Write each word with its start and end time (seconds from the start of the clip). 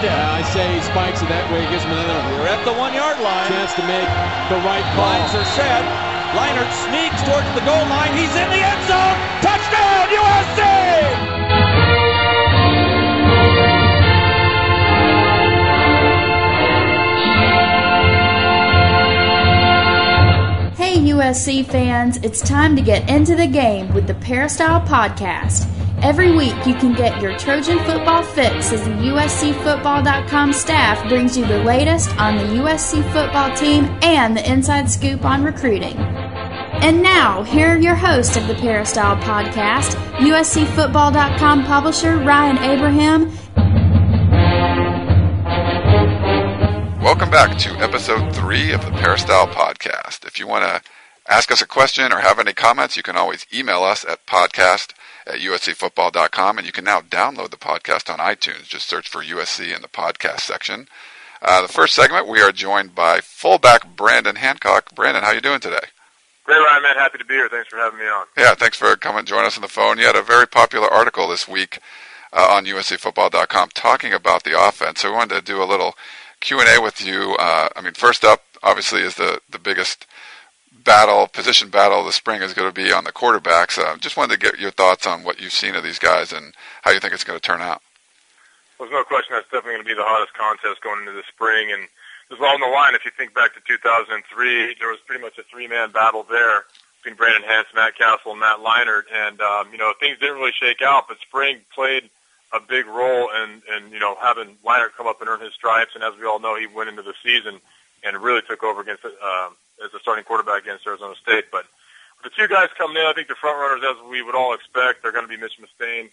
step. 0.00 0.16
Uh, 0.16 0.38
I 0.38 0.42
say 0.52 0.64
he 0.74 0.80
spikes 0.82 1.20
it 1.22 1.28
that 1.28 1.44
way. 1.52 1.64
It 1.64 1.70
gives 1.70 1.84
him 1.84 1.92
another 1.92 2.16
We're 2.40 2.48
at 2.48 2.64
the 2.64 2.72
one-yard 2.72 3.20
line. 3.20 3.46
chance 3.48 3.72
to 3.76 3.84
make 3.84 4.08
the 4.48 4.58
right 4.64 4.84
call. 4.96 5.04
Lines 5.12 5.32
are 5.36 5.48
set. 5.54 5.84
Leinart 6.32 6.70
sneaks 6.88 7.20
towards 7.26 7.48
the 7.58 7.64
goal 7.66 7.84
line. 7.90 8.12
He's 8.16 8.32
in 8.34 8.48
the 8.48 8.62
end 8.62 8.82
zone. 8.88 9.16
Touchdown, 9.44 10.06
USC! 10.08 10.60
Hey 20.76 20.96
USC 20.96 21.64
fans, 21.66 22.16
it's 22.22 22.40
time 22.40 22.74
to 22.74 22.82
get 22.82 23.08
into 23.08 23.36
the 23.36 23.46
game 23.46 23.92
with 23.92 24.06
the 24.06 24.14
Peristyle 24.14 24.80
Podcast. 24.80 25.69
Every 26.02 26.34
week 26.34 26.54
you 26.66 26.74
can 26.74 26.94
get 26.94 27.20
your 27.20 27.36
Trojan 27.38 27.78
football 27.80 28.22
fix 28.22 28.72
as 28.72 28.84
the 28.84 28.90
USCFootball.com 28.90 30.52
staff 30.52 31.06
brings 31.08 31.36
you 31.36 31.44
the 31.44 31.62
latest 31.62 32.16
on 32.18 32.36
the 32.36 32.44
USC 32.44 33.02
football 33.12 33.54
team 33.54 33.84
and 34.02 34.36
the 34.36 34.50
inside 34.50 34.90
scoop 34.90 35.24
on 35.24 35.44
recruiting. 35.44 35.96
And 35.98 37.02
now, 37.02 37.42
here 37.42 37.74
are 37.74 37.78
your 37.78 37.94
hosts 37.94 38.36
of 38.36 38.48
the 38.48 38.54
Peristyle 38.54 39.16
Podcast, 39.18 39.94
USCFootball.com 40.16 41.64
publisher 41.64 42.16
Ryan 42.16 42.58
Abraham 42.58 43.30
Welcome 47.02 47.30
back 47.30 47.58
to 47.58 47.70
episode 47.80 48.34
three 48.34 48.72
of 48.72 48.84
the 48.84 48.92
Peristyle 48.92 49.48
Podcast. 49.48 50.24
If 50.24 50.38
you 50.38 50.46
want 50.46 50.64
to 50.64 50.80
ask 51.28 51.50
us 51.50 51.60
a 51.60 51.66
question 51.66 52.12
or 52.12 52.20
have 52.20 52.38
any 52.38 52.52
comments, 52.52 52.96
you 52.96 53.02
can 53.02 53.16
always 53.16 53.46
email 53.52 53.82
us 53.82 54.04
at 54.04 54.24
podcast 54.26 54.92
at 55.26 55.40
uscfootball.com, 55.40 56.58
and 56.58 56.66
you 56.66 56.72
can 56.72 56.84
now 56.84 57.00
download 57.00 57.50
the 57.50 57.56
podcast 57.56 58.12
on 58.12 58.18
iTunes. 58.18 58.68
Just 58.68 58.88
search 58.88 59.08
for 59.08 59.22
USC 59.22 59.74
in 59.74 59.82
the 59.82 59.88
podcast 59.88 60.40
section. 60.40 60.88
Uh, 61.42 61.62
the 61.62 61.72
first 61.72 61.94
segment, 61.94 62.28
we 62.28 62.40
are 62.40 62.52
joined 62.52 62.94
by 62.94 63.20
fullback 63.20 63.96
Brandon 63.96 64.36
Hancock. 64.36 64.94
Brandon, 64.94 65.22
how 65.22 65.32
you 65.32 65.40
doing 65.40 65.60
today? 65.60 65.86
Great, 66.44 66.58
Ryan, 66.58 66.82
man. 66.82 66.96
Happy 66.96 67.18
to 67.18 67.24
be 67.24 67.34
here. 67.34 67.48
Thanks 67.48 67.68
for 67.68 67.76
having 67.76 67.98
me 67.98 68.06
on. 68.06 68.26
Yeah, 68.36 68.54
thanks 68.54 68.76
for 68.76 68.94
coming 68.96 69.20
and 69.20 69.28
joining 69.28 69.46
us 69.46 69.56
on 69.56 69.62
the 69.62 69.68
phone. 69.68 69.98
You 69.98 70.06
had 70.06 70.16
a 70.16 70.22
very 70.22 70.46
popular 70.46 70.88
article 70.88 71.28
this 71.28 71.46
week 71.46 71.78
uh, 72.32 72.48
on 72.50 72.64
USCFootball.com 72.64 73.70
talking 73.74 74.12
about 74.12 74.44
the 74.44 74.60
offense. 74.60 75.00
So 75.00 75.10
we 75.10 75.16
wanted 75.16 75.34
to 75.36 75.42
do 75.42 75.62
a 75.62 75.64
little 75.64 75.94
Q&A 76.40 76.80
with 76.80 77.04
you. 77.04 77.36
Uh, 77.38 77.68
I 77.76 77.80
mean, 77.80 77.94
first 77.94 78.24
up, 78.24 78.42
obviously, 78.62 79.00
is 79.00 79.14
the, 79.14 79.40
the 79.48 79.58
biggest 79.58 80.06
battle, 80.84 81.26
position 81.26 81.68
battle 81.68 82.04
the 82.04 82.12
spring 82.12 82.42
is 82.42 82.54
going 82.54 82.68
to 82.68 82.74
be 82.74 82.92
on 82.92 83.04
the 83.04 83.12
quarterbacks. 83.12 83.78
Uh, 83.78 83.96
just 83.98 84.16
wanted 84.16 84.34
to 84.34 84.38
get 84.38 84.60
your 84.60 84.70
thoughts 84.70 85.06
on 85.06 85.22
what 85.22 85.40
you've 85.40 85.52
seen 85.52 85.74
of 85.74 85.82
these 85.84 85.98
guys 85.98 86.32
and 86.32 86.54
how 86.82 86.90
you 86.90 87.00
think 87.00 87.12
it's 87.12 87.24
going 87.24 87.38
to 87.38 87.42
turn 87.42 87.60
out. 87.60 87.82
Well, 88.78 88.88
there's 88.88 88.98
no 88.98 89.04
question 89.04 89.36
that's 89.36 89.44
definitely 89.46 89.72
going 89.72 89.84
to 89.84 89.88
be 89.88 89.94
the 89.94 90.06
hottest 90.06 90.32
contest 90.34 90.80
going 90.82 91.00
into 91.00 91.12
the 91.12 91.24
spring. 91.28 91.70
And 91.72 91.82
as 92.32 92.38
well 92.38 92.54
on 92.54 92.60
the 92.60 92.66
line, 92.66 92.94
if 92.94 93.04
you 93.04 93.10
think 93.16 93.34
back 93.34 93.54
to 93.54 93.60
2003, 93.66 94.76
there 94.78 94.88
was 94.88 94.98
pretty 95.06 95.22
much 95.22 95.36
a 95.38 95.42
three-man 95.44 95.90
battle 95.90 96.24
there 96.24 96.64
between 97.02 97.16
Brandon 97.16 97.42
Hance, 97.42 97.68
Matt 97.74 97.96
Cassel, 97.96 98.32
and 98.32 98.40
Matt 98.40 98.58
Leinart. 98.58 99.04
And, 99.12 99.40
um, 99.40 99.68
you 99.72 99.78
know, 99.78 99.92
things 100.00 100.18
didn't 100.18 100.36
really 100.36 100.56
shake 100.58 100.80
out, 100.82 101.08
but 101.08 101.18
spring 101.20 101.60
played 101.74 102.08
a 102.52 102.60
big 102.60 102.86
role 102.86 103.30
in, 103.30 103.62
in, 103.68 103.92
you 103.92 103.98
know, 103.98 104.16
having 104.20 104.56
Leinart 104.64 104.96
come 104.96 105.06
up 105.06 105.20
and 105.20 105.28
earn 105.28 105.40
his 105.40 105.54
stripes. 105.54 105.92
And 105.94 106.02
as 106.02 106.14
we 106.18 106.26
all 106.26 106.40
know, 106.40 106.56
he 106.56 106.66
went 106.66 106.88
into 106.88 107.02
the 107.02 107.14
season 107.22 107.60
and 108.02 108.16
really 108.16 108.42
took 108.48 108.64
over 108.64 108.80
against 108.80 109.04
um, 109.04 109.56
as 109.84 109.92
a 109.94 110.00
starting 110.00 110.24
quarterback 110.24 110.62
against 110.62 110.86
Arizona 110.86 111.14
State. 111.22 111.46
But 111.50 111.66
the 112.22 112.30
two 112.30 112.48
guys 112.48 112.68
coming 112.76 112.96
in, 112.96 113.06
I 113.06 113.12
think 113.12 113.28
the 113.28 113.34
front 113.34 113.58
runners, 113.58 113.82
as 113.84 113.96
we 114.08 114.22
would 114.22 114.34
all 114.34 114.54
expect, 114.54 115.02
they're 115.02 115.12
going 115.12 115.24
to 115.24 115.32
be 115.32 115.40
Mitch 115.40 115.58
Mustain 115.58 116.10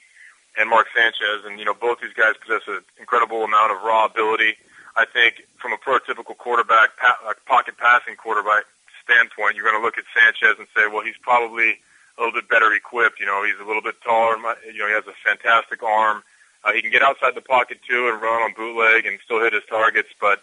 and 0.57 0.69
Mark 0.69 0.87
Sanchez. 0.95 1.45
And, 1.45 1.59
you 1.59 1.65
know, 1.65 1.73
both 1.73 1.99
these 2.01 2.13
guys 2.13 2.33
possess 2.39 2.63
an 2.67 2.81
incredible 2.99 3.43
amount 3.43 3.71
of 3.71 3.83
raw 3.83 4.05
ability. 4.05 4.55
I 4.95 5.05
think 5.05 5.43
from 5.57 5.73
a 5.73 5.77
prototypical 5.77 6.37
quarterback, 6.37 6.97
pa- 6.97 7.19
uh, 7.27 7.33
pocket 7.45 7.77
passing 7.77 8.15
quarterback 8.15 8.65
standpoint, 9.03 9.55
you're 9.55 9.67
going 9.69 9.79
to 9.79 9.85
look 9.85 9.97
at 9.97 10.05
Sanchez 10.15 10.57
and 10.57 10.67
say, 10.75 10.87
well, 10.87 11.03
he's 11.03 11.17
probably 11.21 11.77
a 12.17 12.23
little 12.23 12.33
bit 12.33 12.49
better 12.49 12.73
equipped. 12.73 13.19
You 13.19 13.27
know, 13.27 13.43
he's 13.45 13.59
a 13.61 13.67
little 13.67 13.81
bit 13.81 14.01
taller. 14.01 14.35
You 14.65 14.79
know, 14.79 14.87
he 14.87 14.93
has 14.93 15.05
a 15.05 15.13
fantastic 15.23 15.83
arm. 15.83 16.23
Uh, 16.63 16.71
he 16.73 16.81
can 16.81 16.91
get 16.91 17.03
outside 17.03 17.35
the 17.35 17.41
pocket 17.41 17.79
too 17.87 18.09
and 18.09 18.21
run 18.21 18.41
on 18.41 18.53
bootleg 18.53 19.05
and 19.05 19.19
still 19.23 19.39
hit 19.43 19.53
his 19.53 19.63
targets. 19.69 20.09
But 20.19 20.41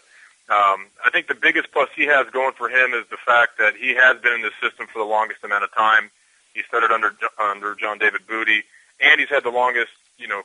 um, 0.49 0.87
I 1.03 1.09
think 1.11 1.27
the 1.27 1.35
biggest 1.35 1.71
plus 1.71 1.89
he 1.95 2.05
has 2.05 2.27
going 2.31 2.53
for 2.53 2.69
him 2.69 2.93
is 2.93 3.05
the 3.09 3.17
fact 3.17 3.57
that 3.57 3.75
he 3.75 3.95
has 3.95 4.21
been 4.21 4.33
in 4.33 4.41
this 4.41 4.53
system 4.61 4.85
for 4.91 4.99
the 4.99 5.09
longest 5.09 5.43
amount 5.43 5.63
of 5.63 5.73
time. 5.73 6.11
He 6.53 6.61
started 6.67 6.91
under 6.91 7.13
under 7.41 7.75
John 7.75 7.97
David 7.97 8.27
Booty, 8.27 8.63
and 9.01 9.19
he's 9.19 9.29
had 9.29 9.43
the 9.43 9.49
longest, 9.49 9.91
you 10.17 10.27
know, 10.27 10.43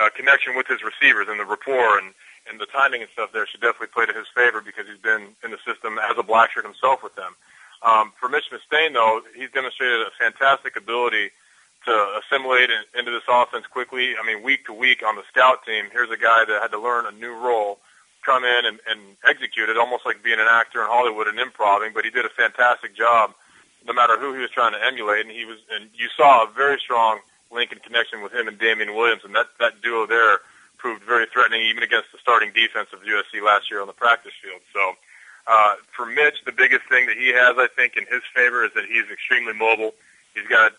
uh, 0.00 0.10
connection 0.10 0.56
with 0.56 0.66
his 0.66 0.80
receivers 0.82 1.28
and 1.28 1.38
the 1.38 1.44
rapport 1.44 1.98
and 1.98 2.14
and 2.50 2.58
the 2.58 2.66
timing 2.66 3.02
and 3.02 3.10
stuff 3.12 3.30
there 3.32 3.46
should 3.46 3.60
definitely 3.60 3.92
play 3.92 4.06
to 4.06 4.12
his 4.12 4.26
favor 4.34 4.60
because 4.60 4.86
he's 4.88 5.00
been 5.00 5.36
in 5.44 5.50
the 5.50 5.60
system 5.66 5.98
as 5.98 6.16
a 6.16 6.22
black 6.22 6.50
shirt 6.52 6.64
himself 6.64 7.02
with 7.02 7.14
them. 7.14 7.36
Um, 7.82 8.12
for 8.18 8.28
Mitch 8.28 8.50
Mustain, 8.50 8.92
though, 8.92 9.20
he's 9.36 9.50
demonstrated 9.50 10.00
a 10.00 10.10
fantastic 10.18 10.74
ability 10.76 11.30
to 11.84 11.94
assimilate 12.18 12.70
in, 12.70 12.82
into 12.98 13.10
this 13.10 13.22
offense 13.28 13.66
quickly. 13.66 14.14
I 14.20 14.26
mean, 14.26 14.42
week 14.42 14.66
to 14.66 14.72
week 14.72 15.02
on 15.06 15.14
the 15.14 15.22
scout 15.30 15.64
team, 15.64 15.86
here's 15.92 16.10
a 16.10 16.16
guy 16.16 16.44
that 16.44 16.62
had 16.62 16.72
to 16.72 16.80
learn 16.80 17.06
a 17.06 17.12
new 17.12 17.32
role, 17.32 17.78
come 18.28 18.44
in 18.44 18.68
and, 18.68 18.76
and 18.84 19.00
execute 19.24 19.72
it, 19.72 19.80
almost 19.80 20.04
like 20.04 20.22
being 20.22 20.38
an 20.38 20.50
actor 20.50 20.84
in 20.84 20.86
Hollywood 20.86 21.28
and 21.28 21.40
improving. 21.40 21.96
But 21.96 22.04
he 22.04 22.10
did 22.12 22.28
a 22.28 22.28
fantastic 22.28 22.92
job, 22.94 23.32
no 23.88 23.96
matter 23.96 24.20
who 24.20 24.36
he 24.36 24.40
was 24.44 24.52
trying 24.52 24.76
to 24.76 24.82
emulate. 24.84 25.24
And 25.24 25.32
he 25.32 25.46
was, 25.48 25.56
and 25.72 25.88
you 25.96 26.08
saw 26.14 26.44
a 26.44 26.50
very 26.52 26.78
strong 26.78 27.20
link 27.50 27.72
and 27.72 27.82
connection 27.82 28.20
with 28.20 28.32
him 28.36 28.46
and 28.46 28.58
Damian 28.58 28.94
Williams, 28.94 29.24
and 29.24 29.34
that 29.34 29.48
that 29.58 29.80
duo 29.80 30.04
there 30.04 30.44
proved 30.76 31.02
very 31.02 31.24
threatening, 31.32 31.62
even 31.62 31.82
against 31.82 32.12
the 32.12 32.18
starting 32.20 32.52
defense 32.52 32.92
of 32.92 33.00
USC 33.00 33.40
last 33.42 33.70
year 33.70 33.80
on 33.80 33.88
the 33.88 33.96
practice 33.96 34.36
field. 34.42 34.60
So. 34.72 34.92
Uh, 35.50 35.76
for 35.96 36.04
Mitch, 36.04 36.44
the 36.44 36.52
biggest 36.52 36.84
thing 36.90 37.06
that 37.06 37.16
he 37.16 37.28
has, 37.32 37.56
I 37.56 37.68
think, 37.74 37.96
in 37.96 38.04
his 38.04 38.20
favor 38.36 38.66
is 38.66 38.70
that 38.74 38.84
he's 38.84 39.08
extremely 39.10 39.54
mobile. 39.54 39.94
He's 40.34 40.46
got 40.46 40.72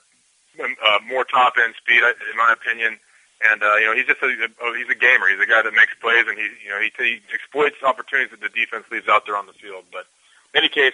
uh, 0.62 1.00
more 1.10 1.24
top 1.24 1.54
end 1.58 1.74
speed, 1.82 2.04
in 2.06 2.38
my 2.38 2.54
opinion, 2.54 3.00
and 3.42 3.64
uh, 3.64 3.76
you 3.76 3.86
know 3.86 3.96
he's 3.96 4.06
just 4.06 4.22
a, 4.22 4.28
a 4.28 4.78
he's 4.78 4.90
a 4.90 5.00
gamer. 5.00 5.28
He's 5.30 5.40
a 5.40 5.48
guy 5.48 5.62
that 5.62 5.74
makes 5.74 5.96
plays, 6.02 6.26
and 6.28 6.38
he 6.38 6.48
you 6.64 6.70
know 6.70 6.80
he, 6.80 6.92
he 6.98 7.22
exploits 7.34 7.80
opportunities 7.84 8.32
that 8.32 8.42
the 8.42 8.52
defense 8.52 8.86
leaves 8.92 9.08
out 9.08 9.26
there 9.26 9.38
on 9.38 9.48
the 9.48 9.54
field. 9.54 9.86
But 9.92 10.08
in 10.54 10.64
any 10.66 10.70
case, 10.70 10.94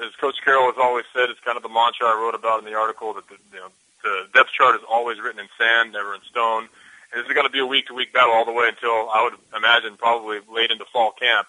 as 0.00 0.14
Coach 0.16 0.36
Carroll 0.44 0.72
has 0.72 0.80
always 0.80 1.04
said, 1.12 1.28
it's 1.28 1.40
kind 1.40 1.56
of 1.56 1.62
the 1.62 1.72
mantra 1.72 2.08
I 2.08 2.16
wrote 2.16 2.34
about 2.34 2.60
in 2.60 2.64
the 2.64 2.74
article 2.74 3.12
that 3.14 3.28
the, 3.28 3.36
you 3.52 3.60
know 3.60 3.70
the 4.02 4.26
depth 4.34 4.50
chart 4.52 4.74
is 4.74 4.82
always 4.88 5.20
written 5.20 5.40
in 5.40 5.48
sand, 5.58 5.92
never 5.92 6.14
in 6.14 6.20
stone. 6.30 6.68
And 7.12 7.20
this 7.20 7.28
is 7.28 7.34
going 7.34 7.46
to 7.46 7.52
be 7.52 7.60
a 7.60 7.66
week 7.66 7.86
to 7.86 7.94
week 7.94 8.12
battle 8.12 8.32
all 8.32 8.44
the 8.44 8.52
way 8.52 8.68
until 8.68 9.10
I 9.12 9.22
would 9.22 9.38
imagine 9.54 9.96
probably 9.96 10.40
late 10.50 10.70
into 10.70 10.84
fall 10.86 11.12
camp 11.12 11.46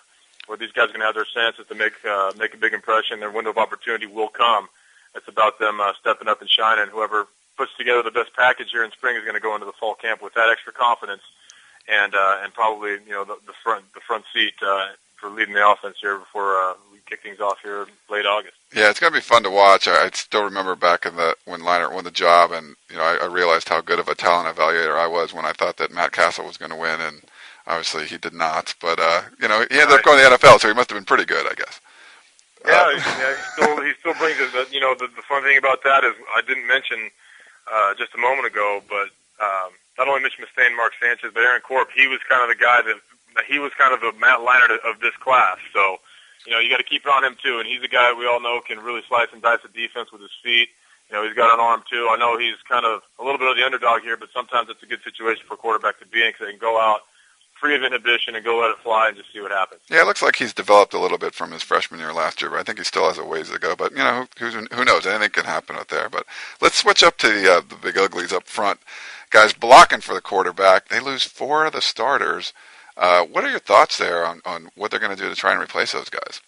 where 0.48 0.58
these 0.58 0.72
guys 0.72 0.86
are 0.86 0.94
going 0.94 1.00
to 1.00 1.06
have 1.06 1.16
their 1.16 1.26
chances 1.26 1.66
to 1.68 1.76
make 1.76 1.94
uh, 2.06 2.34
make 2.38 2.54
a 2.54 2.58
big 2.58 2.74
impression. 2.74 3.20
Their 3.20 3.32
window 3.32 3.52
of 3.52 3.58
opportunity 3.58 4.08
will 4.08 4.28
come. 4.28 4.68
It's 5.16 5.28
about 5.28 5.60
them 5.60 5.80
uh, 5.80 5.94
stepping 6.00 6.28
up 6.28 6.42
and 6.42 6.50
shining. 6.50 6.90
Whoever 6.92 7.28
puts 7.58 7.72
together 7.78 8.04
the 8.04 8.12
best 8.12 8.34
package 8.36 8.72
here 8.72 8.84
in 8.84 8.92
spring 8.92 9.16
is 9.16 9.24
going 9.24 9.36
to 9.36 9.40
go 9.40 9.54
into 9.54 9.66
the 9.66 9.74
fall 9.74 9.96
camp 9.96 10.22
with 10.22 10.34
that 10.34 10.50
extra 10.50 10.74
confidence, 10.74 11.22
and 11.88 12.14
uh, 12.16 12.40
and 12.44 12.54
probably 12.54 12.92
you 12.92 13.12
know 13.12 13.24
the, 13.24 13.38
the 13.46 13.54
front 13.64 13.86
the 13.94 14.02
front 14.02 14.26
seat 14.34 14.54
uh, 14.62 14.88
for 15.16 15.30
leading 15.30 15.54
the 15.54 15.68
offense 15.68 15.98
here 16.02 16.18
before 16.18 16.56
uh, 16.56 16.74
we 16.92 17.00
kick 17.06 17.22
things 17.24 17.40
off 17.40 17.60
here 17.62 17.88
late 18.10 18.26
August. 18.26 18.56
Yeah, 18.76 18.90
it's 18.90 19.00
going 19.00 19.14
to 19.14 19.18
be 19.18 19.22
fun 19.22 19.44
to 19.44 19.50
watch. 19.50 19.88
I, 19.88 20.06
I 20.06 20.10
still 20.14 20.44
remember 20.44 20.76
back 20.76 21.06
in 21.06 21.16
the 21.16 21.36
when 21.46 21.62
Leinart 21.62 21.94
won 21.94 22.04
the 22.04 22.12
job, 22.12 22.52
and 22.52 22.76
you 22.90 22.98
know 22.98 23.04
I, 23.04 23.18
I 23.24 23.26
realized 23.26 23.70
how 23.70 23.82
good 23.82 24.00
of 24.00 24.08
a 24.08 24.16
talent 24.16 24.56
evaluator 24.56 24.98
I 24.98 25.08
was 25.08 25.34
when 25.34 25.46
I 25.46 25.54
thought 25.54 25.78
that 25.78 25.94
Matt 25.94 26.12
Cassel 26.12 26.46
was 26.46 26.58
going 26.58 26.72
to 26.72 26.78
win, 26.78 27.02
and 27.02 27.22
Obviously, 27.66 28.06
he 28.06 28.18
did 28.18 28.34
not, 28.34 28.76
but 28.82 29.00
uh, 29.00 29.22
you 29.40 29.48
know, 29.48 29.60
he 29.72 29.80
ended 29.80 29.98
up 29.98 30.04
going 30.04 30.18
to 30.18 30.30
the 30.30 30.36
NFL, 30.36 30.60
so 30.60 30.68
he 30.68 30.74
must 30.74 30.90
have 30.90 30.98
been 30.98 31.06
pretty 31.06 31.24
good, 31.24 31.48
I 31.48 31.56
guess. 31.56 31.80
Yeah, 32.66 32.74
uh, 32.74 32.90
yeah, 32.92 33.36
he 33.36 33.42
still 33.54 33.82
he 33.82 33.92
still 34.00 34.14
brings 34.16 34.40
it. 34.40 34.50
But, 34.52 34.74
you 34.74 34.82
know, 34.82 34.94
the, 34.96 35.08
the 35.08 35.22
fun 35.22 35.44
thing 35.44 35.58
about 35.58 35.84
that 35.84 36.04
is 36.04 36.14
I 36.36 36.42
didn't 36.42 36.68
mention 36.68 37.10
uh, 37.72 37.94
just 37.96 38.14
a 38.16 38.22
moment 38.22 38.48
ago, 38.48 38.82
but 38.90 39.10
um, 39.40 39.72
not 39.98 40.08
only 40.08 40.22
Mitch 40.22 40.40
Mustain, 40.40 40.76
Mark 40.76 40.94
Sanchez, 41.02 41.32
but 41.34 41.44
Aaron 41.44 41.62
Corp. 41.62 41.90
He 41.96 42.08
was 42.08 42.20
kind 42.28 42.42
of 42.42 42.50
the 42.50 42.60
guy 42.60 42.82
that 42.82 42.98
he 43.48 43.60
was 43.60 43.72
kind 43.78 43.94
of 43.94 44.02
the 44.02 44.14
Matt 44.20 44.40
Leinart 44.40 44.78
of 44.86 45.00
this 45.02 45.16
class. 45.22 45.58
So, 45.74 45.98
you 46.46 46.52
know, 46.52 46.60
you 46.60 46.70
got 46.70 46.78
to 46.78 46.88
keep 46.88 47.06
it 47.06 47.12
on 47.12 47.24
him 47.24 47.36
too. 47.42 47.60
And 47.60 47.68
he's 47.68 47.82
a 47.82 47.88
guy 47.88 48.14
we 48.14 48.28
all 48.28 48.42
know 48.42 48.62
can 48.62 48.80
really 48.80 49.02
slice 49.08 49.30
and 49.34 49.42
dice 49.42 49.60
the 49.64 49.74
defense 49.74 50.12
with 50.12 50.22
his 50.22 50.34
feet. 50.44 50.70
You 51.10 51.18
know, 51.18 51.24
he's 51.26 51.36
got 51.36 51.54
an 51.54 51.60
arm 51.60 51.84
too. 51.90 52.10
I 52.10 52.18
know 52.18 52.38
he's 52.38 52.58
kind 52.68 52.86
of 52.86 53.02
a 53.20 53.24
little 53.24 53.38
bit 53.38 53.50
of 53.50 53.58
the 53.58 53.66
underdog 53.66 54.02
here, 54.02 54.18
but 54.18 54.30
sometimes 54.34 54.70
it's 54.70 54.82
a 54.82 54.90
good 54.90 55.04
situation 55.04 55.44
for 55.48 55.56
a 55.56 55.58
quarterback 55.58 56.00
to 56.00 56.08
be 56.08 56.22
in 56.24 56.30
because 56.30 56.48
they 56.48 56.52
can 56.52 56.62
go 56.62 56.80
out 56.80 57.02
free 57.64 57.76
of 57.76 57.84
inhibition 57.84 58.36
and 58.36 58.44
go 58.44 58.60
let 58.60 58.72
it 58.72 58.78
fly 58.84 59.08
and 59.08 59.16
just 59.16 59.32
see 59.32 59.40
what 59.40 59.52
happens. 59.52 59.80
Yeah, 59.90 60.02
it 60.02 60.06
looks 60.06 60.22
like 60.22 60.36
he's 60.36 60.54
developed 60.54 60.94
a 60.94 61.00
little 61.00 61.18
bit 61.18 61.34
from 61.34 61.54
his 61.54 61.64
freshman 61.64 62.02
year 62.02 62.12
last 62.12 62.42
year, 62.42 62.52
but 62.52 62.60
I 62.60 62.64
think 62.64 62.78
he 62.78 62.84
still 62.84 63.08
has 63.08 63.18
a 63.18 63.24
ways 63.24 63.50
to 63.52 63.58
go. 63.58 63.74
But 63.74 63.94
you 63.94 64.00
know, 64.00 64.28
who, 64.38 64.50
who 64.50 64.84
knows? 64.84 65.06
Anything 65.06 65.30
can 65.30 65.46
happen 65.46 65.78
out 65.78 65.88
there. 65.88 66.10
But 66.10 66.26
let's 66.60 66.76
switch 66.76 67.04
up 67.04 67.18
to 67.20 67.30
the 67.30 67.50
uh, 67.50 67.62
the 67.62 67.76
big 67.76 67.98
uglies 67.98 68.34
up 68.34 68.48
front. 68.48 68.82
Guys 69.30 69.54
blocking 69.54 70.02
for 70.02 70.14
the 70.14 70.22
quarterback. 70.22 70.90
They 70.90 71.00
lose 71.00 71.24
four 71.24 71.66
of 71.66 71.72
the 71.72 71.82
starters. 71.82 72.52
Uh, 72.98 73.24
what 73.24 73.46
are 73.46 73.50
your 73.50 73.60
thoughts 73.60 73.98
there 73.98 74.26
on, 74.26 74.42
on 74.46 74.70
what 74.76 74.92
they're 74.92 75.00
going 75.00 75.16
to 75.16 75.22
do 75.22 75.30
to 75.30 75.36
try 75.36 75.54
and 75.54 75.62
replace 75.62 75.94
those 75.94 76.10
guys? 76.10 76.42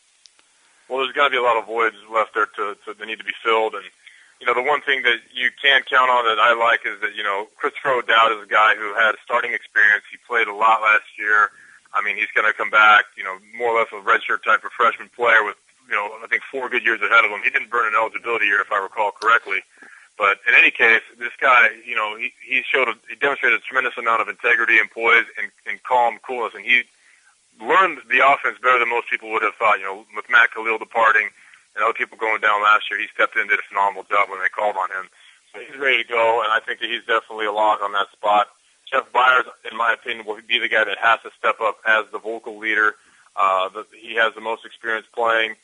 Well, 0.90 1.00
there's 1.00 1.14
going 1.14 1.32
to 1.32 1.32
be 1.32 1.38
a 1.38 1.42
lot 1.42 1.58
of 1.58 1.66
voids 1.66 1.96
left 2.14 2.36
there 2.36 2.46
to, 2.46 2.76
to 2.86 2.94
that 2.94 3.08
need 3.08 3.18
to 3.18 3.24
be 3.24 3.34
filled, 3.42 3.74
and 3.74 3.84
you 4.40 4.46
know, 4.46 4.54
the 4.54 4.62
one 4.62 4.82
thing 4.82 5.04
that 5.04 5.24
you 5.34 5.50
can 5.62 5.82
count 5.84 6.10
on 6.12 6.26
that 6.26 6.40
I 6.40 6.54
like 6.54 6.86
is 6.86 7.00
that, 7.02 7.16
you 7.16 7.24
know, 7.24 7.48
Kristofer 7.56 8.04
O'Dowd 8.04 8.36
is 8.36 8.44
a 8.44 8.52
guy 8.52 8.76
who 8.76 8.94
had 8.94 9.16
starting 9.24 9.54
experience. 9.54 10.04
He 10.12 10.18
played 10.28 10.48
a 10.48 10.54
lot 10.54 10.82
last 10.82 11.08
year. 11.18 11.50
I 11.94 12.04
mean, 12.04 12.18
he's 12.18 12.32
going 12.36 12.46
to 12.46 12.52
come 12.52 12.70
back, 12.70 13.06
you 13.16 13.24
know, 13.24 13.38
more 13.58 13.72
or 13.72 13.80
less 13.80 13.88
a 13.96 14.04
redshirt 14.04 14.44
type 14.44 14.64
of 14.66 14.72
freshman 14.76 15.10
player 15.16 15.44
with, 15.44 15.56
you 15.88 15.96
know, 15.96 16.12
I 16.22 16.28
think 16.28 16.44
four 16.52 16.68
good 16.68 16.84
years 16.84 17.00
ahead 17.02 17.24
of 17.24 17.32
him. 17.32 17.40
He 17.44 17.50
didn't 17.50 17.70
burn 17.70 17.88
an 17.88 17.96
eligibility 17.96 18.48
year, 18.48 18.60
if 18.60 18.72
I 18.72 18.80
recall 18.80 19.12
correctly. 19.12 19.64
But 20.18 20.40
in 20.48 20.54
any 20.56 20.72
case, 20.72 21.04
this 21.20 21.32
guy, 21.40 21.70
you 21.86 21.96
know, 21.96 22.18
he, 22.18 22.32
he 22.44 22.64
showed, 22.64 22.88
a, 22.88 22.96
he 23.08 23.16
demonstrated 23.16 23.60
a 23.60 23.64
tremendous 23.64 23.98
amount 23.98 24.22
of 24.22 24.28
integrity 24.28 24.80
and 24.80 24.92
poise 24.92 25.26
and, 25.40 25.52
and 25.68 25.82
calm 25.84 26.20
coolness, 26.24 26.54
and 26.56 26.64
he 26.64 26.84
learned 27.62 28.00
the 28.10 28.20
offense 28.20 28.58
better 28.60 28.80
than 28.80 28.90
most 28.90 29.10
people 29.10 29.32
would 29.32 29.44
have 29.44 29.56
thought. 29.56 29.80
You 29.80 29.86
know, 29.86 30.06
with 30.16 30.30
Matt 30.30 30.52
Kalil 30.52 30.78
departing 30.78 31.30
and 31.76 31.84
other 31.84 31.94
people 31.94 32.18
going 32.18 32.42
down 32.42 32.64
last 32.64 32.90
year, 32.90 33.00
he 33.00 33.08
stepped 33.14 33.36
in 33.36 33.42
and 33.42 33.50
did 33.50 33.60
a 33.60 33.68
phenomenal 33.68 34.04
job 34.10 34.30
when 34.30 34.40
they 34.40 34.50
called 34.50 34.76
on 34.76 34.90
him. 34.90 35.12
So 35.54 35.60
he's 35.60 35.78
ready 35.80 36.04
to 36.04 36.08
go, 36.08 36.42
and 36.44 36.52
I 36.52 36.60
think 36.60 36.80
that 36.80 36.90
he's 36.90 37.04
definitely 37.06 37.46
a 37.46 37.52
lock 37.52 37.82
on 37.82 37.92
that 37.94 38.12
spot. 38.12 38.48
Jeff 38.92 39.12
Byers, 39.12 39.46
in 39.70 39.78
my 39.78 39.94
opinion, 39.94 40.26
will 40.26 40.40
be 40.48 40.60
the 40.60 40.70
guy 40.70 40.84
that 40.84 40.98
has 41.00 41.20
to 41.24 41.32
step 41.38 41.60
up 41.62 41.80
as 41.86 42.06
the 42.12 42.20
vocal 42.20 42.58
leader. 42.58 42.96
Uh, 43.36 43.70
the, 43.70 43.86
he 43.98 44.16
has 44.16 44.34
the 44.36 44.42
most 44.42 44.66
experience 44.66 45.08
playing. 45.14 45.56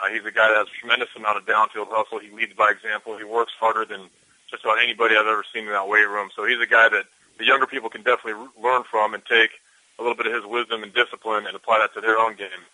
Uh, 0.00 0.08
he's 0.08 0.24
a 0.24 0.32
guy 0.32 0.48
that 0.48 0.56
has 0.56 0.66
a 0.66 0.80
tremendous 0.80 1.08
amount 1.14 1.36
of 1.36 1.44
downfield 1.46 1.88
hustle. 1.90 2.18
He 2.18 2.30
leads 2.30 2.54
by 2.54 2.70
example. 2.70 3.16
He 3.18 3.24
works 3.24 3.52
harder 3.58 3.84
than 3.84 4.08
just 4.50 4.64
about 4.64 4.82
anybody 4.82 5.14
I've 5.14 5.26
ever 5.26 5.44
seen 5.52 5.64
in 5.66 5.72
that 5.72 5.88
weight 5.88 6.08
room. 6.08 6.30
So 6.34 6.46
he's 6.46 6.60
a 6.60 6.66
guy 6.66 6.88
that 6.88 7.04
the 7.38 7.44
younger 7.44 7.66
people 7.66 7.90
can 7.90 8.02
definitely 8.02 8.42
learn 8.60 8.82
from 8.84 9.14
and 9.14 9.22
take 9.24 9.50
a 9.98 10.02
little 10.02 10.16
bit 10.16 10.26
of 10.26 10.32
his 10.32 10.44
wisdom 10.44 10.82
and 10.82 10.92
discipline 10.92 11.46
and 11.46 11.54
apply 11.54 11.78
that 11.78 11.94
to 11.94 12.00
their 12.00 12.18
own 12.18 12.34
game. 12.34 12.64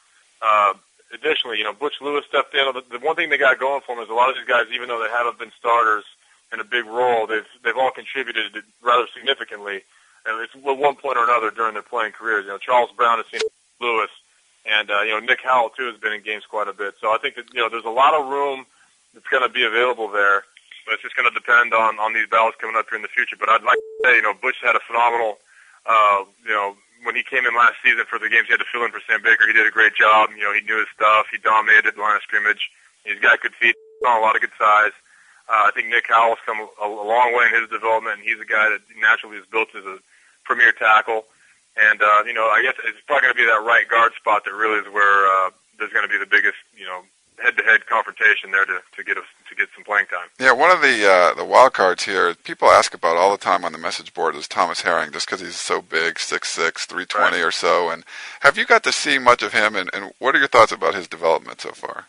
Uh, 0.41 0.75
additionally, 1.13 1.59
you 1.59 1.65
know, 1.65 1.73
Butch 1.73 2.01
Lewis 2.01 2.25
stepped 2.29 2.55
in. 2.55 2.67
The, 2.91 2.99
one 3.01 3.17
thing 3.17 3.31
they 3.31 3.39
got 3.39 3.59
going 3.59 3.83
for 3.87 3.97
him 3.97 4.03
is 4.03 4.11
a 4.11 4.15
lot 4.15 4.31
of 4.31 4.37
these 4.37 4.47
guys, 4.47 4.67
even 4.73 4.89
though 4.89 5.03
they 5.03 5.11
haven't 5.11 5.39
been 5.39 5.53
starters 5.59 6.05
in 6.53 6.61
a 6.61 6.65
big 6.65 6.87
role, 6.87 7.27
they've 7.27 7.47
they've 7.63 7.77
all 7.77 7.91
contributed 7.91 8.63
rather 8.83 9.07
significantly 9.15 9.83
at 10.27 10.35
least 10.37 10.57
at 10.57 10.79
one 10.79 10.97
point 10.97 11.17
or 11.17 11.25
another 11.25 11.51
during 11.51 11.75
their 11.75 11.83
playing 11.83 12.13
careers. 12.13 12.45
You 12.45 12.51
know, 12.51 12.59
Charles 12.59 12.91
Brown 12.97 13.19
has 13.19 13.27
seen 13.31 13.41
Lewis, 13.81 14.11
and 14.67 14.91
uh, 14.91 15.03
you 15.03 15.11
know 15.11 15.21
Nick 15.21 15.41
Howell 15.43 15.71
too 15.71 15.87
has 15.87 15.97
been 15.99 16.13
in 16.13 16.23
games 16.23 16.45
quite 16.49 16.69
a 16.69 16.73
bit. 16.73 16.95
So 17.01 17.11
I 17.11 17.19
think 17.19 17.37
that 17.37 17.47
you 17.55 17.61
know 17.61 17.69
there's 17.69 17.85
a 17.85 17.91
lot 17.91 18.15
of 18.15 18.27
room 18.27 18.67
that's 19.15 19.27
going 19.29 19.43
to 19.43 19.53
be 19.53 19.65
available 19.65 20.09
there. 20.09 20.45
But 20.85 20.95
it's 20.95 21.03
just 21.03 21.17
going 21.17 21.27
to 21.27 21.35
depend 21.35 21.75
on 21.75 21.99
on 21.99 22.15
these 22.15 22.29
battles 22.29 22.55
coming 22.61 22.77
up 22.77 22.87
here 22.89 22.97
in 22.97 23.03
the 23.03 23.11
future. 23.11 23.37
But 23.39 23.49
I'd 23.49 23.63
like 23.63 23.79
to 23.79 23.95
say, 24.05 24.17
you 24.17 24.23
know, 24.23 24.35
Butch 24.35 24.57
had 24.63 24.77
a 24.77 24.81
phenomenal, 24.87 25.39
uh, 25.87 26.23
you 26.47 26.55
know, 26.55 26.77
when 27.05 27.15
he 27.15 27.23
came 27.23 27.47
in 27.47 27.55
last 27.55 27.77
season 27.83 28.05
for 28.09 28.19
the 28.19 28.29
games 28.29 28.47
he 28.49 28.55
had 28.55 28.63
to 28.63 28.71
fill 28.71 28.85
in 28.85 28.93
for 28.93 29.01
Sam 29.05 29.23
Baker, 29.23 29.47
he 29.47 29.53
did 29.53 29.67
a 29.67 29.75
great 29.75 29.95
job. 29.95 30.31
You 30.33 30.45
know, 30.45 30.55
he 30.55 30.63
knew 30.63 30.79
his 30.79 30.91
stuff. 30.95 31.27
He 31.31 31.39
dominated 31.39 31.97
the 31.97 32.01
line 32.01 32.17
of 32.17 32.23
scrimmage. 32.23 32.71
He's 33.05 33.21
got 33.21 33.41
good 33.41 33.55
feet, 33.55 33.77
on 34.07 34.19
a 34.19 34.23
lot 34.23 34.35
of 34.35 34.41
good 34.41 34.55
size. 34.59 34.93
Uh, 35.49 35.67
I 35.67 35.71
think 35.75 35.89
Nick 35.89 36.11
Howell's 36.11 36.43
come 36.45 36.59
a, 36.59 36.67
a 36.85 36.89
long 36.91 37.31
way 37.35 37.47
in 37.47 37.55
his 37.55 37.71
development, 37.71 38.19
and 38.19 38.25
he's 38.27 38.41
a 38.43 38.49
guy 38.49 38.67
that 38.69 38.83
naturally 38.99 39.39
is 39.39 39.47
built 39.47 39.71
as 39.79 39.85
a 39.87 39.99
premier 40.45 40.73
tackle. 40.73 41.25
And 41.77 42.03
uh, 42.03 42.25
you 42.27 42.35
know, 42.35 42.49
I 42.49 42.63
guess 42.63 42.75
it's 42.83 42.99
probably 43.07 43.31
going 43.31 43.37
to 43.37 43.43
be 43.43 43.47
that 43.47 43.63
right 43.63 43.87
guard 43.87 44.13
spot 44.19 44.43
that 44.45 44.55
really 44.55 44.83
is 44.83 44.89
where 44.91 45.29
uh, 45.29 45.51
there's 45.79 45.93
going 45.93 46.09
to 46.09 46.11
be 46.11 46.19
the 46.19 46.27
biggest, 46.27 46.59
you 46.75 46.87
know, 46.87 47.05
head-to-head 47.43 47.87
confrontation 47.87 48.51
there 48.51 48.65
to, 48.65 48.81
to 48.97 49.05
get 49.05 49.17
us 49.17 49.25
to 49.49 49.55
get 49.55 49.69
some 49.75 49.85
playing 49.85 50.07
time. 50.07 50.29
Yeah, 50.39 50.53
one 50.53 50.71
of 50.71 50.81
the 50.81 51.09
uh, 51.09 51.35
the 51.35 51.45
wild 51.45 51.73
cards 51.75 52.05
here 52.05 52.35
people 52.35 52.69
ask 52.69 52.95
about 52.95 53.17
all 53.17 53.31
the 53.31 53.39
time 53.39 53.65
on 53.65 53.73
the 53.73 53.79
message 53.79 54.15
board 54.15 54.35
is 54.35 54.49
Thomas 54.49 54.83
Herring, 54.83 55.13
just 55.13 55.27
because 55.27 55.41
he's 55.41 55.57
so 55.57 55.81
big, 55.83 56.19
six 56.19 56.49
six, 56.51 56.87
three 56.87 57.07
twenty 57.07 57.37
Right. 57.39 57.45
or 57.45 57.53
so. 57.53 57.91
And 57.91 58.05
have 58.41 58.57
you 58.59 58.65
got 58.67 58.83
to 58.85 58.93
see 58.93 59.19
much 59.19 59.43
of 59.43 59.53
him? 59.53 59.77
And, 59.77 59.91
and 59.93 60.13
what 60.19 60.35
are 60.35 60.39
your 60.39 60.49
thoughts 60.49 60.73
about 60.73 60.95
his 60.95 61.09
development 61.09 61.61
so 61.61 61.71
far? 61.71 62.07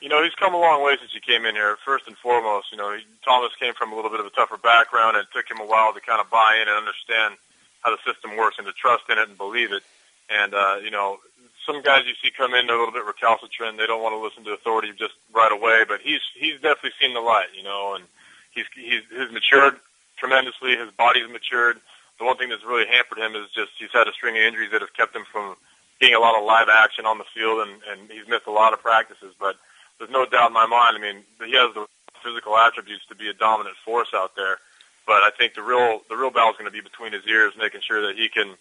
You 0.00 0.08
know, 0.08 0.22
he's 0.22 0.34
come 0.34 0.54
a 0.54 0.58
long 0.58 0.82
way 0.82 0.96
since 0.98 1.12
he 1.12 1.20
came 1.20 1.44
in 1.44 1.54
here. 1.54 1.76
First 1.84 2.06
and 2.06 2.16
foremost, 2.16 2.72
you 2.72 2.78
know, 2.78 2.94
he, 2.96 3.04
Thomas 3.22 3.50
came 3.60 3.74
from 3.74 3.92
a 3.92 3.96
little 3.96 4.10
bit 4.10 4.20
of 4.20 4.26
a 4.26 4.30
tougher 4.30 4.56
background, 4.56 5.16
and 5.16 5.26
it 5.26 5.32
took 5.34 5.50
him 5.50 5.60
a 5.60 5.66
while 5.68 5.92
to 5.92 6.00
kind 6.00 6.20
of 6.20 6.30
buy 6.30 6.56
in 6.60 6.68
and 6.68 6.76
understand 6.76 7.34
how 7.82 7.90
the 7.90 7.98
system 8.10 8.36
works 8.36 8.56
and 8.56 8.66
to 8.66 8.72
trust 8.72 9.04
in 9.10 9.18
it 9.18 9.28
and 9.28 9.36
believe 9.36 9.72
it. 9.72 9.82
And 10.30 10.54
uh, 10.54 10.76
you 10.82 10.90
know, 10.90 11.18
some 11.66 11.82
guys 11.82 12.04
you 12.06 12.14
see 12.22 12.30
come 12.30 12.54
in 12.54 12.68
a 12.68 12.72
little 12.72 12.92
bit 12.92 13.04
recalcitrant. 13.04 13.78
They 13.78 13.86
don't 13.86 14.02
want 14.02 14.14
to 14.14 14.22
listen 14.22 14.44
to 14.44 14.52
authority 14.52 14.92
just 14.96 15.14
right 15.34 15.52
away. 15.52 15.84
But 15.86 16.00
he's 16.00 16.20
he's 16.34 16.54
definitely 16.60 16.96
seen 17.00 17.14
the 17.14 17.20
light, 17.20 17.48
you 17.56 17.62
know, 17.62 17.94
and 17.94 18.04
he's 18.52 18.66
he's 18.74 19.02
he's 19.10 19.30
matured 19.32 19.76
tremendously. 20.16 20.76
His 20.76 20.90
body's 20.96 21.28
matured. 21.28 21.80
The 22.18 22.24
one 22.24 22.36
thing 22.36 22.50
that's 22.50 22.64
really 22.64 22.86
hampered 22.86 23.18
him 23.18 23.34
is 23.34 23.48
just 23.54 23.72
he's 23.78 23.92
had 23.92 24.08
a 24.08 24.12
string 24.12 24.36
of 24.36 24.42
injuries 24.42 24.70
that 24.72 24.80
have 24.80 24.92
kept 24.94 25.16
him 25.16 25.24
from 25.32 25.56
getting 26.00 26.14
a 26.14 26.20
lot 26.20 26.38
of 26.38 26.44
live 26.44 26.68
action 26.68 27.06
on 27.06 27.18
the 27.18 27.28
field, 27.34 27.66
and 27.66 27.80
and 27.90 28.10
he's 28.10 28.28
missed 28.28 28.46
a 28.46 28.52
lot 28.52 28.72
of 28.72 28.80
practices. 28.80 29.34
But 29.38 29.56
there's 29.98 30.10
no 30.10 30.26
doubt 30.26 30.48
in 30.48 30.54
my 30.54 30.66
mind. 30.66 30.96
I 30.96 31.00
mean, 31.00 31.24
he 31.44 31.56
has 31.56 31.74
the 31.74 31.86
physical 32.22 32.56
attributes 32.56 33.04
to 33.08 33.14
be 33.14 33.28
a 33.28 33.34
dominant 33.34 33.76
force 33.84 34.12
out 34.14 34.36
there. 34.36 34.58
But 35.06 35.22
I 35.22 35.30
think 35.36 35.54
the 35.54 35.62
real 35.62 36.02
the 36.08 36.16
real 36.16 36.30
battle 36.30 36.50
is 36.50 36.56
going 36.56 36.70
to 36.70 36.74
be 36.74 36.80
between 36.80 37.12
his 37.12 37.26
ears, 37.26 37.54
making 37.58 37.80
sure 37.80 38.06
that 38.06 38.16
he 38.16 38.28
can 38.28 38.54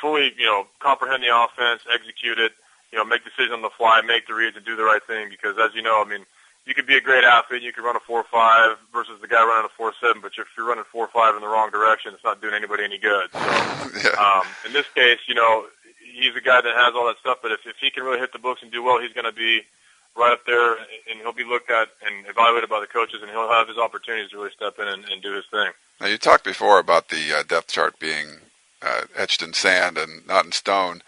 fully, 0.00 0.32
you 0.38 0.46
know, 0.46 0.66
comprehend 0.78 1.22
the 1.22 1.34
offense, 1.34 1.82
execute 1.92 2.38
it, 2.38 2.52
you 2.92 2.98
know, 2.98 3.04
make 3.04 3.24
decisions 3.24 3.52
on 3.52 3.62
the 3.62 3.70
fly, 3.70 4.00
make 4.02 4.26
the 4.26 4.34
reads, 4.34 4.56
and 4.56 4.64
do 4.64 4.76
the 4.76 4.84
right 4.84 5.02
thing. 5.02 5.28
Because 5.30 5.56
as 5.58 5.74
you 5.74 5.82
know, 5.82 6.02
I 6.04 6.08
mean, 6.08 6.24
you 6.66 6.74
could 6.74 6.86
be 6.86 6.96
a 6.96 7.00
great 7.00 7.24
athlete, 7.24 7.62
you 7.62 7.72
could 7.72 7.84
run 7.84 7.96
a 7.96 8.00
four 8.00 8.24
five 8.24 8.76
versus 8.92 9.20
the 9.20 9.28
guy 9.28 9.44
running 9.44 9.66
a 9.66 9.74
four 9.76 9.92
seven, 10.00 10.20
but 10.20 10.32
if 10.36 10.46
you're 10.56 10.66
running 10.66 10.84
four 10.84 11.08
five 11.08 11.34
in 11.34 11.40
the 11.40 11.48
wrong 11.48 11.70
direction, 11.70 12.12
it's 12.14 12.24
not 12.24 12.40
doing 12.40 12.54
anybody 12.54 12.84
any 12.84 12.98
good. 12.98 13.30
So 13.32 13.38
yeah. 14.04 14.16
um, 14.18 14.46
in 14.66 14.72
this 14.72 14.86
case, 14.94 15.18
you 15.26 15.34
know, 15.34 15.66
he's 15.98 16.36
a 16.36 16.40
guy 16.40 16.60
that 16.60 16.74
has 16.74 16.94
all 16.94 17.06
that 17.06 17.18
stuff, 17.18 17.38
but 17.42 17.52
if, 17.52 17.60
if 17.66 17.76
he 17.80 17.90
can 17.90 18.04
really 18.04 18.18
hit 18.18 18.32
the 18.32 18.38
books 18.38 18.62
and 18.62 18.70
do 18.70 18.82
well, 18.82 19.00
he's 19.00 19.12
going 19.12 19.24
to 19.24 19.32
be 19.32 19.62
right 20.16 20.32
up 20.32 20.44
there, 20.44 20.72
and 20.74 21.20
he'll 21.22 21.32
be 21.32 21.44
looked 21.44 21.70
at 21.70 21.88
and 22.04 22.26
evaluated 22.26 22.68
by 22.68 22.80
the 22.80 22.86
coaches, 22.86 23.20
and 23.22 23.30
he'll 23.30 23.50
have 23.50 23.68
his 23.68 23.78
opportunities 23.78 24.30
to 24.30 24.36
really 24.36 24.50
step 24.50 24.78
in 24.78 24.88
and, 24.88 25.04
and 25.08 25.22
do 25.22 25.34
his 25.34 25.44
thing. 25.50 25.70
Now 26.00 26.08
you 26.08 26.18
talked 26.18 26.44
before 26.44 26.78
about 26.78 27.08
the 27.08 27.32
uh, 27.32 27.42
depth 27.42 27.68
chart 27.68 27.98
being 27.98 28.38
uh, 28.82 29.02
etched 29.16 29.42
in 29.42 29.52
sand 29.52 29.98
and 29.98 30.26
not 30.26 30.44
in 30.44 30.52
stone. 30.52 31.02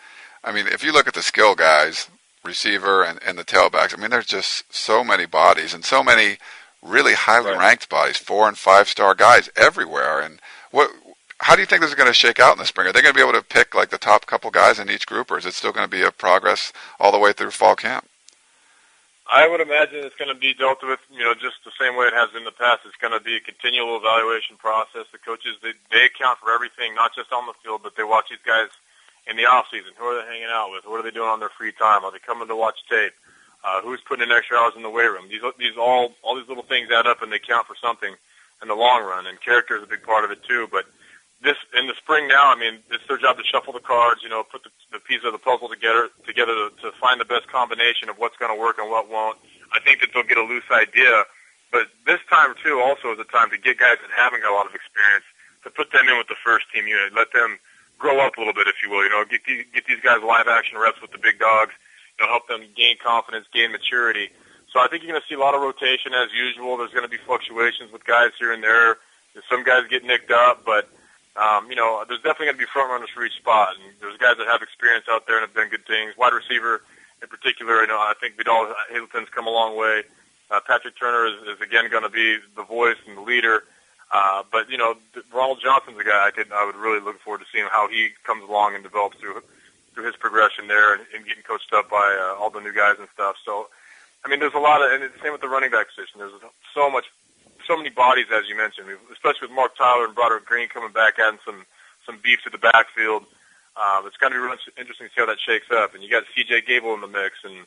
I 0.45 0.53
mean, 0.53 0.67
if 0.67 0.83
you 0.83 0.93
look 0.93 1.07
at 1.07 1.15
the 1.15 1.23
skill 1.23 1.55
guys, 1.55 2.09
receiver 2.45 3.03
and, 3.05 3.21
and 3.25 3.39
the 3.39 3.45
tailbacks, 3.45 3.97
I 3.97 4.01
mean, 4.01 4.11
there's 4.11 4.27
just 4.27 4.75
so 4.75 5.05
many 5.05 5.27
bodies 5.27 5.73
and 5.75 5.85
so 5.85 6.03
many 6.03 6.39
really 6.83 7.15
highly 7.15 7.51
Right. 7.53 7.59
ranked 7.59 7.89
bodies, 7.89 8.17
four 8.17 8.49
and 8.49 8.59
five 8.59 8.89
star 8.89 9.15
guys 9.15 9.49
everywhere. 9.57 10.21
And 10.21 10.41
what? 10.71 10.91
How 11.39 11.55
do 11.55 11.61
you 11.61 11.67
think 11.67 11.81
this 11.81 11.91
is 11.91 11.97
going 11.97 12.09
to 12.09 12.15
shake 12.15 12.39
out 12.39 12.53
in 12.53 12.59
the 12.59 12.67
spring? 12.67 12.87
Are 12.87 12.93
they 12.93 13.03
going 13.03 13.15
to 13.15 13.19
be 13.19 13.23
able 13.23 13.39
to 13.39 13.45
pick 13.45 13.75
like 13.75 13.91
the 13.91 13.99
top 13.99 14.27
couple 14.27 14.51
guys 14.51 14.79
in 14.79 14.89
each 14.91 15.07
group, 15.07 15.31
or 15.31 15.39
is 15.39 15.47
it 15.47 15.55
still 15.55 15.73
going 15.73 15.85
to 15.85 15.91
be 15.91 16.03
a 16.03 16.13
progress 16.13 16.73
all 17.01 17.11
the 17.11 17.19
way 17.19 17.33
through 17.33 17.51
fall 17.51 17.75
camp? 17.75 18.09
I 19.32 19.49
would 19.49 19.64
imagine 19.64 20.05
it's 20.05 20.17
going 20.20 20.29
to 20.29 20.37
be 20.37 20.52
dealt 20.52 20.84
with, 20.84 21.00
you 21.08 21.25
know, 21.25 21.32
just 21.32 21.64
the 21.64 21.73
same 21.80 21.97
way 21.97 22.04
it 22.04 22.12
has 22.12 22.28
in 22.37 22.45
the 22.45 22.52
past. 22.52 22.85
It's 22.85 23.00
going 23.00 23.16
to 23.16 23.25
be 23.25 23.40
a 23.40 23.40
continual 23.40 23.97
evaluation 23.97 24.61
process. 24.61 25.09
The 25.09 25.16
coaches, 25.16 25.57
they, 25.64 25.73
they 25.88 26.04
account 26.04 26.37
for 26.37 26.52
everything, 26.52 26.92
not 26.95 27.16
just 27.16 27.33
on 27.33 27.49
the 27.49 27.57
field, 27.64 27.80
but 27.80 27.97
they 27.97 28.04
watch 28.04 28.28
these 28.28 28.45
guys 28.45 28.68
in 29.25 29.40
the 29.40 29.49
off 29.49 29.73
season. 29.73 29.97
Who 29.97 30.04
are 30.04 30.21
they 30.21 30.28
hanging 30.28 30.52
out 30.52 30.68
with? 30.68 30.85
What 30.85 31.00
are 31.00 31.07
they 31.07 31.16
doing 31.16 31.33
on 31.33 31.40
their 31.40 31.49
free 31.49 31.73
time? 31.73 32.04
Are 32.04 32.12
they 32.12 32.21
coming 32.21 32.45
to 32.45 32.57
watch 32.57 32.76
tape? 32.92 33.16
Uh, 33.64 33.80
who's 33.80 34.04
putting 34.04 34.28
in 34.28 34.37
extra 34.37 34.61
hours 34.61 34.76
in 34.76 34.85
the 34.85 34.92
weight 34.92 35.09
room? 35.09 35.33
These, 35.33 35.40
these 35.57 35.80
all, 35.80 36.12
all 36.21 36.37
these 36.37 36.49
little 36.49 36.68
things 36.68 36.92
add 36.92 37.09
up 37.09 37.25
and 37.25 37.33
they 37.33 37.40
count 37.40 37.64
for 37.64 37.76
something 37.80 38.12
in 38.61 38.68
the 38.68 38.76
long 38.76 39.00
run. 39.00 39.25
And 39.25 39.40
character 39.40 39.80
is 39.80 39.83
a 39.83 39.88
big 39.88 40.04
part 40.04 40.28
of 40.28 40.30
it 40.30 40.45
too. 40.45 40.68
But 40.68 40.85
this 41.42 41.58
in 41.75 41.87
the 41.87 41.94
spring 41.99 42.28
now, 42.28 42.54
I 42.54 42.56
mean, 42.58 42.78
it's 42.90 43.02
their 43.08 43.18
job 43.18 43.37
to 43.37 43.44
shuffle 43.44 43.72
the 43.72 43.82
cards, 43.82 44.22
you 44.22 44.30
know, 44.30 44.42
put 44.42 44.62
the, 44.62 44.70
the 44.92 44.99
pieces 44.99 45.26
of 45.26 45.32
the 45.32 45.42
puzzle 45.42 45.68
together 45.68 46.08
together 46.26 46.54
to, 46.54 46.70
to 46.82 46.92
find 47.02 47.20
the 47.20 47.26
best 47.26 47.49
combination 47.49 48.08
of 48.08 48.16
what's 48.18 48.37
going 48.38 48.54
to 48.54 48.58
work 48.58 48.78
and 48.78 48.88
what 48.88 49.11
won't. 49.11 49.38
I 49.72 49.80
think 49.80 50.00
that 50.00 50.11
they'll 50.14 50.26
get 50.26 50.38
a 50.38 50.46
loose 50.46 50.66
idea, 50.70 51.25
but 51.70 51.90
this 52.06 52.20
time 52.30 52.54
too 52.62 52.78
also 52.78 53.12
is 53.12 53.18
a 53.18 53.26
time 53.26 53.50
to 53.50 53.58
get 53.58 53.78
guys 53.78 53.99
that 54.00 54.12
haven't 54.14 54.42
got 54.42 54.52
a 54.52 54.56
lot 54.56 54.66
of 54.66 54.75
experience 54.75 55.26
to 55.64 55.70
put 55.70 55.90
them 55.90 56.08
in 56.08 56.18
with 56.18 56.28
the 56.28 56.38
first 56.44 56.66
team 56.75 56.87
unit, 56.87 57.14
let 57.14 57.32
them 57.32 57.58
grow 57.99 58.18
up 58.18 58.37
a 58.37 58.40
little 58.40 58.54
bit, 58.54 58.66
if 58.66 58.82
you 58.82 58.90
will. 58.90 59.02
You 59.02 59.11
know, 59.11 59.25
get 59.25 59.42
get 59.46 59.87
these 59.87 60.02
guys 60.02 60.22
live 60.22 60.46
action 60.46 60.78
reps 60.78 61.00
with 61.02 61.11
the 61.11 61.22
big 61.22 61.38
dogs. 61.38 61.72
You 62.18 62.26
know, 62.26 62.30
help 62.30 62.46
them 62.46 62.62
gain 62.76 62.99
confidence, 63.02 63.46
gain 63.52 63.72
maturity. 63.72 64.30
So 64.70 64.80
I 64.80 64.88
think 64.88 65.02
you're 65.02 65.12
going 65.12 65.20
to 65.20 65.28
see 65.28 65.34
a 65.34 65.42
lot 65.42 65.54
of 65.54 65.61
rotation 65.61 66.12
as 66.14 66.28
usual. 66.32 66.76
There's 66.76 66.92
going 66.92 67.04
to 67.04 67.11
be 67.11 67.20
fluctuations 67.25 67.92
with 67.92 68.04
guys 68.04 68.32
here 68.38 68.52
and 68.52 68.62
there. 68.62 68.99
Some 69.49 69.64
guys 69.64 69.84
get 69.88 70.04
nicked 70.04 70.30
up, 70.30 70.64
but 70.64 70.88
um, 71.37 71.71
you 71.71 71.77
know, 71.77 72.05
there's 72.07 72.21
definitely 72.21 72.47
going 72.47 72.57
to 72.57 72.65
be 72.65 72.71
front 72.73 72.91
runners 72.91 73.11
for 73.15 73.25
each 73.25 73.37
spot. 73.37 73.75
And 73.77 73.95
there's 74.01 74.17
guys 74.19 74.37
that 74.39 74.47
have 74.47 74.62
experience 74.62 75.07
out 75.09 75.27
there 75.27 75.39
and 75.39 75.47
have 75.47 75.55
done 75.55 75.69
good 75.71 75.87
things. 75.87 76.17
Wide 76.17 76.33
receiver, 76.33 76.83
in 77.23 77.29
particular, 77.29 77.81
you 77.83 77.89
know, 77.89 77.99
I 77.99 78.15
think 78.21 78.37
Vidal 78.37 78.73
Hazelton's 78.91 79.29
come 79.31 79.47
a 79.47 79.51
long 79.51 79.77
way. 79.77 80.03
Uh, 80.51 80.61
Patrick 80.67 80.99
Turner 80.99 81.27
is, 81.27 81.57
is 81.57 81.61
again 81.61 81.91
going 81.91 82.03
to 82.03 82.11
be 82.11 82.39
the 82.57 82.65
voice 82.65 82.99
and 83.07 83.17
the 83.17 83.23
leader. 83.23 83.65
Uh, 84.12 84.43
but 84.53 84.69
you 84.69 84.77
know, 84.77 84.95
Ronald 85.33 85.61
Johnson's 85.62 85.99
a 85.99 86.05
guy 86.05 86.27
I 86.27 86.31
could, 86.31 86.53
I 86.53 86.67
would 86.67 86.77
really 86.77 87.01
look 87.01 87.19
forward 87.21 87.41
to 87.41 87.47
seeing 87.51 87.67
how 87.73 87.89
he 87.89 88.11
comes 88.25 88.43
along 88.47 88.75
and 88.75 88.85
develops 88.85 89.17
through 89.17 89.43
through 89.95 90.07
his 90.07 90.17
progression 90.17 90.69
there 90.69 90.95
and, 90.95 91.03
and 91.15 91.27
getting 91.27 91.43
coached 91.43 91.73
up 91.73 91.91
by 91.91 92.17
uh, 92.21 92.41
all 92.41 92.51
the 92.51 92.61
new 92.61 92.73
guys 92.73 92.97
and 92.99 93.09
stuff. 93.12 93.37
So, 93.45 93.69
I 94.25 94.29
mean, 94.29 94.41
there's 94.41 94.55
a 94.55 94.59
lot 94.59 94.83
of, 94.83 94.93
and 94.93 95.03
it's 95.03 95.15
the 95.15 95.23
same 95.23 95.33
with 95.33 95.41
the 95.41 95.49
running 95.49 95.71
back 95.71 95.89
position. 95.89 96.19
There's 96.19 96.33
so 96.75 96.91
much, 96.91 97.05
so 97.66 97.76
many 97.76 97.90
bodies, 97.90 98.26
as 98.33 98.49
you 98.49 98.57
mentioned, 98.57 98.88
especially 99.12 99.49
with 99.49 99.57
Marc 99.57 99.76
Tyler 99.76 100.04
and 100.04 100.14
Broderick 100.14 100.47
Green 100.47 100.69
coming 100.69 100.92
back, 100.92 101.19
adding 101.19 101.40
some 101.45 101.64
some 102.07 102.19
beef 102.23 102.42
to 102.45 102.50
the 102.50 102.59
backfield. 102.59 103.25
Uh, 103.76 104.02
it's 104.04 104.16
going 104.16 104.33
to 104.33 104.37
be 104.37 104.42
really 104.42 104.59
interesting 104.76 105.07
to 105.07 105.12
see 105.14 105.21
how 105.21 105.26
that 105.26 105.40
shakes 105.40 105.71
up. 105.71 105.95
And 105.95 106.02
you 106.02 106.11
got 106.11 106.25
C.J. 106.35 106.62
Gable 106.62 106.92
in 106.95 107.00
the 107.00 107.07
mix, 107.07 107.38
and 107.45 107.64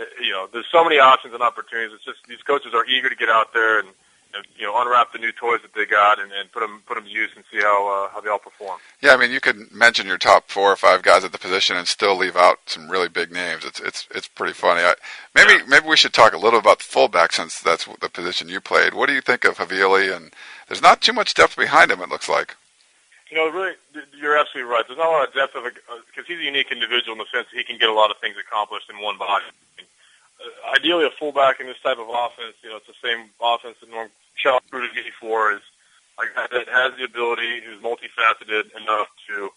uh, 0.00 0.04
you 0.20 0.32
know, 0.32 0.48
there's 0.52 0.66
so 0.72 0.82
many 0.82 0.98
options 0.98 1.34
and 1.34 1.42
opportunities. 1.42 1.94
It's 1.94 2.04
just 2.04 2.18
these 2.26 2.42
coaches 2.42 2.72
are 2.74 2.86
eager 2.86 3.08
to 3.08 3.16
get 3.16 3.28
out 3.28 3.52
there 3.52 3.78
and 3.78 3.88
you 4.56 4.66
know, 4.66 4.80
unwrap 4.80 5.12
the 5.12 5.18
new 5.18 5.32
toys 5.32 5.60
that 5.62 5.74
they 5.74 5.86
got 5.86 6.18
and, 6.18 6.32
and 6.32 6.50
put 6.52 6.60
them 6.60 6.82
put 6.86 6.94
them 6.94 7.04
to 7.04 7.10
use 7.10 7.30
and 7.36 7.44
see 7.50 7.58
how 7.58 7.88
uh, 7.88 8.08
how 8.12 8.20
they 8.20 8.28
all 8.28 8.38
perform. 8.38 8.78
Yeah, 9.00 9.14
I 9.14 9.16
mean, 9.16 9.30
you 9.30 9.40
could 9.40 9.72
mention 9.72 10.06
your 10.06 10.18
top 10.18 10.48
four 10.48 10.72
or 10.72 10.76
five 10.76 11.02
guys 11.02 11.24
at 11.24 11.32
the 11.32 11.38
position 11.38 11.76
and 11.76 11.86
still 11.86 12.16
leave 12.16 12.36
out 12.36 12.58
some 12.66 12.90
really 12.90 13.08
big 13.08 13.32
names. 13.32 13.64
It's 13.64 13.80
it's 13.80 14.06
it's 14.14 14.28
pretty 14.28 14.54
funny. 14.54 14.82
I, 14.82 14.94
maybe 15.34 15.54
yeah. 15.54 15.64
maybe 15.68 15.86
we 15.86 15.96
should 15.96 16.12
talk 16.12 16.32
a 16.32 16.38
little 16.38 16.58
about 16.58 16.78
the 16.78 16.84
fullback 16.84 17.32
since 17.32 17.60
that's 17.60 17.86
the 18.00 18.08
position 18.08 18.48
you 18.48 18.60
played. 18.60 18.94
What 18.94 19.08
do 19.08 19.14
you 19.14 19.20
think 19.20 19.44
of 19.44 19.58
Havili? 19.58 20.14
And 20.14 20.32
there's 20.68 20.82
not 20.82 21.00
too 21.00 21.12
much 21.12 21.34
depth 21.34 21.56
behind 21.56 21.90
him. 21.90 22.00
It 22.00 22.08
looks 22.08 22.28
like. 22.28 22.56
You 23.30 23.38
know, 23.38 23.50
really, 23.50 23.72
you're 24.16 24.38
absolutely 24.38 24.70
right. 24.70 24.84
There's 24.86 24.98
not 24.98 25.08
a 25.08 25.10
lot 25.10 25.28
of 25.28 25.34
depth 25.34 25.56
of 25.56 25.64
because 25.64 26.26
he's 26.28 26.38
a 26.38 26.44
unique 26.44 26.70
individual 26.70 27.12
in 27.12 27.18
the 27.18 27.26
sense 27.32 27.48
that 27.50 27.56
he 27.56 27.64
can 27.64 27.78
get 27.78 27.88
a 27.88 27.92
lot 27.92 28.10
of 28.10 28.18
things 28.18 28.36
accomplished 28.38 28.90
in 28.90 29.00
one 29.02 29.18
body. 29.18 29.44
Uh, 30.38 30.76
ideally, 30.76 31.06
a 31.06 31.10
fullback 31.18 31.58
in 31.58 31.66
this 31.66 31.80
type 31.82 31.98
of 31.98 32.06
offense, 32.08 32.54
you 32.62 32.70
know, 32.70 32.76
it's 32.76 32.86
the 32.86 33.00
same 33.02 33.30
offense 33.40 33.76
that 33.80 33.90
Norm 33.90 34.10
Me 34.44 35.10
for 35.20 35.52
is 35.52 35.60
a 36.18 36.26
guy 36.34 36.46
that 36.52 36.68
has 36.68 36.92
the 36.98 37.04
ability, 37.04 37.60
who's 37.64 37.80
multifaceted 37.82 38.74
enough 38.80 39.08
to 39.28 39.50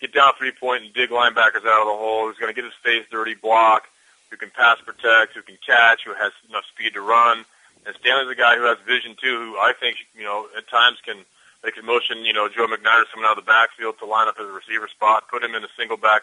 get 0.00 0.12
down 0.14 0.32
three 0.38 0.52
point 0.52 0.84
and 0.84 0.92
dig 0.94 1.10
linebackers 1.10 1.66
out 1.66 1.82
of 1.82 1.86
the 1.86 1.98
hole, 1.98 2.26
who's 2.26 2.38
going 2.38 2.52
to 2.52 2.54
get 2.54 2.64
his 2.64 2.74
face 2.82 3.04
dirty, 3.10 3.34
block, 3.34 3.84
who 4.30 4.36
can 4.36 4.50
pass 4.50 4.78
protect, 4.84 5.34
who 5.34 5.42
can 5.42 5.58
catch, 5.64 6.04
who 6.04 6.14
has 6.14 6.32
enough 6.48 6.64
speed 6.72 6.94
to 6.94 7.00
run. 7.00 7.44
And 7.86 7.94
Stanley's 8.00 8.30
a 8.30 8.34
guy 8.34 8.56
who 8.56 8.64
has 8.64 8.78
vision 8.86 9.16
too, 9.20 9.36
who 9.38 9.56
I 9.56 9.72
think, 9.78 9.96
you 10.16 10.24
know, 10.24 10.46
at 10.56 10.68
times 10.68 10.98
can 11.04 11.16
they 11.62 11.70
can 11.70 11.84
motion, 11.84 12.24
you 12.24 12.32
know, 12.32 12.48
Joe 12.48 12.66
McKnight 12.66 13.04
someone 13.12 13.28
out 13.28 13.36
of 13.36 13.44
the 13.44 13.50
backfield 13.50 13.98
to 13.98 14.06
line 14.06 14.28
up 14.28 14.36
as 14.40 14.46
a 14.46 14.52
receiver 14.52 14.88
spot, 14.88 15.28
put 15.28 15.44
him 15.44 15.54
in 15.54 15.62
a 15.62 15.68
single 15.76 15.98
back, 15.98 16.22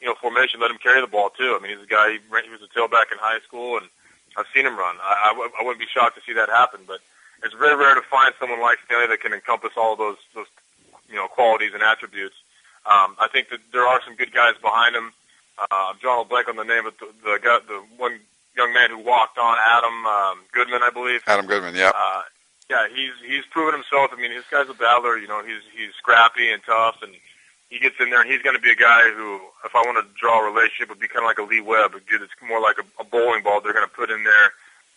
you 0.00 0.08
know, 0.08 0.14
formation, 0.14 0.58
let 0.58 0.70
him 0.70 0.78
carry 0.78 1.00
the 1.00 1.06
ball 1.06 1.30
too. 1.30 1.56
I 1.56 1.62
mean, 1.62 1.76
he's 1.76 1.84
a 1.84 1.88
guy 1.88 2.18
he 2.18 2.50
was 2.50 2.62
a 2.62 2.70
tailback 2.76 3.12
in 3.12 3.18
high 3.18 3.38
school, 3.46 3.78
and 3.78 3.86
I've 4.36 4.46
seen 4.52 4.66
him 4.66 4.76
run. 4.76 4.96
I, 5.00 5.30
I, 5.30 5.60
I 5.60 5.62
wouldn't 5.62 5.78
be 5.78 5.86
shocked 5.86 6.16
to 6.16 6.22
see 6.26 6.32
that 6.34 6.48
happen, 6.48 6.80
but 6.86 6.98
it's 7.44 7.54
very 7.54 7.76
rare 7.76 7.94
to 7.94 8.02
find 8.02 8.32
someone 8.40 8.60
like 8.60 8.78
Stanley 8.86 9.06
that 9.08 9.20
can 9.20 9.32
encompass 9.32 9.72
all 9.76 9.96
those 9.96 10.16
those 10.34 10.46
you 11.08 11.16
know 11.16 11.28
qualities 11.28 11.72
and 11.74 11.82
attributes. 11.82 12.34
Um, 12.86 13.16
I 13.20 13.28
think 13.32 13.48
that 13.50 13.60
there 13.72 13.86
are 13.86 14.00
some 14.04 14.16
good 14.16 14.32
guys 14.32 14.54
behind 14.60 14.96
him. 14.96 15.12
Uh, 15.58 15.92
I'm 15.92 15.96
drawing 15.98 16.22
a 16.22 16.28
blank 16.28 16.48
on 16.48 16.56
the 16.56 16.64
name 16.64 16.86
of 16.86 16.94
the 16.98 17.06
the, 17.22 17.38
guy, 17.42 17.58
the 17.68 17.82
one 17.96 18.18
young 18.56 18.72
man 18.72 18.90
who 18.90 18.98
walked 18.98 19.38
on, 19.38 19.56
Adam 19.58 20.06
um, 20.06 20.38
Goodman, 20.52 20.80
I 20.82 20.90
believe. 20.90 21.22
Adam 21.26 21.46
Goodman, 21.46 21.74
yeah. 21.74 21.92
Uh, 21.94 22.22
yeah, 22.70 22.88
he's 22.88 23.12
he's 23.24 23.44
proven 23.50 23.74
himself. 23.74 24.10
I 24.12 24.16
mean, 24.16 24.32
this 24.32 24.44
guy's 24.50 24.68
a 24.68 24.74
battler. 24.74 25.18
You 25.18 25.28
know, 25.28 25.44
he's 25.44 25.62
he's 25.76 25.92
scrappy 25.98 26.50
and 26.50 26.62
tough, 26.64 27.02
and 27.02 27.12
he 27.68 27.78
gets 27.78 27.96
in 28.00 28.10
there, 28.10 28.22
and 28.22 28.30
he's 28.30 28.42
going 28.42 28.56
to 28.56 28.62
be 28.62 28.70
a 28.70 28.76
guy 28.76 29.10
who, 29.10 29.40
if 29.64 29.74
I 29.74 29.82
want 29.84 30.00
to 30.00 30.06
draw 30.18 30.40
a 30.40 30.50
relationship, 30.50 30.88
would 30.88 31.00
be 31.00 31.08
kind 31.08 31.24
of 31.24 31.28
like 31.28 31.38
a 31.38 31.42
Lee 31.42 31.60
Webb, 31.60 31.94
a 31.94 32.00
dude 32.00 32.22
that's 32.22 32.32
more 32.46 32.60
like 32.60 32.76
a, 32.78 33.02
a 33.02 33.04
bowling 33.04 33.42
ball. 33.42 33.60
They're 33.60 33.74
going 33.74 33.86
to 33.86 33.94
put 33.94 34.10
in 34.10 34.24
there 34.24 34.52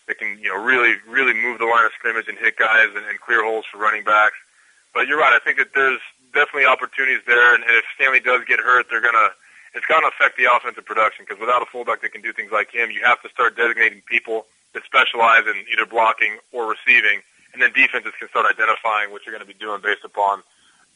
that 0.08 0.18
can, 0.18 0.40
you 0.40 0.48
know, 0.48 0.60
really, 0.60 0.96
really 1.06 1.34
move 1.34 1.60
the 1.60 1.68
line 1.68 1.84
of 1.84 1.92
scrimmage 1.92 2.26
and 2.26 2.36
hit 2.36 2.56
guys 2.56 2.88
and, 2.96 3.04
and 3.06 3.20
clear 3.20 3.44
holes 3.44 3.64
for 3.70 3.78
running 3.78 4.02
backs. 4.02 4.36
But 4.92 5.06
you're 5.06 5.20
right. 5.20 5.32
I 5.32 5.38
think 5.38 5.58
that 5.58 5.76
there's 5.76 6.00
definitely 6.32 6.64
opportunities 6.64 7.20
there, 7.26 7.54
and, 7.54 7.62
and 7.62 7.72
if 7.76 7.84
Stanley 7.94 8.20
does 8.20 8.42
get 8.48 8.58
hurt, 8.58 8.88
they're 8.90 9.04
gonna. 9.04 9.30
It's 9.76 9.86
to 9.86 9.94
affect 10.08 10.40
the 10.40 10.48
offensive 10.50 10.88
production 10.88 11.24
because 11.28 11.38
without 11.38 11.62
a 11.62 11.66
fullback 11.66 12.00
that 12.00 12.10
can 12.10 12.24
do 12.24 12.32
things 12.32 12.50
like 12.50 12.72
him, 12.72 12.90
you 12.90 13.04
have 13.04 13.20
to 13.22 13.28
start 13.28 13.54
designating 13.54 14.00
people 14.08 14.46
that 14.72 14.82
specialize 14.82 15.44
in 15.46 15.54
either 15.70 15.84
blocking 15.84 16.40
or 16.52 16.66
receiving, 16.66 17.20
and 17.52 17.60
then 17.62 17.70
defenses 17.76 18.12
can 18.18 18.28
start 18.32 18.48
identifying 18.48 19.12
what 19.12 19.22
you're 19.22 19.36
going 19.36 19.44
to 19.44 19.48
be 19.48 19.54
doing 19.60 19.80
based 19.84 20.02
upon 20.02 20.42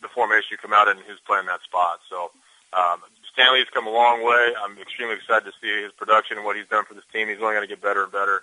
the 0.00 0.08
formation 0.08 0.56
you 0.56 0.56
come 0.56 0.72
out 0.72 0.88
in 0.88 0.96
and 0.96 1.06
who's 1.06 1.20
playing 1.28 1.46
that 1.46 1.60
spot. 1.62 2.00
So 2.08 2.32
um, 2.72 3.04
Stanley's 3.32 3.68
come 3.70 3.86
a 3.86 3.92
long 3.92 4.24
way. 4.24 4.56
I'm 4.64 4.74
extremely 4.80 5.14
excited 5.14 5.44
to 5.44 5.54
see 5.60 5.70
his 5.84 5.92
production 5.92 6.40
and 6.40 6.44
what 6.46 6.56
he's 6.56 6.66
done 6.66 6.84
for 6.88 6.94
this 6.94 7.06
team. 7.12 7.28
He's 7.28 7.38
only 7.44 7.54
going 7.54 7.68
to 7.68 7.70
get 7.70 7.84
better 7.84 8.02
and 8.02 8.10
better 8.10 8.42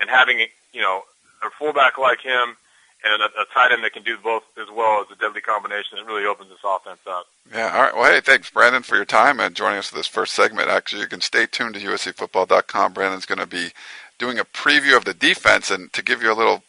and 0.00 0.10
having 0.10 0.46
you 0.72 0.80
know 0.80 1.02
a 1.42 1.50
fullback 1.58 1.98
like 1.98 2.20
him 2.20 2.56
and 3.02 3.22
a, 3.22 3.26
a 3.26 3.44
tight 3.54 3.72
end 3.72 3.82
that 3.82 3.92
can 3.92 4.02
do 4.02 4.16
both 4.22 4.42
as 4.60 4.68
well 4.74 5.00
as 5.00 5.06
a 5.10 5.18
deadly 5.18 5.40
combination 5.40 5.98
it 5.98 6.06
really 6.06 6.26
opens 6.26 6.50
this 6.50 6.58
offense 6.64 7.00
up. 7.06 7.26
Yeah, 7.52 7.72
all 7.74 7.82
right. 7.82 7.96
Well, 7.96 8.12
hey, 8.12 8.20
thanks, 8.20 8.50
Brandon, 8.50 8.82
for 8.82 8.96
your 8.96 9.04
time 9.04 9.40
and 9.40 9.54
joining 9.54 9.78
us 9.78 9.88
for 9.88 9.96
this 9.96 10.06
first 10.06 10.34
segment. 10.34 10.68
Actually, 10.68 11.02
you 11.02 11.08
can 11.08 11.20
stay 11.20 11.46
tuned 11.46 11.74
to 11.74 11.80
USCFootball.com. 11.80 12.92
Brandon's 12.92 13.26
going 13.26 13.38
to 13.38 13.46
be 13.46 13.70
doing 14.18 14.38
a 14.38 14.44
preview 14.44 14.96
of 14.96 15.04
the 15.04 15.14
defense, 15.14 15.70
and 15.70 15.92
to 15.94 16.02
give 16.02 16.22
you 16.22 16.30
a 16.30 16.34
little 16.34 16.62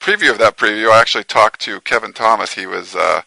preview 0.00 0.30
of 0.30 0.38
that 0.38 0.56
preview, 0.56 0.90
I 0.90 1.00
actually 1.00 1.24
talked 1.24 1.60
to 1.62 1.80
Kevin 1.82 2.12
Thomas. 2.12 2.54
He 2.54 2.66
was 2.66 2.96
uh, 2.96 3.22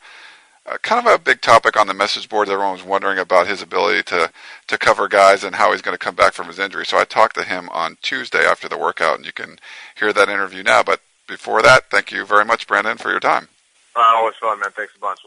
uh, 0.67 0.77
kind 0.79 1.05
of 1.05 1.13
a 1.13 1.17
big 1.17 1.41
topic 1.41 1.77
on 1.77 1.88
the 1.88 1.93
message 1.93 2.27
boards. 2.29 2.50
Everyone 2.50 2.74
was 2.74 2.83
wondering 2.83 3.17
about 3.17 3.47
his 3.47 3.62
ability 3.62 4.03
to 4.03 4.31
to 4.67 4.77
cover 4.77 5.07
guys 5.07 5.43
and 5.43 5.55
how 5.55 5.71
he's 5.71 5.81
going 5.81 5.93
to 5.93 6.03
come 6.03 6.15
back 6.15 6.33
from 6.33 6.47
his 6.47 6.59
injury. 6.59 6.86
So 6.86 6.97
I 6.97 7.05
talked 7.05 7.36
to 7.36 7.43
him 7.43 7.69
on 7.69 7.97
Tuesday 8.01 8.45
after 8.45 8.67
the 8.67 8.77
workout, 8.77 9.17
and 9.17 9.25
you 9.25 9.31
can 9.31 9.59
hear 9.97 10.12
that 10.13 10.29
interview 10.29 10.63
now. 10.63 10.83
But 10.83 11.01
before 11.27 11.62
that, 11.62 11.89
thank 11.89 12.12
you 12.12 12.25
very 12.25 12.45
much, 12.45 12.67
Brandon, 12.67 12.97
for 12.97 13.12
your 13.12 13.19
time. 13.19 13.47
Uh, 13.95 14.03
always 14.15 14.36
fun, 14.36 14.59
man. 14.59 14.69
Thanks 14.75 14.93
a 14.95 15.00
bunch. 15.00 15.19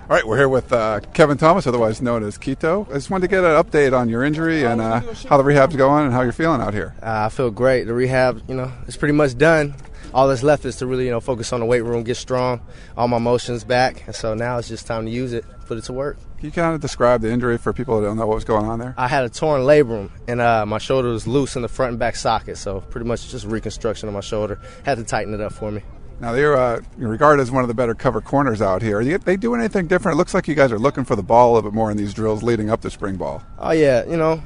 All 0.00 0.08
right, 0.08 0.26
we're 0.26 0.36
here 0.36 0.48
with 0.48 0.72
uh, 0.72 1.00
Kevin 1.14 1.38
Thomas, 1.38 1.66
otherwise 1.66 2.02
known 2.02 2.24
as 2.24 2.36
Keto. 2.36 2.88
I 2.90 2.94
just 2.94 3.08
wanted 3.08 3.28
to 3.28 3.28
get 3.28 3.44
an 3.44 3.62
update 3.62 3.96
on 3.96 4.08
your 4.08 4.24
injury 4.24 4.64
and 4.64 4.80
uh, 4.80 5.00
how 5.28 5.36
the 5.36 5.44
rehab's 5.44 5.76
going 5.76 6.04
and 6.04 6.12
how 6.12 6.22
you're 6.22 6.32
feeling 6.32 6.60
out 6.60 6.74
here. 6.74 6.94
Uh, 7.00 7.26
I 7.26 7.28
feel 7.28 7.50
great. 7.50 7.84
The 7.84 7.94
rehab, 7.94 8.42
you 8.48 8.56
know, 8.56 8.72
it's 8.88 8.96
pretty 8.96 9.14
much 9.14 9.38
done 9.38 9.74
all 10.14 10.28
that's 10.28 10.42
left 10.42 10.64
is 10.64 10.76
to 10.76 10.86
really, 10.86 11.04
you 11.06 11.10
know, 11.10 11.20
focus 11.20 11.52
on 11.52 11.60
the 11.60 11.66
weight 11.66 11.82
room, 11.82 12.02
get 12.02 12.16
strong, 12.16 12.60
all 12.96 13.08
my 13.08 13.18
motions 13.18 13.64
back, 13.64 14.06
and 14.06 14.14
so 14.14 14.34
now 14.34 14.58
it's 14.58 14.68
just 14.68 14.86
time 14.86 15.06
to 15.06 15.10
use 15.10 15.32
it, 15.32 15.44
put 15.66 15.78
it 15.78 15.84
to 15.84 15.92
work. 15.92 16.18
Can 16.38 16.46
you 16.46 16.52
kind 16.52 16.74
of 16.74 16.80
describe 16.80 17.20
the 17.20 17.30
injury 17.30 17.56
for 17.56 17.72
people 17.72 18.00
that 18.00 18.06
don't 18.06 18.16
know 18.16 18.26
what 18.26 18.34
was 18.34 18.44
going 18.44 18.66
on 18.66 18.78
there? 18.78 18.94
I 18.96 19.08
had 19.08 19.24
a 19.24 19.28
torn 19.28 19.62
labrum, 19.62 20.10
and 20.26 20.40
uh, 20.40 20.66
my 20.66 20.78
shoulder 20.78 21.08
was 21.08 21.26
loose 21.26 21.56
in 21.56 21.62
the 21.62 21.68
front 21.68 21.90
and 21.90 21.98
back 21.98 22.16
socket, 22.16 22.56
so 22.58 22.80
pretty 22.80 23.06
much 23.06 23.30
just 23.30 23.46
reconstruction 23.46 24.08
of 24.08 24.14
my 24.14 24.20
shoulder. 24.20 24.60
Had 24.84 24.98
to 24.98 25.04
tighten 25.04 25.34
it 25.34 25.40
up 25.40 25.52
for 25.52 25.70
me. 25.70 25.82
Now 26.20 26.30
they're 26.30 26.56
uh, 26.56 26.80
regarded 26.96 27.42
as 27.42 27.50
one 27.50 27.64
of 27.64 27.68
the 27.68 27.74
better 27.74 27.94
cover 27.94 28.20
corners 28.20 28.62
out 28.62 28.80
here. 28.80 29.00
Are 29.00 29.18
they 29.18 29.36
doing 29.36 29.60
anything 29.60 29.88
different? 29.88 30.14
It 30.14 30.18
looks 30.18 30.34
like 30.34 30.46
you 30.46 30.54
guys 30.54 30.70
are 30.70 30.78
looking 30.78 31.04
for 31.04 31.16
the 31.16 31.22
ball 31.22 31.50
a 31.50 31.54
little 31.54 31.70
bit 31.70 31.74
more 31.74 31.90
in 31.90 31.96
these 31.96 32.14
drills 32.14 32.44
leading 32.44 32.70
up 32.70 32.80
to 32.82 32.90
spring 32.90 33.16
ball. 33.16 33.42
Oh 33.58 33.72
yeah, 33.72 34.04
you 34.04 34.16
know, 34.16 34.40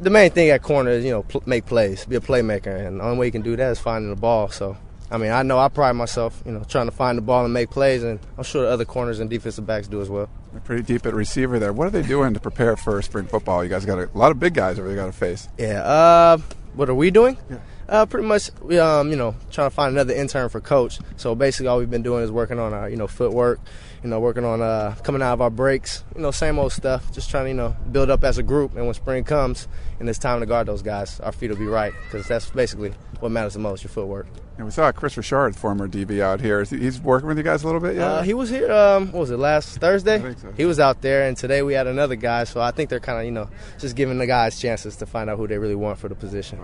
the 0.00 0.10
main 0.10 0.30
thing 0.30 0.50
at 0.50 0.62
corner 0.62 0.90
is 0.90 1.04
you 1.04 1.10
know 1.10 1.22
pl- 1.22 1.42
make 1.46 1.66
plays, 1.66 2.04
be 2.04 2.16
a 2.16 2.20
playmaker, 2.20 2.86
and 2.86 3.00
the 3.00 3.04
only 3.04 3.18
way 3.18 3.26
you 3.26 3.32
can 3.32 3.42
do 3.42 3.56
that 3.56 3.70
is 3.70 3.78
finding 3.78 4.10
the 4.10 4.20
ball. 4.20 4.48
So 4.48 4.76
I 5.10 5.16
mean, 5.18 5.30
I 5.30 5.42
know 5.42 5.58
I 5.58 5.68
pride 5.68 5.92
myself, 5.92 6.42
you 6.44 6.52
know, 6.52 6.64
trying 6.64 6.86
to 6.86 6.92
find 6.92 7.16
the 7.18 7.22
ball 7.22 7.44
and 7.44 7.52
make 7.52 7.70
plays, 7.70 8.02
and 8.02 8.18
I'm 8.36 8.44
sure 8.44 8.62
the 8.62 8.68
other 8.68 8.84
corners 8.84 9.20
and 9.20 9.28
defensive 9.28 9.66
backs 9.66 9.86
do 9.86 10.00
as 10.00 10.08
well. 10.08 10.28
They're 10.52 10.60
pretty 10.60 10.82
deep 10.82 11.06
at 11.06 11.14
receiver 11.14 11.58
there. 11.58 11.72
What 11.72 11.86
are 11.86 11.90
they 11.90 12.02
doing 12.02 12.34
to 12.34 12.40
prepare 12.40 12.76
for 12.76 13.00
spring 13.02 13.26
football? 13.26 13.62
You 13.62 13.70
guys 13.70 13.84
got 13.84 13.98
a, 13.98 14.08
lot 14.16 14.30
of 14.30 14.40
big 14.40 14.54
guys 14.54 14.78
over 14.78 14.88
there 14.88 14.96
got 14.96 15.06
to 15.06 15.12
face. 15.12 15.48
Yeah. 15.58 15.82
Uh, 15.82 16.38
what 16.74 16.88
are 16.88 16.94
we 16.94 17.10
doing? 17.10 17.36
Yeah. 17.50 17.58
Uh, 17.88 18.06
pretty 18.06 18.26
much, 18.26 18.50
we 18.62 18.78
um, 18.78 19.10
you 19.10 19.16
know, 19.16 19.36
trying 19.50 19.68
to 19.68 19.74
find 19.74 19.92
another 19.92 20.14
intern 20.14 20.48
for 20.48 20.60
coach. 20.60 20.98
So 21.16 21.34
basically, 21.34 21.68
all 21.68 21.78
we've 21.78 21.90
been 21.90 22.02
doing 22.02 22.24
is 22.24 22.32
working 22.32 22.58
on 22.58 22.72
our, 22.72 22.88
you 22.88 22.96
know, 22.96 23.06
footwork, 23.06 23.60
you 24.04 24.10
know, 24.10 24.20
working 24.20 24.44
on 24.44 24.60
uh, 24.60 24.94
coming 25.02 25.22
out 25.22 25.32
of 25.32 25.40
our 25.40 25.48
breaks, 25.48 26.04
you 26.14 26.20
know, 26.20 26.30
same 26.30 26.58
old 26.58 26.72
stuff. 26.72 27.10
Just 27.12 27.30
trying 27.30 27.46
to, 27.46 27.48
you 27.48 27.54
know, 27.54 27.74
build 27.90 28.10
up 28.10 28.22
as 28.22 28.36
a 28.36 28.42
group. 28.42 28.76
And 28.76 28.84
when 28.84 28.92
spring 28.92 29.24
comes 29.24 29.66
and 30.04 30.10
it's 30.10 30.18
time 30.18 30.40
to 30.40 30.44
guard 30.44 30.66
those 30.66 30.82
guys, 30.82 31.18
our 31.20 31.32
feet 31.32 31.48
will 31.48 31.56
be 31.56 31.64
right 31.64 31.94
because 32.04 32.28
that's 32.28 32.50
basically 32.50 32.92
what 33.20 33.32
matters 33.32 33.54
the 33.54 33.58
most, 33.58 33.82
your 33.82 33.88
footwork. 33.88 34.26
And 34.58 34.66
we 34.66 34.70
saw 34.70 34.92
Kris 34.92 35.16
Richard, 35.16 35.56
former 35.56 35.88
DB, 35.88 36.20
out 36.20 36.42
here. 36.42 36.62
He's 36.62 37.00
working 37.00 37.26
with 37.26 37.38
you 37.38 37.42
guys 37.42 37.62
a 37.62 37.66
little 37.66 37.80
bit, 37.80 37.96
yeah. 37.96 38.06
Uh, 38.06 38.22
he 38.22 38.34
was 38.34 38.50
here. 38.50 38.70
Um, 38.70 39.06
what 39.12 39.20
was 39.20 39.30
it 39.30 39.38
last 39.38 39.78
Thursday? 39.78 40.34
So. 40.34 40.52
He 40.58 40.66
was 40.66 40.78
out 40.78 41.00
there, 41.00 41.26
and 41.26 41.38
today 41.38 41.62
we 41.62 41.72
had 41.72 41.86
another 41.86 42.16
guy. 42.16 42.44
So 42.44 42.60
I 42.60 42.70
think 42.70 42.90
they're 42.90 43.00
kind 43.00 43.18
of, 43.18 43.24
you 43.24 43.30
know, 43.30 43.48
just 43.78 43.96
giving 43.96 44.18
the 44.18 44.26
guys 44.26 44.60
chances 44.60 44.96
to 44.96 45.06
find 45.06 45.30
out 45.30 45.38
who 45.38 45.48
they 45.48 45.56
really 45.56 45.74
want 45.74 45.98
for 45.98 46.10
the 46.10 46.14
position. 46.14 46.60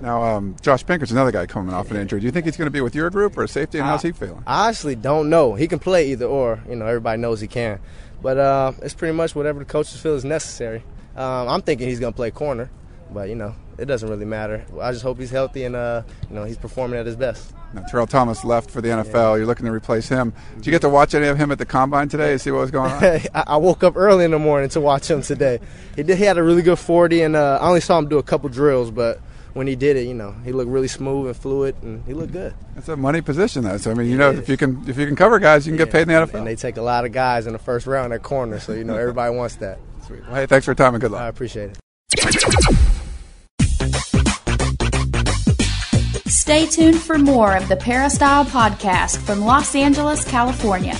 Now, 0.00 0.22
um, 0.22 0.54
Josh 0.62 0.86
Pinkard's 0.86 1.10
another 1.10 1.32
guy 1.32 1.46
coming 1.46 1.74
off 1.74 1.90
an 1.90 1.96
injury. 1.96 2.20
Do 2.20 2.26
you 2.26 2.32
think 2.32 2.44
he's 2.44 2.56
going 2.56 2.68
to 2.68 2.70
be 2.70 2.82
with 2.82 2.94
your 2.94 3.10
group 3.10 3.36
or 3.36 3.48
safety? 3.48 3.78
And 3.78 3.88
how's 3.88 4.02
he 4.02 4.12
feeling? 4.12 4.44
I 4.46 4.66
honestly 4.66 4.94
don't 4.94 5.28
know. 5.28 5.54
He 5.54 5.66
can 5.66 5.80
play 5.80 6.12
either 6.12 6.26
or. 6.26 6.62
You 6.68 6.76
know, 6.76 6.86
everybody 6.86 7.20
knows 7.20 7.40
he 7.40 7.48
can, 7.48 7.80
but 8.22 8.38
uh, 8.38 8.74
it's 8.80 8.94
pretty 8.94 9.12
much 9.12 9.34
whatever 9.34 9.58
the 9.58 9.64
coaches 9.64 10.00
feel 10.00 10.14
is 10.14 10.24
necessary. 10.24 10.84
Um, 11.16 11.48
I'm 11.48 11.62
thinking 11.62 11.88
he's 11.88 12.00
going 12.00 12.12
to 12.12 12.16
play 12.16 12.30
corner, 12.30 12.70
but 13.10 13.28
you 13.28 13.34
know, 13.34 13.54
it 13.78 13.86
doesn't 13.86 14.08
really 14.08 14.24
matter. 14.24 14.64
I 14.80 14.92
just 14.92 15.02
hope 15.02 15.18
he's 15.18 15.30
healthy 15.30 15.64
and 15.64 15.74
uh, 15.74 16.02
you 16.28 16.34
know 16.34 16.44
he's 16.44 16.58
performing 16.58 16.98
at 16.98 17.06
his 17.06 17.16
best. 17.16 17.52
Now, 17.72 17.82
Terrell 17.82 18.06
Thomas 18.06 18.44
left 18.44 18.70
for 18.70 18.80
the 18.80 18.88
NFL. 18.88 19.12
Yeah. 19.14 19.36
You're 19.36 19.46
looking 19.46 19.66
to 19.66 19.72
replace 19.72 20.08
him. 20.08 20.32
Did 20.56 20.66
you 20.66 20.72
get 20.72 20.82
to 20.82 20.88
watch 20.88 21.14
any 21.14 21.26
of 21.26 21.36
him 21.36 21.50
at 21.50 21.58
the 21.58 21.66
combine 21.66 22.08
today 22.08 22.32
to 22.32 22.38
see 22.38 22.50
what 22.50 22.60
was 22.60 22.70
going 22.70 22.92
on? 22.92 23.20
I 23.34 23.56
woke 23.56 23.82
up 23.82 23.96
early 23.96 24.24
in 24.24 24.30
the 24.30 24.38
morning 24.38 24.68
to 24.70 24.80
watch 24.80 25.10
him 25.10 25.22
today. 25.22 25.58
He 25.94 26.02
did. 26.02 26.18
He 26.18 26.24
had 26.24 26.38
a 26.38 26.42
really 26.42 26.62
good 26.62 26.78
40, 26.78 27.22
and 27.22 27.36
uh, 27.36 27.58
I 27.60 27.66
only 27.66 27.80
saw 27.80 27.98
him 27.98 28.08
do 28.08 28.18
a 28.18 28.22
couple 28.22 28.48
drills, 28.48 28.90
but 28.90 29.20
when 29.52 29.66
he 29.66 29.74
did 29.74 29.96
it, 29.96 30.06
you 30.06 30.14
know, 30.14 30.32
he 30.44 30.52
looked 30.52 30.70
really 30.70 30.88
smooth 30.88 31.26
and 31.26 31.36
fluid, 31.36 31.76
and 31.82 32.04
he 32.06 32.14
looked 32.14 32.32
good. 32.32 32.54
It's 32.76 32.88
a 32.88 32.96
money 32.96 33.20
position, 33.20 33.64
though. 33.64 33.78
So 33.78 33.90
I 33.90 33.94
mean, 33.94 34.08
you 34.08 34.14
it 34.14 34.18
know, 34.18 34.30
is. 34.30 34.38
if 34.38 34.48
you 34.48 34.56
can 34.56 34.82
if 34.88 34.96
you 34.96 35.06
can 35.06 35.16
cover 35.16 35.38
guys, 35.38 35.66
you 35.66 35.72
can 35.72 35.78
yeah. 35.78 35.84
get 35.86 35.92
paid 35.92 36.02
in 36.02 36.08
the 36.08 36.14
NFL. 36.14 36.38
And 36.38 36.46
they 36.46 36.56
take 36.56 36.76
a 36.76 36.82
lot 36.82 37.04
of 37.04 37.12
guys 37.12 37.46
in 37.46 37.52
the 37.52 37.58
first 37.58 37.86
round 37.86 38.12
at 38.12 38.22
corner, 38.22 38.60
so 38.60 38.72
you 38.72 38.84
know 38.84 38.96
everybody 38.96 39.34
wants 39.34 39.56
that. 39.56 39.78
Sweet. 40.06 40.22
Well, 40.26 40.34
hey, 40.36 40.46
thanks 40.46 40.64
for 40.64 40.70
your 40.70 40.76
time 40.76 40.94
and 40.94 41.00
good 41.00 41.10
luck. 41.10 41.22
I 41.22 41.28
appreciate 41.28 41.70
it. 41.70 41.78
Stay 46.28 46.66
tuned 46.66 47.00
for 47.00 47.18
more 47.18 47.56
of 47.56 47.68
the 47.68 47.76
Peristyle 47.76 48.44
podcast 48.44 49.18
from 49.18 49.40
Los 49.40 49.74
Angeles, 49.74 50.24
California. 50.24 50.94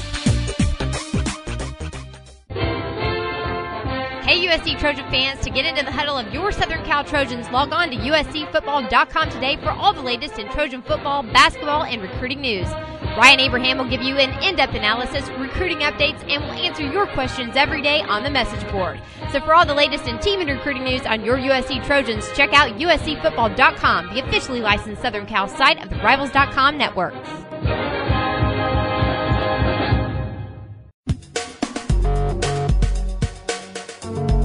Hey, 4.25 4.45
USC 4.45 4.77
Trojan 4.77 5.09
fans, 5.09 5.41
to 5.45 5.51
get 5.51 5.65
into 5.65 5.85
the 5.85 5.93
huddle 5.93 6.19
of 6.19 6.35
your 6.35 6.51
Southern 6.51 6.85
Cal 6.85 7.05
Trojans, 7.05 7.49
log 7.51 7.73
on 7.73 7.91
to 7.91 7.97
uscfootball.com 7.97 9.31
today 9.31 9.57
for 9.59 9.71
all 9.71 9.93
the 9.93 10.03
latest 10.03 10.41
in 10.41 10.49
Trojan 10.49 10.83
football, 10.83 11.23
basketball, 11.23 11.85
and 11.85 12.03
recruiting 12.03 12.41
news. 12.41 12.67
Ryan 13.17 13.41
Abraham 13.41 13.79
will 13.79 13.89
give 13.89 14.03
you 14.03 14.17
an 14.17 14.43
in 14.43 14.57
depth 14.57 14.75
analysis, 14.75 15.27
recruiting 15.39 15.79
updates, 15.79 16.21
and 16.31 16.45
will 16.45 16.53
answer 16.53 16.83
your 16.83 17.07
questions 17.07 17.57
every 17.57 17.81
day 17.81 18.03
on 18.03 18.23
the 18.23 18.31
message 18.31 18.71
board. 18.71 19.01
So, 19.33 19.41
for 19.41 19.55
all 19.55 19.65
the 19.65 19.75
latest 19.75 20.07
in 20.07 20.19
team 20.19 20.41
and 20.41 20.51
recruiting 20.51 20.85
news 20.85 21.07
on 21.07 21.25
your 21.25 21.39
USC 21.39 21.85
Trojans, 21.87 22.31
check 22.35 22.53
out 22.53 22.79
uscfootball.com, 22.79 24.15
the 24.15 24.21
officially 24.21 24.61
licensed 24.61 25.01
Southern 25.01 25.25
Cal 25.25 25.49
site 25.49 25.83
of 25.83 25.89
the 25.89 25.97
Rivals.com 25.97 26.77
network. 26.77 27.15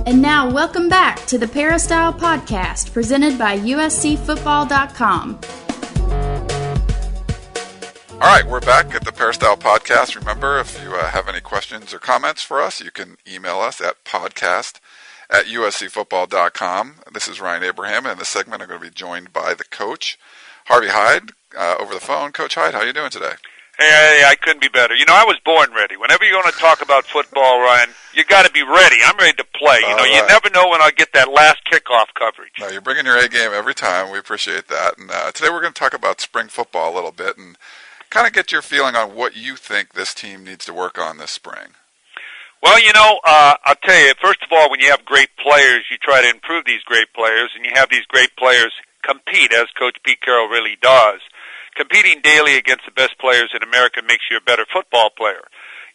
And 0.08 0.22
now, 0.22 0.50
welcome 0.50 0.88
back 0.90 1.25
to 1.28 1.38
the 1.38 1.48
Peristyle 1.48 2.13
Podcast 2.13 2.94
presented 2.94 3.38
by 3.38 3.58
USCFootball.com. 3.60 5.40
All 8.22 8.28
right, 8.28 8.46
we're 8.46 8.60
back 8.60 8.94
at 8.94 9.04
the 9.04 9.12
Peristyle 9.12 9.58
Podcast. 9.58 10.16
Remember, 10.16 10.60
if 10.60 10.80
you 10.84 10.94
uh, 10.94 11.10
have 11.10 11.28
any 11.28 11.42
questions 11.42 11.92
or 11.92 11.98
comments 11.98 12.44
for 12.44 12.62
us, 12.62 12.80
you 12.80 12.92
can 12.92 13.18
email 13.28 13.60
us 13.60 13.82
at 13.82 14.04
podcast 14.06 14.80
at 15.28 15.46
uscfootball.com. 15.46 16.96
This 17.12 17.28
is 17.28 17.42
Ryan 17.42 17.63
Abraham, 17.63 18.06
and 18.06 18.13
in 18.13 18.18
this 18.20 18.30
segment, 18.30 18.62
I'm 18.62 18.68
going 18.68 18.80
to 18.80 18.86
be 18.86 18.94
joined 18.94 19.34
by 19.34 19.56
the 19.56 19.63
coach, 19.63 20.20
Harvey 20.66 20.90
Hyde, 20.90 21.32
uh, 21.58 21.78
over 21.80 21.96
the 21.96 22.00
phone. 22.00 22.32
Coach 22.32 22.54
Hyde, 22.54 22.75
how 22.75 22.82
are 22.82 22.86
you 22.86 22.94
doing 22.94 23.10
today? 23.10 23.34
Hey, 23.80 24.24
I 24.24 24.36
couldn't 24.36 24.62
be 24.62 24.68
better. 24.68 24.94
You 24.94 25.06
know, 25.06 25.16
I 25.16 25.24
was 25.24 25.40
born 25.44 25.74
ready. 25.74 25.98
Whenever 25.98 26.24
you're 26.24 26.40
going 26.40 26.54
to 26.54 26.60
talk 26.60 26.84
about 26.84 27.06
football, 27.06 27.60
Ryan, 27.60 27.90
you 28.13 28.24
got 28.25 28.46
to 28.46 28.51
be 28.51 28.62
ready. 28.62 28.98
I'm 29.04 29.18
ready 29.18 29.34
to 29.38 29.46
play. 29.56 29.80
You 29.80 29.96
know, 29.96 30.04
All 30.04 30.06
you 30.06 30.28
never 30.28 30.51
know 30.54 30.70
when 30.70 30.80
I'll 30.84 30.92
get 30.92 31.12
that 31.13 31.32
last 31.32 31.62
kickoff 31.66 32.13
coverage. 32.13 32.51
No, 32.60 32.68
you're 32.70 32.82
bringing 32.82 33.08
your 33.08 33.18
A 33.18 33.28
game 33.28 33.50
every 33.51 33.74
time. 33.74 34.12
We 34.12 34.20
appreciate 34.20 34.68
that. 34.68 35.00
And 35.00 35.10
uh, 35.10 35.32
today 35.32 35.50
we're 35.50 35.62
going 35.62 35.74
to 35.74 35.80
talk 35.80 35.96
about 35.96 36.22
spring 36.22 36.50
football 36.50 36.94
a 36.94 36.96
little 36.96 37.12
bit 37.12 37.40
and 37.40 37.58
kind 38.12 38.27
of 38.27 38.34
get 38.34 38.51
your 38.51 38.62
feeling 38.62 38.96
on 38.96 39.15
what 39.15 39.36
you 39.36 39.56
think 39.56 39.94
this 39.94 40.13
team 40.13 40.44
needs 40.44 40.65
to 40.65 40.74
work 40.74 41.00
on 41.00 41.18
this 41.18 41.32
spring. 41.32 41.74
Well, 42.62 42.80
you 42.80 42.94
know, 42.94 43.20
uh, 43.25 43.56
I'll 43.65 43.82
tell 43.84 44.00
you, 44.00 44.13
first 44.22 44.44
of 44.44 44.50
all, 44.51 44.70
when 44.70 44.82
you 44.82 44.91
have 44.91 45.03
great 45.03 45.30
players, 45.41 45.86
you 45.89 45.98
try 45.98 46.22
to 46.22 46.30
improve 46.30 46.65
these 46.65 46.84
great 46.84 47.12
players, 47.15 47.50
and 47.56 47.65
you 47.65 47.72
have 47.74 47.89
these 47.89 48.06
great 48.06 48.36
players 48.38 48.72
compete, 49.01 49.51
as 49.51 49.65
Coach 49.80 49.98
Pete 50.03 50.22
Carroll 50.22 50.48
really 50.48 50.77
does. 50.80 51.22
Competing 51.75 52.22
daily 52.22 52.58
against 52.58 52.86
the 52.86 52.91
best 52.91 53.18
players 53.18 53.50
in 53.56 53.63
America 53.63 54.01
makes 54.06 54.25
you 54.30 54.38
a 54.38 54.41
better 54.41 54.65
football 54.72 55.10
player. 55.10 55.41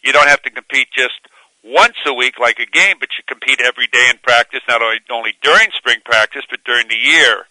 You 0.03 0.11
don't 0.11 0.27
have 0.27 0.41
to 0.41 0.49
compete 0.49 0.89
just 0.91 1.21
once 1.63 1.95
a 2.05 2.13
week 2.13 2.39
like 2.39 2.59
a 2.59 2.65
game, 2.65 2.97
but 2.99 3.09
you 3.15 3.23
compete 3.27 3.61
every 3.61 3.87
day 3.87 4.09
in 4.09 4.17
practice, 4.17 4.61
not 4.67 4.81
only, 4.81 4.99
only 5.09 5.33
during 5.41 5.69
spring 5.71 5.99
practice, 6.03 6.43
but 6.49 6.63
during 6.65 6.89
the 6.89 6.97
year. 6.97 7.45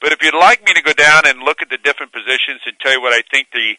But 0.00 0.12
if 0.12 0.22
you'd 0.22 0.34
like 0.34 0.64
me 0.64 0.74
to 0.74 0.82
go 0.82 0.92
down 0.92 1.26
and 1.26 1.40
look 1.40 1.62
at 1.62 1.70
the 1.70 1.78
different 1.78 2.12
positions 2.12 2.60
and 2.66 2.78
tell 2.80 2.92
you 2.92 3.00
what 3.00 3.12
I 3.12 3.22
think 3.30 3.48
the 3.52 3.76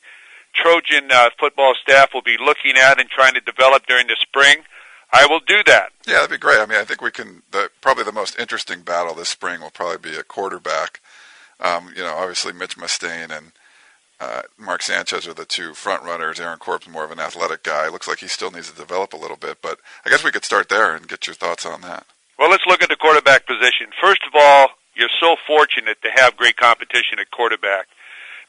Trojan 0.53 1.11
uh, 1.11 1.29
football 1.39 1.73
staff 1.81 2.13
will 2.13 2.23
be 2.23 2.37
looking 2.37 2.75
at 2.77 2.99
and 2.99 3.09
trying 3.09 3.35
to 3.35 3.41
develop 3.41 3.85
during 3.85 4.07
the 4.07 4.17
spring, 4.19 4.57
I 5.11 5.25
will 5.27 5.39
do 5.39 5.63
that. 5.65 5.91
Yeah, 6.05 6.15
that'd 6.15 6.31
be 6.31 6.37
great. 6.37 6.59
I 6.59 6.65
mean, 6.65 6.79
I 6.79 6.83
think 6.83 7.01
we 7.01 7.11
can. 7.11 7.43
The, 7.51 7.69
probably 7.81 8.03
the 8.03 8.11
most 8.11 8.37
interesting 8.39 8.81
battle 8.81 9.13
this 9.13 9.29
spring 9.29 9.61
will 9.61 9.69
probably 9.69 10.11
be 10.11 10.17
a 10.17 10.23
quarterback. 10.23 11.01
Um, 11.59 11.93
you 11.95 12.03
know, 12.03 12.15
obviously 12.15 12.53
Mitch 12.53 12.77
Mustain 12.77 13.31
and 13.31 13.51
uh, 14.19 14.41
Mark 14.57 14.81
Sanchez 14.81 15.27
are 15.27 15.33
the 15.33 15.45
two 15.45 15.73
front 15.73 16.03
runners. 16.03 16.39
Aaron 16.39 16.59
Corp's 16.59 16.87
more 16.87 17.05
of 17.05 17.11
an 17.11 17.19
athletic 17.19 17.63
guy. 17.63 17.87
Looks 17.87 18.07
like 18.07 18.19
he 18.19 18.27
still 18.27 18.51
needs 18.51 18.71
to 18.71 18.77
develop 18.77 19.13
a 19.13 19.17
little 19.17 19.37
bit, 19.37 19.59
but 19.61 19.79
I 20.05 20.09
guess 20.09 20.23
we 20.23 20.31
could 20.31 20.45
start 20.45 20.69
there 20.69 20.95
and 20.95 21.07
get 21.07 21.27
your 21.27 21.35
thoughts 21.35 21.65
on 21.65 21.81
that. 21.81 22.05
Well, 22.37 22.49
let's 22.49 22.65
look 22.67 22.81
at 22.81 22.89
the 22.89 22.95
quarterback 22.95 23.47
position. 23.47 23.87
First 24.01 24.21
of 24.27 24.33
all, 24.35 24.69
you're 24.97 25.13
so 25.21 25.35
fortunate 25.45 26.01
to 26.01 26.09
have 26.15 26.35
great 26.35 26.57
competition 26.57 27.19
at 27.19 27.29
quarterback 27.31 27.87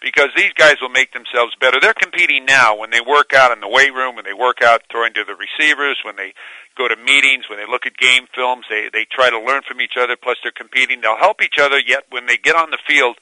because 0.00 0.30
these 0.36 0.52
guys 0.56 0.76
will 0.80 0.88
make 0.88 1.12
themselves 1.12 1.54
better. 1.60 1.78
They're 1.80 1.94
competing 1.94 2.44
now 2.44 2.76
when 2.76 2.90
they 2.90 3.00
work 3.00 3.34
out 3.34 3.52
in 3.52 3.60
the 3.60 3.68
weight 3.68 3.92
room, 3.92 4.16
when 4.16 4.24
they 4.24 4.32
work 4.32 4.62
out 4.62 4.82
throwing 4.90 5.12
to 5.14 5.24
the 5.24 5.34
receivers, 5.34 5.98
when 6.04 6.16
they 6.16 6.32
go 6.76 6.88
to 6.88 6.96
meetings, 6.96 7.44
when 7.50 7.58
they 7.58 7.66
look 7.66 7.84
at 7.84 7.96
game 7.96 8.26
films, 8.34 8.64
they 8.70 8.88
they 8.92 9.06
try 9.10 9.30
to 9.30 9.38
learn 9.38 9.62
from 9.66 9.80
each 9.80 9.98
other. 9.98 10.16
Plus, 10.16 10.38
they're 10.42 10.52
competing. 10.52 11.00
They'll 11.00 11.18
help 11.18 11.42
each 11.42 11.58
other. 11.60 11.78
Yet, 11.78 12.04
when 12.10 12.26
they 12.26 12.38
get 12.38 12.56
on 12.56 12.70
the 12.70 12.78
field, 12.86 13.16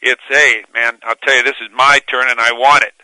it's 0.00 0.22
hey, 0.28 0.64
man, 0.74 0.98
I'll 1.04 1.20
tell 1.22 1.36
you, 1.36 1.42
this 1.42 1.60
is 1.60 1.68
my 1.74 2.00
turn, 2.10 2.28
and 2.28 2.40
I 2.40 2.52
want 2.52 2.84
it. 2.84 2.94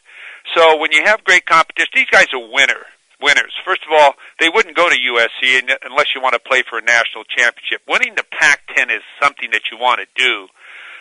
So 0.56 0.78
when 0.78 0.92
you 0.92 1.04
have 1.04 1.22
great 1.24 1.44
competition, 1.44 1.92
these 1.94 2.10
guys 2.10 2.26
are 2.32 2.52
winner 2.52 2.86
winners. 3.20 3.52
First 3.64 3.82
of 3.86 3.92
all, 3.92 4.14
they 4.40 4.48
wouldn't 4.48 4.76
go 4.76 4.88
to 4.88 4.94
USC 4.94 5.60
unless 5.84 6.14
you 6.14 6.20
want 6.20 6.34
to 6.34 6.40
play 6.40 6.62
for 6.68 6.78
a 6.78 6.82
national 6.82 7.24
championship. 7.24 7.82
Winning 7.88 8.14
the 8.14 8.24
Pac-10 8.38 8.94
is 8.94 9.02
something 9.22 9.50
that 9.52 9.62
you 9.70 9.78
want 9.78 10.00
to 10.00 10.06
do, 10.16 10.48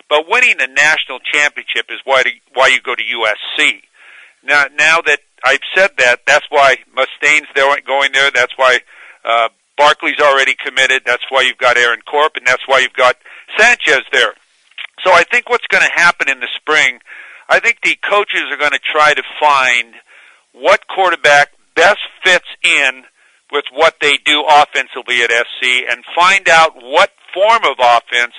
but 0.10 0.28
winning 0.28 0.58
the 0.58 0.68
national 0.68 1.20
championship 1.20 1.88
is 1.90 2.00
why 2.04 2.24
to, 2.24 2.30
why 2.54 2.68
you 2.68 2.82
go 2.82 2.96
to 2.96 3.04
USC. 3.04 3.82
Now, 4.44 4.66
now 4.78 5.02
that 5.02 5.20
I've 5.44 5.66
said 5.76 5.92
that, 5.98 6.22
that's 6.26 6.46
why 6.50 6.78
Mustain's 6.96 7.48
there 7.56 7.70
going 7.86 8.12
there. 8.14 8.32
That's 8.32 8.54
why 8.56 8.80
uh, 9.26 9.50
Barkley's 9.78 10.20
already 10.20 10.56
committed. 10.56 11.04
That's 11.06 11.24
why 11.30 11.42
you've 11.42 11.58
got 11.58 11.78
Aaron 11.78 12.02
Corp, 12.02 12.36
and 12.36 12.46
that's 12.48 12.64
why 12.68 12.80
you've 12.80 12.94
got 12.94 13.18
Sanchez 13.58 14.02
there. 14.12 14.34
So 15.04 15.12
I 15.12 15.24
think 15.24 15.50
what's 15.50 15.68
going 15.68 15.84
to 15.84 15.94
happen 15.94 16.30
in 16.30 16.40
the 16.40 16.48
spring, 16.56 17.00
I 17.50 17.60
think 17.60 17.80
the 17.84 17.98
coaches 18.02 18.44
are 18.52 18.58
going 18.58 18.72
to 18.72 18.80
try 18.80 19.14
to 19.14 19.24
find 19.40 19.94
what 20.54 20.88
quarterback 20.88 21.52
best 21.78 22.02
fits 22.26 22.50
in 22.66 23.04
with 23.54 23.66
what 23.72 23.96
they 24.02 24.18
do 24.26 24.44
offensively 24.50 25.22
at 25.22 25.32
SC 25.32 25.86
and 25.90 26.04
find 26.18 26.50
out 26.50 26.76
what 26.76 27.12
form 27.34 27.64
of 27.64 27.78
offense 27.80 28.34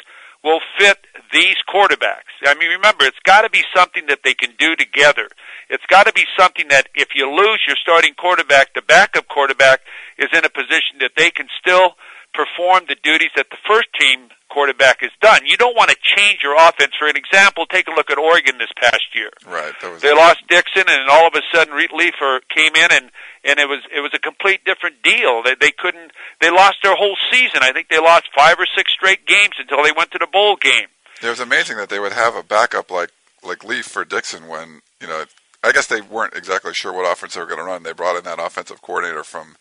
will 0.44 0.60
fit 0.78 0.98
these 1.32 1.56
quarterbacks. 1.68 2.34
I 2.44 2.54
mean, 2.54 2.70
remember, 2.70 3.04
it's 3.04 3.18
got 3.24 3.42
to 3.42 3.50
be 3.50 3.62
something 3.74 4.04
that 4.08 4.20
they 4.24 4.34
can 4.34 4.50
do 4.58 4.76
together. 4.76 5.28
It's 5.70 5.84
got 5.88 6.06
to 6.06 6.12
be 6.12 6.24
something 6.38 6.66
that 6.68 6.88
if 6.94 7.08
you 7.14 7.30
lose 7.30 7.60
your 7.66 7.76
starting 7.80 8.14
quarterback, 8.14 8.74
the 8.74 8.82
backup 8.82 9.28
quarterback 9.28 9.80
is 10.18 10.28
in 10.32 10.44
a 10.44 10.50
position 10.50 10.98
that 11.00 11.12
they 11.16 11.30
can 11.30 11.46
still 11.60 11.92
perform 12.34 12.84
the 12.88 12.96
duties 13.02 13.30
that 13.36 13.46
the 13.50 13.56
first 13.66 13.88
team 13.98 14.28
quarterback 14.48 15.00
has 15.00 15.10
done. 15.20 15.40
You 15.44 15.56
don't 15.56 15.76
want 15.76 15.90
to 15.90 15.96
change 16.02 16.40
your 16.42 16.56
offense. 16.56 16.92
For 16.98 17.06
an 17.06 17.16
example, 17.16 17.66
take 17.66 17.86
a 17.88 17.92
look 17.92 18.10
at 18.10 18.18
Oregon 18.18 18.58
this 18.58 18.72
past 18.76 19.14
year. 19.14 19.30
Right. 19.46 19.72
They 20.00 20.14
lost 20.14 20.40
Dixon, 20.48 20.84
and 20.88 21.08
all 21.10 21.26
of 21.26 21.34
a 21.34 21.42
sudden 21.54 21.74
Reed 21.74 21.90
Leafer 21.92 22.40
came 22.54 22.74
in, 22.74 22.88
and 22.90 23.10
and 23.44 23.58
it 23.58 23.68
was 23.68 23.80
it 23.94 24.00
was 24.00 24.12
a 24.14 24.18
complete 24.18 24.64
different 24.64 25.02
deal. 25.02 25.42
They 25.42 25.54
they 25.54 25.70
couldn't. 25.70 26.12
They 26.40 26.50
lost 26.50 26.78
their 26.82 26.96
whole 26.96 27.16
season. 27.30 27.60
I 27.62 27.72
think 27.72 27.88
they 27.88 27.98
lost 28.00 28.24
five 28.36 28.56
or 28.58 28.66
six 28.76 28.92
straight 28.92 29.26
games 29.26 29.54
until 29.58 29.82
they 29.82 29.92
went 29.92 30.10
to 30.12 30.18
the 30.18 30.28
bowl 30.30 30.56
game. 30.56 30.88
It 31.22 31.28
was 31.28 31.40
amazing 31.40 31.76
that 31.78 31.88
they 31.88 31.98
would 31.98 32.12
have 32.12 32.34
a 32.34 32.42
backup 32.42 32.90
like 32.90 33.10
like 33.42 33.64
Leaf 33.64 33.86
for 33.86 34.04
Dixon 34.04 34.48
when 34.48 34.82
you 35.00 35.08
know. 35.08 35.24
I 35.60 35.72
guess 35.72 35.88
they 35.88 36.00
weren't 36.00 36.34
exactly 36.34 36.72
sure 36.72 36.92
what 36.92 37.10
offense 37.10 37.34
they 37.34 37.40
were 37.40 37.46
going 37.46 37.58
to 37.58 37.64
run. 37.64 37.82
They 37.82 37.92
brought 37.92 38.16
in 38.16 38.22
that 38.22 38.38
offensive 38.38 38.80
coordinator 38.80 39.24
from 39.24 39.56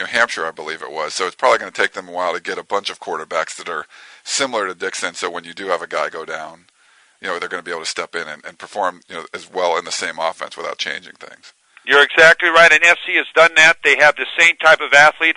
New 0.00 0.06
Hampshire, 0.06 0.46
I 0.46 0.50
believe 0.50 0.82
it 0.82 0.90
was. 0.90 1.14
So 1.14 1.26
it's 1.26 1.36
probably 1.36 1.58
going 1.58 1.70
to 1.70 1.80
take 1.80 1.92
them 1.92 2.08
a 2.08 2.12
while 2.12 2.32
to 2.32 2.40
get 2.40 2.58
a 2.58 2.64
bunch 2.64 2.90
of 2.90 2.98
quarterbacks 2.98 3.54
that 3.56 3.68
are 3.68 3.86
similar 4.24 4.66
to 4.66 4.74
Dixon. 4.74 5.14
So 5.14 5.30
when 5.30 5.44
you 5.44 5.52
do 5.52 5.68
have 5.68 5.82
a 5.82 5.86
guy 5.86 6.08
go 6.08 6.24
down, 6.24 6.64
you 7.20 7.28
know 7.28 7.38
they're 7.38 7.50
going 7.50 7.62
to 7.62 7.64
be 7.64 7.70
able 7.70 7.84
to 7.84 7.90
step 7.90 8.14
in 8.14 8.26
and, 8.26 8.44
and 8.44 8.58
perform 8.58 9.02
you 9.08 9.16
know 9.16 9.26
as 9.34 9.50
well 9.52 9.78
in 9.78 9.84
the 9.84 9.92
same 9.92 10.18
offense 10.18 10.56
without 10.56 10.78
changing 10.78 11.14
things. 11.14 11.52
You're 11.84 12.02
exactly 12.02 12.48
right, 12.48 12.72
and 12.72 12.82
SC 12.82 13.12
has 13.16 13.26
done 13.34 13.52
that. 13.56 13.78
They 13.84 13.96
have 13.98 14.16
the 14.16 14.26
same 14.38 14.56
type 14.56 14.80
of 14.80 14.92
athlete 14.92 15.36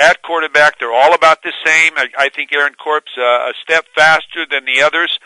at 0.00 0.22
quarterback. 0.22 0.78
They're 0.78 0.92
all 0.92 1.14
about 1.14 1.42
the 1.42 1.52
same. 1.64 1.92
I, 1.96 2.08
I 2.18 2.28
think 2.30 2.52
Aaron 2.52 2.74
Corp's 2.74 3.12
uh, 3.16 3.22
a 3.22 3.52
step 3.62 3.86
faster 3.94 4.44
than 4.50 4.64
the 4.64 4.82
others, 4.82 5.18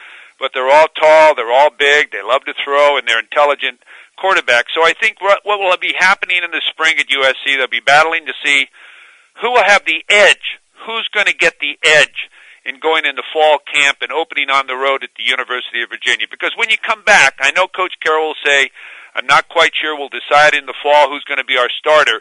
but 0.45 0.53
they're 0.53 0.69
all 0.69 0.89
tall, 0.89 1.35
they're 1.35 1.51
all 1.51 1.71
big, 1.71 2.13
they 2.13 2.21
love 2.21 2.45
to 2.45 2.53
throw, 2.63 2.99
and 2.99 3.09
they're 3.09 3.19
intelligent 3.19 3.81
quarterbacks. 4.21 4.77
So 4.77 4.85
I 4.85 4.93
think 4.93 5.17
what, 5.23 5.41
will 5.47 5.73
be 5.81 5.95
happening 5.99 6.45
in 6.45 6.51
the 6.51 6.61
spring 6.69 7.01
at 7.01 7.09
USC, 7.09 7.57
they'll 7.57 7.67
be 7.67 7.81
battling 7.81 8.27
to 8.27 8.35
see 8.45 8.69
who 9.41 9.53
will 9.53 9.65
have 9.65 9.87
the 9.87 10.05
edge, 10.07 10.61
who's 10.85 11.09
going 11.15 11.33
to 11.33 11.33
get 11.33 11.55
the 11.61 11.79
edge 11.83 12.29
in 12.67 12.79
going 12.79 13.07
into 13.07 13.23
fall 13.33 13.57
camp 13.73 13.99
and 14.03 14.13
opening 14.13 14.51
on 14.51 14.67
the 14.67 14.77
road 14.77 15.03
at 15.03 15.17
the 15.17 15.25
University 15.25 15.81
of 15.81 15.89
Virginia. 15.89 16.27
Because 16.31 16.53
when 16.57 16.69
you 16.69 16.77
come 16.77 17.03
back, 17.05 17.41
I 17.41 17.51
know 17.53 17.67
Coach 17.67 17.95
Carroll 18.05 18.37
will 18.37 18.45
say, 18.45 18.69
I'm 19.15 19.25
not 19.25 19.49
quite 19.49 19.73
sure 19.73 19.97
we'll 19.97 20.13
decide 20.13 20.53
in 20.53 20.67
the 20.67 20.77
fall 20.83 21.09
who's 21.09 21.25
going 21.25 21.41
to 21.41 21.49
be 21.49 21.57
our 21.57 21.73
starter. 21.79 22.21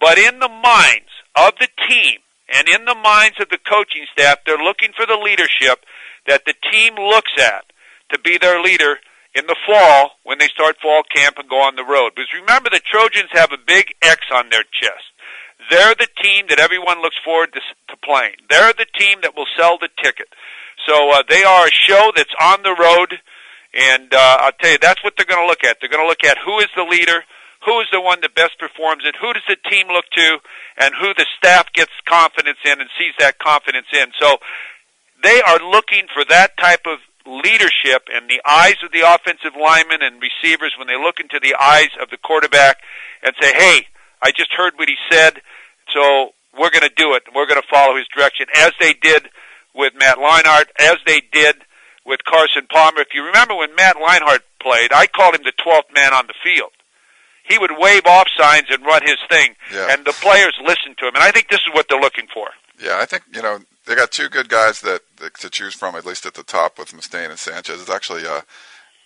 But 0.00 0.16
in 0.16 0.38
the 0.38 0.48
minds 0.48 1.12
of 1.36 1.52
the 1.60 1.68
team 1.86 2.24
and 2.48 2.66
in 2.66 2.86
the 2.86 2.94
minds 2.96 3.36
of 3.40 3.50
the 3.50 3.60
coaching 3.60 4.08
staff, 4.16 4.38
they're 4.46 4.56
looking 4.56 4.96
for 4.96 5.04
the 5.04 5.20
leadership 5.20 5.84
that 6.28 6.44
the 6.46 6.54
team 6.70 6.94
looks 6.94 7.32
at 7.38 7.64
to 8.12 8.18
be 8.20 8.38
their 8.38 8.62
leader 8.62 8.96
in 9.34 9.46
the 9.46 9.56
fall 9.66 10.12
when 10.24 10.38
they 10.38 10.48
start 10.48 10.76
fall 10.80 11.02
camp 11.14 11.36
and 11.38 11.48
go 11.48 11.60
on 11.60 11.76
the 11.76 11.84
road. 11.84 12.12
Because 12.14 12.32
remember, 12.32 12.70
the 12.70 12.80
Trojans 12.80 13.30
have 13.32 13.52
a 13.52 13.58
big 13.58 13.94
X 14.02 14.20
on 14.32 14.50
their 14.50 14.64
chest. 14.64 15.04
They're 15.70 15.94
the 15.94 16.08
team 16.22 16.46
that 16.48 16.60
everyone 16.60 17.02
looks 17.02 17.18
forward 17.24 17.52
to, 17.52 17.60
to 17.60 17.96
playing. 18.04 18.36
They're 18.48 18.72
the 18.72 18.86
team 18.98 19.18
that 19.22 19.36
will 19.36 19.48
sell 19.56 19.76
the 19.78 19.90
ticket. 20.02 20.28
So 20.86 21.10
uh, 21.10 21.22
they 21.28 21.42
are 21.42 21.66
a 21.66 21.70
show 21.70 22.12
that's 22.14 22.32
on 22.40 22.62
the 22.62 22.74
road, 22.78 23.18
and 23.74 24.14
uh, 24.14 24.36
I'll 24.40 24.52
tell 24.60 24.72
you, 24.72 24.78
that's 24.80 25.02
what 25.04 25.14
they're 25.16 25.26
going 25.26 25.42
to 25.42 25.46
look 25.46 25.64
at. 25.64 25.78
They're 25.80 25.90
going 25.90 26.04
to 26.04 26.08
look 26.08 26.24
at 26.24 26.38
who 26.44 26.58
is 26.60 26.68
the 26.76 26.84
leader, 26.84 27.24
who 27.66 27.80
is 27.80 27.88
the 27.92 28.00
one 28.00 28.20
that 28.22 28.34
best 28.34 28.58
performs 28.58 29.02
it, 29.04 29.16
who 29.20 29.32
does 29.32 29.42
the 29.48 29.58
team 29.68 29.88
look 29.88 30.06
to, 30.16 30.38
and 30.78 30.94
who 30.94 31.12
the 31.14 31.26
staff 31.36 31.66
gets 31.74 31.92
confidence 32.06 32.58
in 32.64 32.80
and 32.80 32.88
sees 32.98 33.12
that 33.18 33.38
confidence 33.38 33.88
in. 33.92 34.08
So 34.18 34.38
they 35.22 35.40
are 35.42 35.58
looking 35.58 36.06
for 36.12 36.24
that 36.28 36.56
type 36.56 36.86
of 36.86 36.98
leadership 37.26 38.08
in 38.14 38.26
the 38.28 38.40
eyes 38.46 38.76
of 38.84 38.92
the 38.92 39.00
offensive 39.00 39.52
linemen 39.60 40.00
and 40.02 40.20
receivers 40.22 40.72
when 40.78 40.86
they 40.88 40.96
look 40.96 41.20
into 41.20 41.38
the 41.42 41.54
eyes 41.60 41.90
of 42.00 42.08
the 42.10 42.16
quarterback 42.16 42.78
and 43.22 43.34
say, 43.40 43.52
hey, 43.52 43.86
I 44.22 44.30
just 44.30 44.52
heard 44.52 44.74
what 44.76 44.88
he 44.88 44.96
said, 45.10 45.40
so 45.92 46.30
we're 46.58 46.70
going 46.70 46.88
to 46.88 46.94
do 46.96 47.14
it. 47.14 47.24
We're 47.34 47.46
going 47.46 47.60
to 47.60 47.68
follow 47.68 47.96
his 47.96 48.06
direction, 48.14 48.46
as 48.56 48.72
they 48.80 48.94
did 48.94 49.28
with 49.74 49.92
Matt 49.98 50.16
Leinart, 50.18 50.66
as 50.80 50.96
they 51.06 51.20
did 51.32 51.56
with 52.04 52.24
Carson 52.24 52.66
Palmer. 52.70 53.00
If 53.00 53.08
you 53.14 53.24
remember 53.24 53.54
when 53.54 53.74
Matt 53.76 53.96
Leinart 53.96 54.40
played, 54.60 54.92
I 54.92 55.06
called 55.06 55.34
him 55.34 55.42
the 55.44 55.52
12th 55.52 55.94
man 55.94 56.12
on 56.14 56.26
the 56.26 56.34
field. 56.42 56.70
He 57.44 57.58
would 57.58 57.72
wave 57.78 58.06
off 58.06 58.26
signs 58.36 58.66
and 58.70 58.84
run 58.84 59.02
his 59.02 59.16
thing, 59.30 59.54
Yeah. 59.72 59.88
and 59.90 60.04
the 60.04 60.12
players 60.12 60.54
listened 60.64 60.96
to 60.98 61.06
him. 61.08 61.14
And 61.14 61.22
I 61.22 61.30
think 61.30 61.48
this 61.48 61.60
is 61.60 61.72
what 61.74 61.86
they're 61.88 62.00
looking 62.00 62.26
for. 62.32 62.48
Yeah, 62.80 62.98
I 62.98 63.04
think 63.06 63.24
you 63.32 63.42
know 63.42 63.58
they 63.88 63.94
got 63.94 64.12
two 64.12 64.28
good 64.28 64.48
guys 64.48 64.80
that, 64.82 65.02
that 65.16 65.34
to 65.38 65.50
choose 65.50 65.74
from 65.74 65.94
at 65.96 66.06
least 66.06 66.26
at 66.26 66.34
the 66.34 66.42
top 66.42 66.78
with 66.78 66.92
Mustain 66.92 67.30
and 67.30 67.38
Sanchez. 67.38 67.80
It's 67.80 67.90
actually 67.90 68.26
uh, 68.26 68.42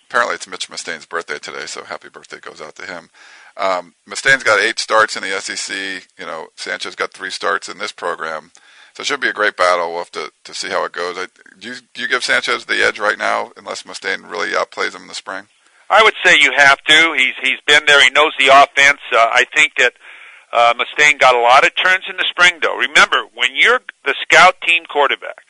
apparently 0.09 0.35
it's 0.35 0.47
Mitch 0.47 0.69
Mustain's 0.69 1.05
birthday 1.05 1.39
today, 1.39 1.65
so 1.65 1.83
happy 1.83 2.09
birthday 2.09 2.39
goes 2.39 2.61
out 2.61 2.75
to 2.75 2.85
him. 2.85 3.09
Um, 3.55 3.95
Mustain's 4.05 4.43
got 4.43 4.59
eight 4.59 4.79
starts 4.79 5.15
in 5.15 5.23
the 5.23 5.39
SEC. 5.39 6.07
You 6.19 6.25
know, 6.25 6.47
Sanchez 6.55 6.95
got 6.95 7.13
three 7.13 7.29
starts 7.29 7.69
in 7.69 7.77
this 7.77 7.91
program, 7.91 8.51
so 8.93 9.01
it 9.01 9.05
should 9.05 9.21
be 9.21 9.29
a 9.29 9.33
great 9.33 9.57
battle. 9.57 9.89
We'll 9.89 9.99
have 9.99 10.11
to, 10.11 10.31
to 10.43 10.53
see 10.53 10.69
how 10.69 10.83
it 10.85 10.91
goes. 10.91 11.17
I, 11.17 11.27
do 11.59 11.69
you 11.69 11.75
do 11.93 12.01
you 12.01 12.07
give 12.07 12.23
Sanchez 12.23 12.65
the 12.65 12.85
edge 12.85 12.99
right 12.99 13.17
now, 13.17 13.51
unless 13.57 13.85
Mustain 13.85 14.25
really 14.27 14.49
outplays 14.49 14.93
him 14.93 15.03
in 15.03 15.07
the 15.07 15.15
spring? 15.15 15.47
I 15.89 16.03
would 16.03 16.15
say 16.23 16.37
you 16.39 16.51
have 16.57 16.83
to. 16.83 17.13
He's 17.17 17.35
he's 17.41 17.59
been 17.65 17.83
there. 17.85 18.03
He 18.03 18.09
knows 18.09 18.33
the 18.37 18.47
offense. 18.47 18.99
Uh, 19.11 19.29
I 19.31 19.45
think 19.55 19.73
that 19.77 19.93
uh, 20.53 20.73
Mustain 20.77 21.17
got 21.17 21.35
a 21.35 21.41
lot 21.41 21.65
of 21.65 21.75
turns 21.75 22.05
in 22.09 22.17
the 22.17 22.25
spring, 22.29 22.59
though. 22.61 22.77
Remember, 22.77 23.25
when 23.33 23.55
you're 23.55 23.81
the 24.05 24.15
scout 24.21 24.55
team 24.61 24.83
quarterback 24.85 25.41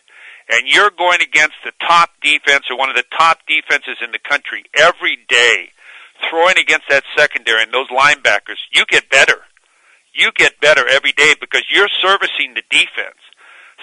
and 0.49 0.67
you're 0.67 0.91
going 0.91 1.21
against 1.21 1.55
the 1.63 1.73
top 1.85 2.11
defense 2.21 2.65
or 2.69 2.77
one 2.77 2.89
of 2.89 2.95
the 2.95 3.05
top 3.17 3.39
defenses 3.47 3.97
in 4.03 4.11
the 4.11 4.19
country 4.19 4.63
every 4.75 5.17
day, 5.27 5.69
throwing 6.29 6.57
against 6.57 6.87
that 6.89 7.03
secondary 7.17 7.63
and 7.63 7.73
those 7.73 7.89
linebackers, 7.89 8.63
you 8.71 8.85
get 8.89 9.09
better. 9.09 9.43
You 10.13 10.31
get 10.35 10.61
better 10.61 10.87
every 10.87 11.11
day 11.11 11.33
because 11.39 11.63
you're 11.69 11.89
servicing 12.01 12.53
the 12.55 12.63
defense. 12.69 13.19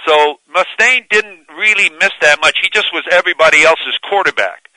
So 0.06 0.40
Mustain 0.48 1.04
didn't 1.10 1.46
really 1.58 1.90
miss 2.00 2.12
that 2.22 2.40
much. 2.40 2.60
He 2.62 2.70
just 2.72 2.94
was 2.94 3.04
everybody 3.10 3.62
else's 3.62 3.98
quarterback 4.08 4.70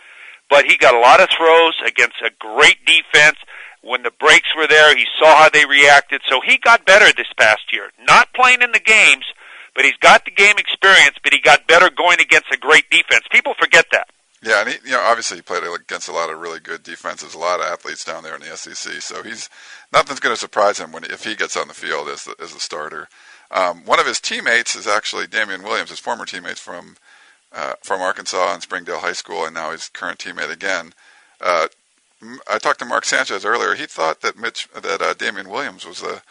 but 0.54 0.66
he 0.70 0.78
got 0.78 0.94
a 0.94 1.00
lot 1.00 1.20
of 1.20 1.30
throws 1.36 1.74
against 1.82 2.22
a 2.22 2.30
great 2.38 2.78
defense. 2.86 3.38
When 3.84 4.04
the 4.04 4.12
breaks 4.12 4.48
were 4.56 4.68
there, 4.68 4.96
he 4.96 5.06
saw 5.20 5.36
how 5.36 5.50
they 5.50 5.66
reacted, 5.66 6.22
so 6.30 6.40
he 6.40 6.58
got 6.58 6.86
better 6.86 7.06
this 7.06 7.32
past 7.38 7.74
year. 7.74 7.92
Not 8.08 8.34
playing 8.34 8.62
in 8.62 8.72
the 8.72 8.80
games, 8.80 9.26
but 9.76 9.84
he's 9.84 9.98
got 9.98 10.24
the 10.26 10.32
game 10.32 10.58
experience, 10.58 11.18
but 11.22 11.34
he 11.34 11.40
got 11.40 11.68
better 11.68 11.90
going 11.90 12.20
against 12.20 12.52
a 12.52 12.58
great 12.58 12.90
defense. 12.90 13.26
People 13.30 13.54
forget 13.60 13.86
that. 13.92 14.08
Yeah, 14.42 14.62
and 14.62 14.70
he, 14.70 14.76
you 14.86 14.92
know, 14.92 15.02
obviously 15.02 15.38
he 15.38 15.42
played 15.42 15.64
against 15.64 16.10
a 16.10 16.12
lot 16.12 16.30
of 16.30 16.40
really 16.40 16.60
good 16.60 16.84
defenses, 16.84 17.34
a 17.34 17.40
lot 17.40 17.62
of 17.62 17.66
athletes 17.66 18.04
down 18.04 18.24
there 18.24 18.36
in 18.36 18.42
the 18.42 18.58
SEC. 18.58 19.02
So 19.02 19.24
he's 19.24 19.50
nothing's 19.92 20.20
going 20.20 20.36
to 20.36 20.40
surprise 20.40 20.80
him 20.80 20.92
when 20.92 21.06
if 21.06 21.24
he 21.24 21.36
gets 21.36 21.56
on 21.56 21.70
the 21.70 21.74
field 21.74 22.10
as 22.10 22.26
the, 22.26 22.36
as 22.42 22.54
a 22.54 22.60
starter. 22.60 23.08
Um, 23.52 23.86
one 23.86 24.00
of 24.00 24.06
his 24.06 24.20
teammates 24.20 24.76
is 24.76 24.88
actually 24.88 25.28
Damian 25.28 25.64
Williams, 25.64 25.92
his 25.92 26.00
former 26.00 26.26
teammates 26.26 26.60
from 26.60 26.98
uh, 27.54 27.74
from 27.82 28.02
Arkansas 28.02 28.54
and 28.54 28.62
Springdale 28.62 29.00
High 29.00 29.14
School, 29.14 29.46
and 29.46 29.54
now 29.54 29.72
his 29.72 29.90
current 29.90 30.20
teammate 30.20 30.52
again. 30.52 30.94
Uh, 31.40 31.68
I 32.50 32.58
talked 32.58 32.80
to 32.80 32.86
Mark 32.86 33.06
Sanchez 33.06 33.46
earlier. 33.46 33.76
He 33.76 33.86
thought 33.86 34.22
that 34.22 34.38
Mitch, 34.38 34.68
that 34.74 35.02
uh, 35.02 35.14
Damian 35.14 35.50
Williams 35.50 35.86
was 35.86 36.02
the, 36.02 36.22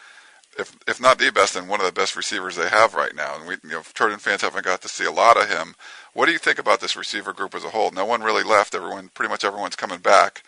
if 0.57 0.77
if 0.87 1.01
not 1.01 1.19
the 1.19 1.31
best, 1.31 1.53
then 1.53 1.67
one 1.67 1.79
of 1.79 1.85
the 1.85 1.91
best 1.91 2.15
receivers 2.15 2.55
they 2.55 2.69
have 2.69 2.93
right 2.93 3.15
now. 3.15 3.35
And 3.35 3.47
we, 3.47 3.55
you 3.63 3.75
know, 3.75 3.81
Trojan 3.93 4.19
fans 4.19 4.41
haven't 4.41 4.65
got 4.65 4.81
to 4.81 4.87
see 4.87 5.05
a 5.05 5.11
lot 5.11 5.37
of 5.37 5.49
him. 5.49 5.75
What 6.13 6.27
do 6.27 6.31
you 6.31 6.37
think 6.37 6.59
about 6.59 6.79
this 6.79 6.95
receiver 6.95 7.33
group 7.33 7.55
as 7.55 7.63
a 7.63 7.69
whole? 7.69 7.91
No 7.91 8.05
one 8.05 8.21
really 8.21 8.43
left. 8.43 8.75
Everyone, 8.75 9.09
pretty 9.13 9.29
much 9.31 9.43
everyone's 9.43 9.75
coming 9.75 9.99
back, 9.99 10.43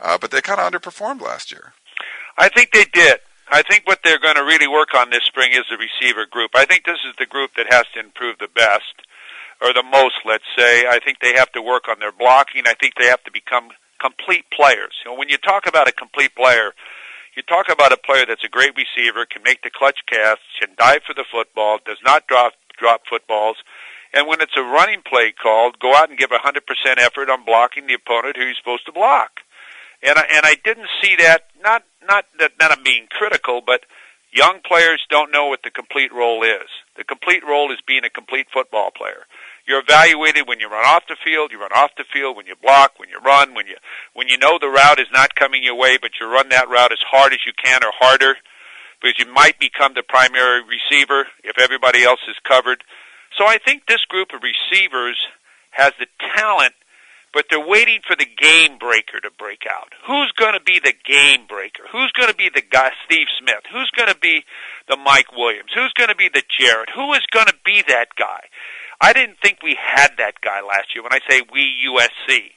uh, 0.00 0.18
but 0.18 0.30
they 0.30 0.40
kind 0.40 0.60
of 0.60 0.70
underperformed 0.70 1.20
last 1.20 1.50
year. 1.50 1.72
I 2.36 2.48
think 2.48 2.70
they 2.72 2.84
did. 2.84 3.18
I 3.50 3.62
think 3.62 3.86
what 3.86 4.00
they're 4.04 4.20
going 4.20 4.36
to 4.36 4.44
really 4.44 4.68
work 4.68 4.94
on 4.94 5.10
this 5.10 5.24
spring 5.24 5.52
is 5.52 5.64
the 5.70 5.78
receiver 5.78 6.26
group. 6.26 6.50
I 6.54 6.66
think 6.66 6.84
this 6.84 7.00
is 7.08 7.14
the 7.18 7.26
group 7.26 7.52
that 7.56 7.72
has 7.72 7.84
to 7.94 8.00
improve 8.00 8.38
the 8.38 8.48
best, 8.54 8.94
or 9.60 9.72
the 9.72 9.82
most, 9.82 10.16
let's 10.24 10.44
say. 10.56 10.86
I 10.86 11.00
think 11.02 11.18
they 11.20 11.34
have 11.34 11.50
to 11.52 11.62
work 11.62 11.88
on 11.88 11.98
their 11.98 12.12
blocking. 12.12 12.64
I 12.66 12.74
think 12.74 12.94
they 12.94 13.06
have 13.06 13.24
to 13.24 13.32
become 13.32 13.70
complete 14.00 14.44
players. 14.50 14.94
You 15.04 15.10
know, 15.10 15.18
when 15.18 15.28
you 15.28 15.38
talk 15.38 15.66
about 15.66 15.88
a 15.88 15.92
complete 15.92 16.34
player, 16.34 16.72
you 17.36 17.42
talk 17.42 17.68
about 17.68 17.92
a 17.92 17.96
player 17.96 18.24
that's 18.26 18.44
a 18.44 18.48
great 18.48 18.72
receiver, 18.76 19.26
can 19.26 19.42
make 19.42 19.62
the 19.62 19.70
clutch 19.70 20.00
casts, 20.06 20.44
can 20.60 20.70
dive 20.78 21.02
for 21.06 21.14
the 21.14 21.24
football, 21.30 21.78
does 21.84 21.98
not 22.04 22.26
drop 22.26 22.52
drop 22.78 23.02
footballs, 23.10 23.56
and 24.12 24.26
when 24.26 24.40
it's 24.40 24.56
a 24.56 24.62
running 24.62 25.02
play 25.02 25.32
called, 25.32 25.78
go 25.78 25.94
out 25.94 26.08
and 26.08 26.18
give 26.18 26.32
a 26.32 26.38
100% 26.38 26.62
effort 26.98 27.28
on 27.28 27.44
blocking 27.44 27.86
the 27.86 27.94
opponent 27.94 28.36
who 28.36 28.44
you're 28.44 28.54
supposed 28.54 28.86
to 28.86 28.92
block. 28.92 29.40
And 30.02 30.16
I, 30.16 30.22
and 30.32 30.46
I 30.46 30.54
didn't 30.64 30.88
see 31.02 31.16
that. 31.16 31.46
Not 31.62 31.84
not 32.06 32.24
that 32.38 32.52
not 32.58 32.72
I'm 32.72 32.84
being 32.84 33.06
critical, 33.10 33.60
but 33.64 33.82
young 34.30 34.60
players 34.64 35.04
don't 35.10 35.32
know 35.32 35.46
what 35.46 35.62
the 35.64 35.70
complete 35.70 36.12
role 36.12 36.42
is. 36.42 36.70
The 36.96 37.04
complete 37.04 37.42
role 37.44 37.72
is 37.72 37.78
being 37.86 38.04
a 38.04 38.10
complete 38.10 38.46
football 38.52 38.90
player. 38.90 39.26
You're 39.68 39.84
evaluated 39.84 40.48
when 40.48 40.60
you 40.60 40.68
run 40.70 40.86
off 40.86 41.04
the 41.08 41.16
field. 41.22 41.52
You 41.52 41.60
run 41.60 41.76
off 41.76 41.90
the 41.98 42.08
field 42.10 42.38
when 42.38 42.46
you 42.46 42.56
block, 42.56 42.98
when 42.98 43.10
you 43.10 43.20
run, 43.20 43.52
when 43.52 43.66
you 43.66 43.76
when 44.14 44.26
you 44.28 44.38
know 44.38 44.58
the 44.58 44.68
route 44.68 44.98
is 44.98 45.12
not 45.12 45.34
coming 45.34 45.62
your 45.62 45.74
way, 45.74 45.98
but 46.00 46.12
you 46.18 46.26
run 46.26 46.48
that 46.48 46.70
route 46.70 46.90
as 46.90 47.04
hard 47.06 47.34
as 47.34 47.40
you 47.44 47.52
can 47.52 47.84
or 47.84 47.92
harder, 47.92 48.34
because 49.02 49.18
you 49.18 49.30
might 49.30 49.60
become 49.60 49.92
the 49.92 50.02
primary 50.02 50.62
receiver 50.64 51.26
if 51.44 51.58
everybody 51.60 52.02
else 52.02 52.20
is 52.28 52.36
covered. 52.48 52.82
So 53.36 53.44
I 53.44 53.58
think 53.58 53.84
this 53.84 54.02
group 54.08 54.28
of 54.32 54.40
receivers 54.40 55.18
has 55.72 55.92
the 56.00 56.06
talent 56.34 56.72
but 57.32 57.44
they're 57.50 57.60
waiting 57.60 58.00
for 58.06 58.16
the 58.16 58.26
game 58.26 58.78
breaker 58.78 59.20
to 59.20 59.30
break 59.38 59.64
out. 59.70 59.92
Who's 60.06 60.32
going 60.32 60.54
to 60.54 60.64
be 60.64 60.80
the 60.80 60.94
game 61.04 61.46
breaker? 61.46 61.84
Who's 61.92 62.10
going 62.12 62.30
to 62.30 62.34
be 62.34 62.48
the 62.48 62.62
guy, 62.62 62.90
Steve 63.04 63.26
Smith? 63.38 63.64
Who's 63.70 63.90
going 63.94 64.08
to 64.08 64.18
be 64.18 64.44
the 64.88 64.96
Mike 64.96 65.32
Williams? 65.36 65.70
Who's 65.74 65.92
going 65.92 66.08
to 66.08 66.16
be 66.16 66.30
the 66.32 66.42
Jarrett? 66.58 66.88
Who 66.94 67.12
is 67.12 67.22
going 67.30 67.46
to 67.46 67.54
be 67.64 67.82
that 67.88 68.08
guy? 68.16 68.48
I 69.00 69.12
didn't 69.12 69.38
think 69.42 69.62
we 69.62 69.76
had 69.80 70.12
that 70.18 70.40
guy 70.42 70.60
last 70.60 70.94
year 70.94 71.02
when 71.02 71.12
I 71.12 71.20
say 71.28 71.42
we 71.52 71.62
USC. 71.86 72.50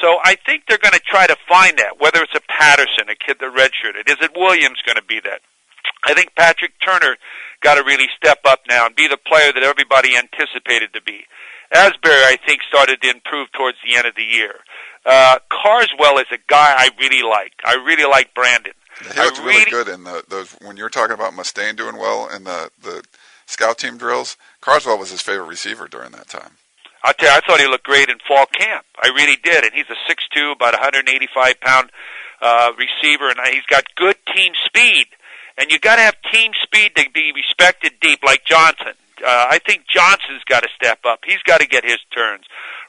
So 0.00 0.18
I 0.22 0.36
think 0.46 0.64
they're 0.68 0.78
going 0.78 0.94
to 0.94 1.00
try 1.00 1.26
to 1.26 1.36
find 1.48 1.78
that, 1.78 2.00
whether 2.00 2.22
it's 2.22 2.34
a 2.34 2.40
Patterson, 2.48 3.08
a 3.08 3.16
kid 3.16 3.38
that 3.40 3.52
redshirted. 3.52 4.08
Is 4.08 4.16
it 4.20 4.32
Williams 4.36 4.78
going 4.86 4.96
to 4.96 5.04
be 5.04 5.20
that? 5.20 5.40
I 6.04 6.14
think 6.14 6.34
Patrick 6.36 6.72
Turner 6.84 7.16
got 7.62 7.74
to 7.74 7.82
really 7.84 8.08
step 8.16 8.40
up 8.44 8.60
now 8.68 8.86
and 8.86 8.94
be 8.94 9.08
the 9.08 9.18
player 9.18 9.52
that 9.52 9.62
everybody 9.62 10.16
anticipated 10.16 10.92
to 10.94 11.02
be. 11.02 11.24
Ausberry, 11.72 12.24
I 12.24 12.36
think, 12.46 12.62
started 12.68 13.00
to 13.02 13.10
improve 13.10 13.52
towards 13.52 13.78
the 13.84 13.96
end 13.96 14.06
of 14.06 14.14
the 14.16 14.24
year. 14.24 14.54
Uh, 15.04 15.38
Carswell 15.50 16.18
is 16.18 16.26
a 16.32 16.38
guy 16.48 16.74
I 16.76 16.90
really 16.98 17.22
like. 17.22 17.52
I 17.64 17.74
really 17.74 18.08
like 18.08 18.34
Brandon. 18.34 18.72
He 19.00 19.20
looked 19.20 19.38
really, 19.38 19.58
really- 19.58 19.70
good 19.70 19.88
in 19.88 20.04
the 20.04 20.24
those 20.28 20.52
when 20.60 20.76
you 20.76 20.82
were 20.82 20.90
talking 20.90 21.14
about 21.14 21.32
Mustain 21.32 21.76
doing 21.76 21.96
well 21.96 22.28
in 22.28 22.44
the 22.44 22.70
the 22.82 23.02
scout 23.50 23.78
team 23.78 23.98
drills. 23.98 24.36
Carswell 24.60 24.98
was 24.98 25.10
his 25.10 25.20
favorite 25.22 25.48
receiver 25.48 25.88
during 25.88 26.12
that 26.12 26.28
time. 26.28 26.52
I'll 27.02 27.14
tell 27.14 27.30
you, 27.30 27.36
I 27.36 27.40
thought 27.46 27.60
he 27.60 27.66
looked 27.66 27.84
great 27.84 28.08
in 28.08 28.18
fall 28.26 28.46
camp. 28.46 28.84
I 29.02 29.08
really 29.08 29.36
did, 29.42 29.64
and 29.64 29.72
he's 29.72 29.88
a 29.90 29.96
six-two, 30.06 30.50
about 30.50 30.74
185 30.74 31.60
pound 31.60 31.90
uh, 32.42 32.72
receiver, 32.76 33.28
and 33.30 33.38
he's 33.52 33.66
got 33.68 33.84
good 33.96 34.16
team 34.34 34.52
speed. 34.64 35.06
And 35.58 35.70
you 35.70 35.78
got 35.78 35.96
to 35.96 36.02
have 36.02 36.16
team 36.32 36.52
speed 36.62 36.96
to 36.96 37.10
be 37.10 37.32
respected 37.34 37.92
deep, 38.00 38.22
like 38.22 38.44
Johnson. 38.44 38.94
Uh, 39.22 39.46
I 39.50 39.58
think 39.66 39.84
Johnson's 39.86 40.44
got 40.48 40.62
to 40.62 40.68
step 40.74 41.00
up. 41.04 41.20
He's 41.26 41.42
got 41.44 41.60
to 41.60 41.66
get 41.66 41.84
his 41.84 41.98
turns. 42.14 42.44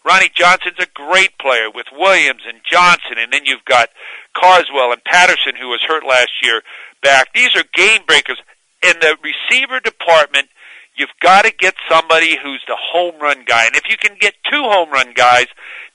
Ronnie 0.06 0.32
Johnson's 0.34 0.80
a 0.80 0.88
great 0.94 1.38
player 1.38 1.70
with 1.70 1.88
Williams 1.92 2.44
and 2.48 2.60
Johnson, 2.70 3.18
and 3.18 3.32
then 3.32 3.46
you've 3.46 3.66
got 3.66 3.90
Carswell 4.34 4.92
and 4.92 5.04
Patterson, 5.04 5.56
who 5.60 5.68
was 5.68 5.82
hurt 5.86 6.06
last 6.06 6.32
year, 6.42 6.64
back. 7.04 7.34
These 7.34 7.56
are 7.56 7.64
game 7.74 8.02
breakers. 8.08 8.40
In 8.84 8.94
the 9.00 9.18
receiver 9.24 9.80
department, 9.80 10.50
you've 10.96 11.10
got 11.22 11.46
to 11.46 11.52
get 11.52 11.76
somebody 11.90 12.38
who's 12.42 12.64
the 12.68 12.78
home 12.78 13.20
run 13.22 13.44
guy. 13.46 13.66
And 13.66 13.76
if 13.76 13.84
you 13.90 13.98
can 13.98 14.18
get 14.20 14.36
two 14.50 14.64
home 14.64 14.90
run 14.92 15.14
guys, 15.14 15.48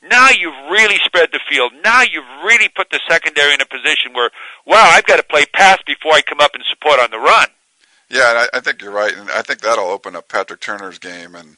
now 0.02 0.28
you've 0.30 0.70
really 0.70 0.98
spread 1.04 1.30
the 1.32 1.40
field. 1.48 1.72
Now 1.82 2.02
you've 2.02 2.24
really 2.44 2.68
put 2.68 2.90
the 2.90 3.00
secondary 3.08 3.54
in 3.54 3.60
a 3.60 3.66
position 3.66 4.12
where, 4.12 4.30
wow, 4.64 4.84
I've 4.84 5.06
got 5.06 5.16
to 5.16 5.22
play 5.22 5.44
pass 5.52 5.78
before 5.86 6.12
I 6.12 6.22
come 6.22 6.40
up 6.40 6.54
and 6.54 6.64
support 6.68 7.00
on 7.00 7.10
the 7.10 7.18
run. 7.18 7.48
Yeah, 8.08 8.30
and 8.30 8.38
I, 8.38 8.58
I 8.58 8.60
think 8.60 8.82
you're 8.82 8.92
right, 8.92 9.16
and 9.16 9.30
I 9.30 9.42
think 9.42 9.60
that'll 9.60 9.88
open 9.88 10.14
up 10.14 10.28
Patrick 10.28 10.60
Turner's 10.60 10.98
game, 10.98 11.34
and 11.34 11.56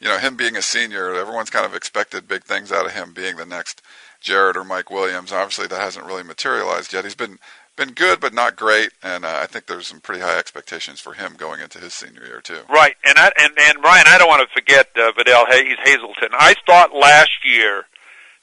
you 0.00 0.08
know 0.08 0.16
him 0.18 0.36
being 0.36 0.56
a 0.56 0.62
senior, 0.62 1.14
everyone's 1.14 1.50
kind 1.50 1.66
of 1.66 1.74
expected 1.74 2.26
big 2.26 2.44
things 2.44 2.72
out 2.72 2.86
of 2.86 2.92
him 2.92 3.12
being 3.12 3.36
the 3.36 3.44
next 3.44 3.82
Jarrett 4.20 4.56
or 4.56 4.64
Mike 4.64 4.90
Williams. 4.90 5.32
Obviously, 5.32 5.66
that 5.66 5.80
hasn't 5.80 6.06
really 6.06 6.22
materialized 6.22 6.94
yet. 6.94 7.04
He's 7.04 7.14
been 7.14 7.38
been 7.76 7.92
good, 7.92 8.20
but 8.20 8.34
not 8.34 8.56
great, 8.56 8.90
and 9.02 9.24
uh, 9.24 9.40
I 9.42 9.46
think 9.46 9.66
there's 9.66 9.88
some 9.88 10.00
pretty 10.00 10.20
high 10.20 10.38
expectations 10.38 11.00
for 11.00 11.14
him 11.14 11.34
going 11.36 11.60
into 11.60 11.78
his 11.78 11.94
senior 11.94 12.24
year 12.24 12.40
too. 12.40 12.60
Right, 12.68 12.96
and 13.04 13.18
I, 13.18 13.30
and 13.40 13.52
and 13.58 13.82
Ryan, 13.82 14.04
I 14.08 14.18
don't 14.18 14.28
want 14.28 14.46
to 14.46 14.54
forget 14.54 14.88
uh, 14.96 15.12
Vidal 15.16 15.46
Hayes 15.48 15.78
Hazelton. 15.84 16.30
I 16.32 16.54
thought 16.66 16.94
last 16.94 17.44
year 17.44 17.84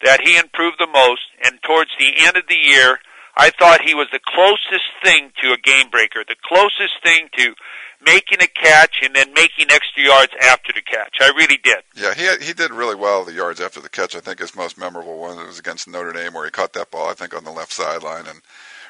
that 0.03 0.21
he 0.23 0.37
improved 0.37 0.77
the 0.79 0.87
most, 0.87 1.21
and 1.43 1.59
towards 1.61 1.91
the 1.99 2.13
end 2.25 2.37
of 2.37 2.43
the 2.47 2.55
year, 2.55 2.99
I 3.35 3.51
thought 3.51 3.81
he 3.81 3.93
was 3.93 4.07
the 4.11 4.19
closest 4.25 4.89
thing 5.03 5.31
to 5.41 5.53
a 5.53 5.57
game 5.57 5.89
breaker, 5.89 6.23
the 6.27 6.35
closest 6.43 7.01
thing 7.03 7.29
to 7.37 7.53
making 8.01 8.41
a 8.41 8.47
catch 8.47 8.97
and 9.03 9.15
then 9.15 9.33
making 9.33 9.67
extra 9.69 10.03
yards 10.03 10.31
after 10.41 10.71
the 10.73 10.81
catch. 10.81 11.15
I 11.19 11.31
really 11.35 11.57
did. 11.57 11.83
Yeah, 11.95 12.13
he 12.13 12.23
had, 12.23 12.41
he 12.41 12.53
did 12.53 12.71
really 12.71 12.95
well 12.95 13.25
the 13.25 13.33
yards 13.33 13.59
after 13.59 13.81
the 13.81 13.89
catch. 13.89 14.15
I 14.15 14.19
think 14.21 14.39
his 14.39 14.55
most 14.55 14.77
memorable 14.77 15.19
one 15.19 15.37
was 15.37 15.59
against 15.59 15.87
Notre 15.87 16.13
Dame, 16.13 16.33
where 16.33 16.45
he 16.45 16.51
caught 16.51 16.73
that 16.73 16.91
ball, 16.91 17.09
I 17.09 17.13
think, 17.13 17.35
on 17.35 17.43
the 17.43 17.51
left 17.51 17.73
sideline 17.73 18.25
and 18.25 18.41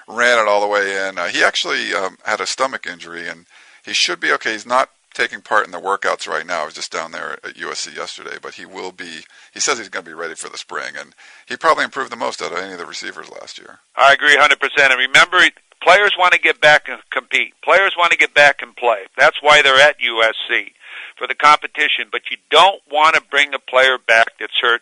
ran 0.10 0.40
it 0.40 0.48
all 0.48 0.60
the 0.60 0.68
way 0.68 1.08
in. 1.08 1.18
Uh, 1.18 1.28
he 1.28 1.44
actually 1.44 1.94
um, 1.94 2.18
had 2.26 2.42
a 2.42 2.48
stomach 2.48 2.86
injury, 2.86 3.28
and 3.28 3.46
he 3.86 3.94
should 3.94 4.20
be 4.20 4.32
okay. 4.34 4.54
He's 4.54 4.66
not 4.66 4.90
taking 5.14 5.42
part 5.42 5.66
in 5.66 5.72
the 5.72 5.80
workouts 5.80 6.28
right 6.28 6.46
now. 6.46 6.62
He 6.62 6.66
was 6.66 6.74
just 6.76 6.92
down 6.92 7.12
there 7.12 7.34
at 7.44 7.56
USC 7.56 7.96
yesterday, 7.96 8.38
but 8.42 8.56
he 8.56 8.66
will 8.66 8.92
be. 8.92 9.22
He 9.54 9.60
says 9.60 9.78
he's 9.78 9.90
going 9.90 10.06
to 10.06 10.10
be 10.10 10.16
ready 10.16 10.36
for 10.36 10.50
the 10.50 10.58
spring, 10.58 10.94
and 10.98 11.14
he 11.48 11.56
probably 11.56 11.84
improved 11.84 12.12
the 12.12 12.18
most 12.18 12.42
out 12.42 12.52
of 12.52 12.58
any 12.58 12.74
of 12.74 12.80
the 12.80 12.86
receivers 12.86 13.30
last 13.30 13.58
year. 13.60 13.80
I 13.96 14.14
agree 14.14 14.36
100%. 14.36 14.52
And 14.78 15.00
remember, 15.00 15.40
players 15.82 16.14
want 16.18 16.34
to 16.34 16.40
get 16.40 16.60
back 16.60 16.90
and 16.90 17.00
compete. 17.12 17.54
Players 17.64 17.94
want 17.98 18.12
to 18.12 18.18
get 18.18 18.34
back 18.34 18.62
and 18.62 18.76
play. 18.76 19.04
That's 19.18 19.42
why 19.42 19.62
they're 19.62 19.80
at 19.80 20.00
USC 20.00 20.72
for 21.18 21.28
the 21.28 21.36
competition. 21.36 22.08
But 22.12 22.32
you 22.32 22.38
don't 22.50 22.82
want 22.92 23.16
to 23.16 23.22
bring 23.30 23.54
a 23.54 23.60
player 23.60 23.98
back 23.98 24.40
that's 24.40 24.60
hurt 24.60 24.82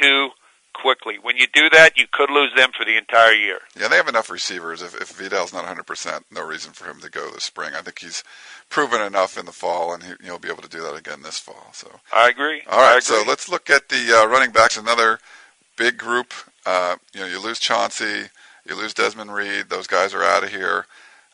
too 0.00 0.30
quickly. 0.72 1.18
When 1.20 1.36
you 1.36 1.46
do 1.52 1.68
that, 1.70 1.96
you 1.96 2.06
could 2.10 2.30
lose 2.30 2.52
them 2.56 2.70
for 2.76 2.84
the 2.84 2.96
entire 2.96 3.32
year. 3.32 3.60
Yeah, 3.78 3.88
they 3.88 3.96
have 3.96 4.08
enough 4.08 4.30
receivers. 4.30 4.82
If, 4.82 4.94
if 5.00 5.12
Vidal's 5.12 5.52
not 5.52 5.64
100%, 5.64 6.24
no 6.30 6.44
reason 6.44 6.72
for 6.72 6.90
him 6.90 7.00
to 7.00 7.10
go 7.10 7.30
this 7.30 7.44
spring. 7.44 7.74
I 7.74 7.82
think 7.82 7.98
he's 8.00 8.24
proven 8.68 9.00
enough 9.00 9.38
in 9.38 9.46
the 9.46 9.52
fall, 9.52 9.92
and 9.92 10.02
he, 10.02 10.12
he'll 10.24 10.38
be 10.38 10.48
able 10.48 10.62
to 10.62 10.68
do 10.68 10.82
that 10.82 10.94
again 10.94 11.22
this 11.22 11.38
fall. 11.38 11.68
So 11.72 12.00
I 12.12 12.28
agree. 12.28 12.62
All 12.70 12.78
right, 12.78 12.92
agree. 12.92 13.00
so 13.02 13.24
let's 13.26 13.48
look 13.48 13.70
at 13.70 13.88
the 13.88 14.20
uh, 14.22 14.26
running 14.26 14.50
backs. 14.50 14.76
Another 14.76 15.18
big 15.76 15.98
group. 15.98 16.32
Uh, 16.64 16.96
you 17.12 17.20
know, 17.20 17.26
you 17.26 17.40
lose 17.40 17.58
Chauncey, 17.58 18.28
you 18.68 18.76
lose 18.76 18.94
Desmond 18.94 19.34
Reed. 19.34 19.66
Those 19.68 19.86
guys 19.86 20.14
are 20.14 20.22
out 20.22 20.44
of 20.44 20.50
here. 20.50 20.86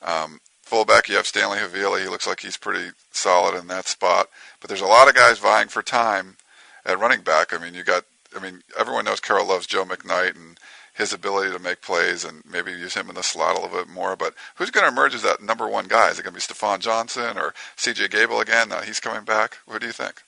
Um, 0.02 0.40
fullback, 0.62 1.08
you 1.08 1.16
have 1.16 1.26
Stanley 1.26 1.58
Havili. 1.58 2.02
He 2.02 2.08
looks 2.08 2.26
like 2.26 2.40
he's 2.40 2.56
pretty 2.56 2.90
solid 3.10 3.58
in 3.58 3.66
that 3.68 3.86
spot. 3.86 4.28
But 4.60 4.68
there's 4.68 4.80
a 4.80 4.86
lot 4.86 5.08
of 5.08 5.14
guys 5.14 5.38
vying 5.38 5.68
for 5.68 5.82
time 5.82 6.36
at 6.84 6.98
running 6.98 7.20
back. 7.20 7.52
I 7.52 7.58
mean, 7.58 7.74
you 7.74 7.84
got 7.84 8.04
I 8.36 8.40
mean, 8.40 8.62
everyone 8.78 9.04
knows 9.04 9.20
Carroll 9.20 9.48
loves 9.48 9.66
Joe 9.66 9.84
McKnight 9.84 10.36
and 10.36 10.58
his 10.94 11.12
ability 11.12 11.52
to 11.52 11.58
make 11.58 11.80
plays 11.80 12.24
and 12.24 12.42
maybe 12.44 12.72
use 12.72 12.94
him 12.94 13.08
in 13.08 13.14
the 13.14 13.22
slot 13.22 13.56
a 13.56 13.60
little 13.60 13.78
bit 13.78 13.88
more. 13.88 14.16
But 14.16 14.34
who's 14.56 14.70
going 14.70 14.84
to 14.84 14.92
emerge 14.92 15.14
as 15.14 15.22
that 15.22 15.40
number 15.40 15.68
one 15.68 15.86
guy? 15.86 16.10
Is 16.10 16.18
it 16.18 16.24
going 16.24 16.34
to 16.34 16.40
be 16.40 16.40
Stafon 16.40 16.80
Johnson 16.80 17.38
or 17.38 17.54
C.J. 17.76 18.08
Gable 18.08 18.40
again? 18.40 18.72
Uh, 18.72 18.82
he's 18.82 19.00
coming 19.00 19.24
back. 19.24 19.58
What 19.64 19.80
do 19.80 19.86
you 19.86 19.92
think? 19.92 20.22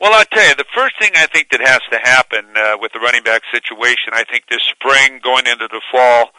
Well, 0.00 0.14
I'll 0.14 0.24
tell 0.24 0.48
you, 0.48 0.54
the 0.54 0.64
first 0.74 0.94
thing 0.98 1.10
I 1.14 1.26
think 1.26 1.50
that 1.50 1.60
has 1.60 1.80
to 1.92 1.98
happen 1.98 2.46
uh, 2.56 2.78
with 2.80 2.92
the 2.92 3.00
running 3.00 3.22
back 3.22 3.42
situation, 3.52 4.14
I 4.14 4.24
think 4.24 4.44
this 4.48 4.62
spring 4.62 5.20
going 5.22 5.46
into 5.46 5.68
the 5.68 5.82
fall, 5.92 6.30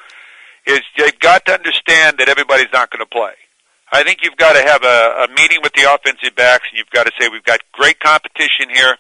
is 0.66 0.82
they've 0.98 1.20
got 1.20 1.46
to 1.46 1.54
understand 1.54 2.18
that 2.18 2.28
everybody's 2.28 2.74
not 2.74 2.90
going 2.90 3.06
to 3.06 3.06
play. 3.06 3.34
I 3.94 4.04
think 4.04 4.20
you've 4.24 4.38
got 4.38 4.54
to 4.54 4.64
have 4.64 4.84
a, 4.84 5.26
a 5.26 5.28
meeting 5.36 5.60
with 5.62 5.74
the 5.74 5.84
offensive 5.94 6.36
backs, 6.36 6.66
and 6.72 6.78
you've 6.80 6.90
got 6.90 7.06
to 7.06 7.12
say 7.20 7.30
we've 7.30 7.44
got 7.44 7.60
great 7.74 8.00
competition 8.00 8.74
here 8.74 8.98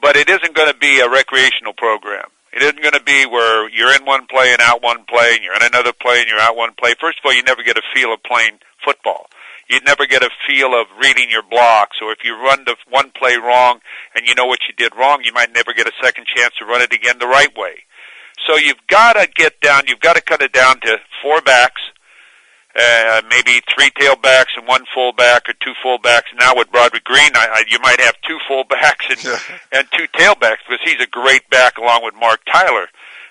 but 0.00 0.16
it 0.16 0.28
isn't 0.28 0.54
going 0.54 0.72
to 0.72 0.78
be 0.78 1.00
a 1.00 1.08
recreational 1.08 1.72
program. 1.72 2.26
It 2.52 2.62
isn't 2.62 2.82
going 2.82 2.94
to 2.94 3.02
be 3.02 3.26
where 3.26 3.68
you're 3.68 3.94
in 3.94 4.04
one 4.04 4.26
play 4.26 4.52
and 4.52 4.60
out 4.60 4.82
one 4.82 5.04
play, 5.04 5.34
and 5.34 5.42
you're 5.42 5.56
in 5.56 5.62
another 5.62 5.92
play 5.92 6.20
and 6.20 6.28
you're 6.28 6.38
out 6.38 6.56
one 6.56 6.72
play. 6.78 6.94
First 7.00 7.18
of 7.18 7.26
all, 7.26 7.34
you 7.34 7.42
never 7.42 7.62
get 7.62 7.76
a 7.76 7.82
feel 7.94 8.14
of 8.14 8.22
playing 8.22 8.58
football. 8.84 9.26
You 9.68 9.80
never 9.80 10.06
get 10.06 10.22
a 10.22 10.30
feel 10.46 10.78
of 10.78 10.86
reading 11.00 11.30
your 11.30 11.42
blocks, 11.42 11.96
or 12.02 12.12
if 12.12 12.18
you 12.22 12.36
run 12.36 12.64
the 12.64 12.76
one 12.88 13.10
play 13.10 13.36
wrong 13.36 13.80
and 14.14 14.26
you 14.26 14.34
know 14.34 14.46
what 14.46 14.60
you 14.68 14.74
did 14.76 14.94
wrong, 14.94 15.22
you 15.24 15.32
might 15.32 15.52
never 15.52 15.72
get 15.72 15.88
a 15.88 15.92
second 16.02 16.26
chance 16.26 16.54
to 16.58 16.66
run 16.66 16.82
it 16.82 16.92
again 16.92 17.18
the 17.18 17.26
right 17.26 17.56
way. 17.56 17.82
So 18.46 18.56
you've 18.56 18.86
got 18.88 19.14
to 19.14 19.26
get 19.34 19.60
down. 19.60 19.84
You've 19.88 20.00
got 20.00 20.16
to 20.16 20.22
cut 20.22 20.42
it 20.42 20.52
down 20.52 20.80
to 20.80 20.98
four 21.22 21.40
backs 21.40 21.80
uh, 22.76 23.22
maybe 23.30 23.60
three 23.74 23.90
tailbacks 23.90 24.56
and 24.56 24.66
one 24.66 24.84
fullback, 24.92 25.48
or 25.48 25.54
two 25.54 25.74
fullbacks. 25.84 26.34
Now 26.38 26.56
with 26.56 26.70
Broderick 26.72 27.04
Green, 27.04 27.30
I, 27.34 27.46
I, 27.52 27.64
you 27.68 27.78
might 27.80 28.00
have 28.00 28.16
two 28.26 28.38
fullbacks 28.50 29.10
and 29.10 29.24
Yeah. 29.24 29.38
and 29.72 29.88
two 29.92 30.06
tailbacks 30.18 30.58
because 30.68 30.80
he's 30.84 31.00
a 31.00 31.06
great 31.06 31.48
back 31.50 31.78
along 31.78 32.04
with 32.04 32.14
Marc 32.14 32.40
Tyler. 32.50 32.88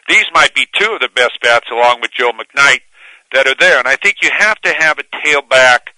These 0.08 0.26
might 0.34 0.54
be 0.54 0.68
two 0.78 0.92
of 0.94 1.00
the 1.02 1.10
best 1.10 1.40
bats 1.42 1.68
along 1.72 2.02
with 2.02 2.12
Joe 2.12 2.32
McKnight 2.32 2.82
that 3.34 3.48
are 3.48 3.56
there, 3.60 3.80
and 3.80 3.88
I 3.88 3.96
think 3.96 4.18
you 4.22 4.30
have 4.38 4.60
to 4.62 4.74
have 4.74 5.00
a 5.00 5.04
tailback 5.04 5.92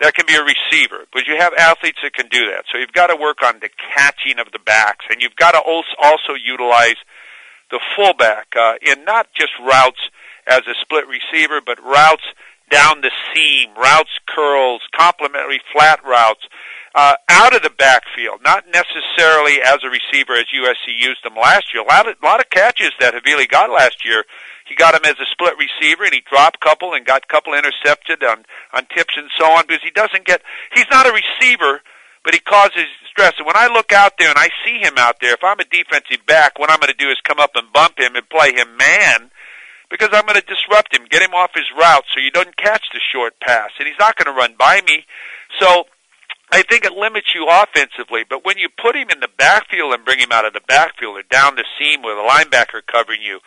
that 0.00 0.14
can 0.14 0.26
be 0.26 0.34
a 0.34 0.42
receiver, 0.42 1.06
but 1.12 1.26
you 1.26 1.36
have 1.38 1.54
athletes 1.54 1.98
that 2.02 2.12
can 2.14 2.26
do 2.28 2.46
that. 2.50 2.64
So 2.70 2.78
you've 2.78 2.92
got 2.92 3.08
to 3.08 3.16
work 3.16 3.42
on 3.42 3.60
the 3.60 3.70
catching 3.94 4.38
of 4.38 4.50
the 4.52 4.58
backs, 4.58 5.06
and 5.08 5.22
you've 5.22 5.36
got 5.36 5.52
to 5.52 5.58
also 5.58 5.94
also 6.02 6.34
utilize 6.34 6.96
the 7.70 7.80
fullback 7.96 8.48
uh, 8.56 8.74
in 8.82 9.04
not 9.04 9.28
just 9.34 9.52
routes 9.60 10.00
as 10.46 10.60
a 10.66 10.74
split 10.80 11.04
receiver, 11.08 11.60
but 11.64 11.82
routes 11.82 12.24
down 12.74 13.00
the 13.02 13.10
seam, 13.32 13.70
routes 13.76 14.18
curls, 14.26 14.82
complementary 14.98 15.60
flat 15.72 16.00
routes, 16.04 16.42
uh, 16.94 17.14
out 17.28 17.54
of 17.54 17.62
the 17.62 17.70
backfield, 17.70 18.40
not 18.44 18.64
necessarily 18.66 19.62
as 19.62 19.78
a 19.84 19.90
receiver 19.90 20.34
as 20.34 20.46
USC 20.50 20.90
used 20.98 21.24
them 21.24 21.34
last 21.34 21.72
year. 21.72 21.82
A 21.82 21.86
lot 21.86 22.08
of, 22.08 22.16
a 22.20 22.26
lot 22.26 22.40
of 22.40 22.50
catches 22.50 22.90
that 22.98 23.14
Havili 23.14 23.48
got 23.48 23.70
last 23.70 24.04
year, 24.04 24.24
he 24.66 24.74
got 24.74 24.92
them 24.92 25.04
as 25.04 25.18
a 25.20 25.26
split 25.30 25.54
receiver, 25.58 26.04
and 26.04 26.14
he 26.14 26.22
dropped 26.28 26.56
a 26.56 26.64
couple 26.66 26.94
and 26.94 27.06
got 27.06 27.24
a 27.24 27.32
couple 27.32 27.54
intercepted 27.54 28.24
on 28.24 28.44
on 28.72 28.86
tips 28.94 29.14
and 29.16 29.30
so 29.38 29.46
on 29.52 29.66
because 29.66 29.82
he 29.82 29.90
doesn't 29.90 30.24
get. 30.24 30.42
He's 30.74 30.86
not 30.90 31.06
a 31.06 31.12
receiver, 31.12 31.80
but 32.24 32.34
he 32.34 32.40
causes 32.40 32.86
stress. 33.10 33.34
And 33.38 33.46
when 33.46 33.56
I 33.56 33.68
look 33.68 33.92
out 33.92 34.18
there 34.18 34.30
and 34.30 34.38
I 34.38 34.48
see 34.64 34.78
him 34.78 34.94
out 34.96 35.16
there, 35.20 35.34
if 35.34 35.44
I'm 35.44 35.60
a 35.60 35.64
defensive 35.64 36.26
back, 36.26 36.58
what 36.58 36.70
I'm 36.70 36.80
going 36.80 36.92
to 36.92 36.98
do 36.98 37.10
is 37.10 37.18
come 37.22 37.38
up 37.38 37.52
and 37.54 37.72
bump 37.72 37.98
him 37.98 38.16
and 38.16 38.28
play 38.28 38.52
him 38.52 38.76
man 38.76 39.30
I'm 40.14 40.26
going 40.26 40.40
to 40.40 40.46
disrupt 40.46 40.94
him, 40.94 41.06
get 41.10 41.22
him 41.22 41.34
off 41.34 41.50
his 41.54 41.70
route 41.78 42.04
so 42.12 42.20
he 42.20 42.30
doesn't 42.30 42.56
catch 42.56 42.84
the 42.92 43.00
short 43.12 43.38
pass, 43.40 43.70
and 43.78 43.86
he's 43.86 43.98
not 43.98 44.16
going 44.16 44.32
to 44.32 44.38
run 44.38 44.54
by 44.58 44.80
me. 44.86 45.04
So 45.60 45.84
I 46.50 46.62
think 46.62 46.84
it 46.84 46.92
limits 46.92 47.34
you 47.34 47.46
offensively, 47.48 48.22
but 48.28 48.44
when 48.44 48.58
you 48.58 48.68
put 48.68 48.96
him 48.96 49.10
in 49.10 49.20
the 49.20 49.28
backfield 49.36 49.92
and 49.92 50.04
bring 50.04 50.18
him 50.18 50.32
out 50.32 50.44
of 50.44 50.52
the 50.52 50.60
backfield 50.66 51.16
or 51.16 51.22
down 51.22 51.56
the 51.56 51.64
seam 51.78 52.02
with 52.02 52.14
a 52.14 52.28
linebacker 52.28 52.80
covering 52.86 53.22
you, 53.22 53.40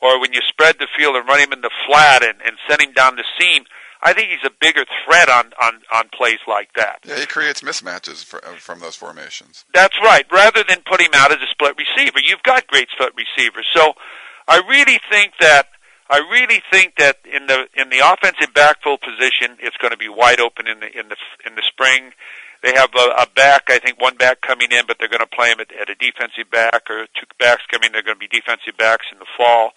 or 0.00 0.20
when 0.20 0.32
you 0.32 0.40
spread 0.48 0.76
the 0.78 0.88
field 0.96 1.16
and 1.16 1.26
run 1.26 1.40
him 1.40 1.52
in 1.52 1.60
the 1.60 1.70
flat 1.86 2.22
and, 2.22 2.40
and 2.44 2.56
send 2.68 2.80
him 2.80 2.92
down 2.92 3.16
the 3.16 3.24
seam, 3.38 3.64
I 4.02 4.12
think 4.12 4.28
he's 4.28 4.44
a 4.44 4.52
bigger 4.60 4.84
threat 5.04 5.28
on, 5.28 5.52
on, 5.60 5.80
on 5.92 6.08
plays 6.16 6.38
like 6.46 6.68
that. 6.76 7.00
Yeah, 7.04 7.18
he 7.18 7.26
creates 7.26 7.62
mismatches 7.62 8.24
for, 8.24 8.44
uh, 8.44 8.52
from 8.52 8.80
those 8.80 8.94
formations. 8.94 9.64
That's 9.72 9.96
right. 10.02 10.26
Rather 10.30 10.62
than 10.68 10.82
put 10.88 11.00
him 11.00 11.12
out 11.14 11.32
as 11.32 11.38
a 11.38 11.50
split 11.50 11.76
receiver, 11.78 12.20
you've 12.22 12.42
got 12.42 12.66
great 12.66 12.88
split 12.92 13.12
receivers. 13.16 13.66
So 13.74 13.94
I 14.46 14.62
really 14.68 15.00
think 15.10 15.32
that 15.40 15.68
I 16.08 16.18
really 16.30 16.62
think 16.70 16.94
that 16.98 17.16
in 17.24 17.46
the 17.46 17.66
in 17.74 17.90
the 17.90 17.98
offensive 17.98 18.54
backfield 18.54 19.00
position, 19.00 19.56
it's 19.60 19.76
going 19.78 19.90
to 19.90 19.96
be 19.96 20.08
wide 20.08 20.40
open 20.40 20.66
in 20.68 20.80
the 20.80 20.86
in 20.86 21.08
the 21.08 21.16
in 21.46 21.54
the 21.56 21.62
spring. 21.66 22.12
They 22.62 22.72
have 22.74 22.90
a, 22.96 23.22
a 23.22 23.26
back, 23.34 23.64
I 23.68 23.78
think, 23.78 24.00
one 24.00 24.16
back 24.16 24.40
coming 24.40 24.72
in, 24.72 24.86
but 24.86 24.96
they're 24.98 25.08
going 25.12 25.20
to 25.20 25.26
play 25.26 25.50
him 25.52 25.60
at, 25.60 25.68
at 25.76 25.90
a 25.90 25.94
defensive 25.94 26.50
back, 26.50 26.88
or 26.88 27.06
two 27.14 27.26
backs 27.38 27.62
coming. 27.70 27.90
They're 27.92 28.02
going 28.02 28.16
to 28.16 28.28
be 28.28 28.32
defensive 28.32 28.76
backs 28.78 29.06
in 29.12 29.18
the 29.18 29.26
fall. 29.36 29.70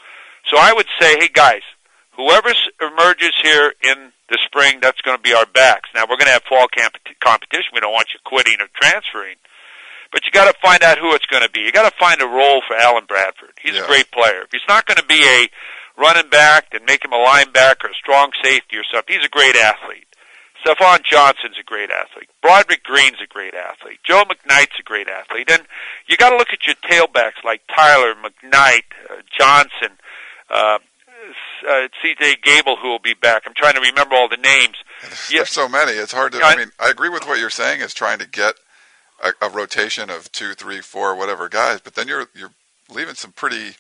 So 0.50 0.58
I 0.58 0.72
would 0.74 0.88
say, 1.00 1.18
hey 1.20 1.28
guys, 1.34 1.62
whoever 2.16 2.50
emerges 2.82 3.34
here 3.44 3.74
in 3.84 4.12
the 4.30 4.40
spring, 4.46 4.80
that's 4.82 5.02
going 5.02 5.18
to 5.18 5.22
be 5.22 5.34
our 5.34 5.46
backs. 5.46 5.90
Now 5.94 6.04
we're 6.10 6.18
going 6.18 6.28
to 6.32 6.38
have 6.38 6.44
fall 6.48 6.68
camp- 6.70 6.98
competition. 7.24 7.74
We 7.74 7.82
don't 7.82 7.94
want 7.94 8.08
you 8.14 8.20
quitting 8.24 8.58
or 8.62 8.68
transferring, 8.74 9.36
but 10.12 10.26
you 10.26 10.32
got 10.32 10.46
to 10.52 10.58
find 10.62 10.82
out 10.84 10.98
who 10.98 11.14
it's 11.14 11.26
going 11.26 11.44
to 11.44 11.50
be. 11.52 11.62
You 11.62 11.72
got 11.72 11.90
to 11.90 11.96
find 12.00 12.22
a 12.22 12.28
role 12.28 12.62
for 12.68 12.76
Allen 12.78 13.06
Bradford. 13.08 13.54
He's 13.62 13.76
Yeah. 13.76 13.84
a 13.84 13.88
great 13.88 14.10
player. 14.12 14.46
He's 14.52 14.66
not 14.68 14.86
going 14.86 14.98
to 14.98 15.06
be 15.06 15.22
a 15.22 15.50
running 16.00 16.30
back, 16.30 16.72
then 16.72 16.86
make 16.86 17.04
him 17.04 17.14
a 17.14 17.18
linebacker, 17.18 17.90
a 17.92 17.94
strong 17.94 18.32
safety 18.44 18.78
or 18.78 18.84
something. 18.92 19.16
He's 19.16 19.26
a 19.26 19.30
great 19.30 19.56
athlete. 19.56 20.06
Stafon 20.66 21.04
Johnson's 21.04 21.56
a 21.60 21.64
great 21.64 21.90
athlete. 21.90 22.30
Broderick 22.42 22.84
Green's 22.84 23.18
a 23.24 23.28
great 23.28 23.54
athlete. 23.54 24.00
Joe 24.04 24.24
McKnight's 24.26 24.78
a 24.80 24.84
great 24.84 25.08
athlete. 25.08 25.50
And 25.50 25.64
you 26.08 26.18
got 26.18 26.32
to 26.32 26.38
look 26.38 26.50
at 26.52 26.66
your 26.66 26.76
tailbacks 26.76 27.44
like 27.46 27.62
Tyler, 27.74 28.14
McKnight, 28.16 28.84
uh, 29.10 29.22
Johnson, 29.38 29.98
uh, 30.50 30.80
uh, 31.70 31.88
C.J. 32.02 32.38
Gable, 32.44 32.76
who 32.76 32.90
will 32.90 33.00
be 33.00 33.14
back. 33.14 33.44
I'm 33.46 33.54
trying 33.56 33.76
to 33.76 33.82
remember 33.82 34.16
all 34.16 34.28
the 34.28 34.36
names. 34.38 34.76
Yeah. 35.30 35.40
There's 35.40 35.50
so 35.50 35.70
many. 35.70 35.94
It's 35.94 36.12
hard 36.12 36.34
to. 36.34 36.40
I- 36.40 36.54
I 36.54 36.56
mean, 36.58 36.72
I 36.80 36.90
agree 36.90 37.10
with 37.10 37.26
what 37.26 37.40
you're 37.40 37.50
saying. 37.50 37.80
Is 37.82 37.94
trying 37.94 38.20
to 38.20 38.28
get 38.28 38.56
a, 39.24 39.32
a 39.42 39.50
rotation 39.50 40.10
of 40.10 40.30
two, 40.34 40.54
three, 40.56 40.82
four, 40.82 41.16
whatever 41.16 41.48
guys, 41.48 41.80
but 41.82 41.96
then 41.96 42.08
you're 42.10 42.28
you're 42.36 42.52
leaving 42.90 43.16
some 43.16 43.32
pretty 43.32 43.76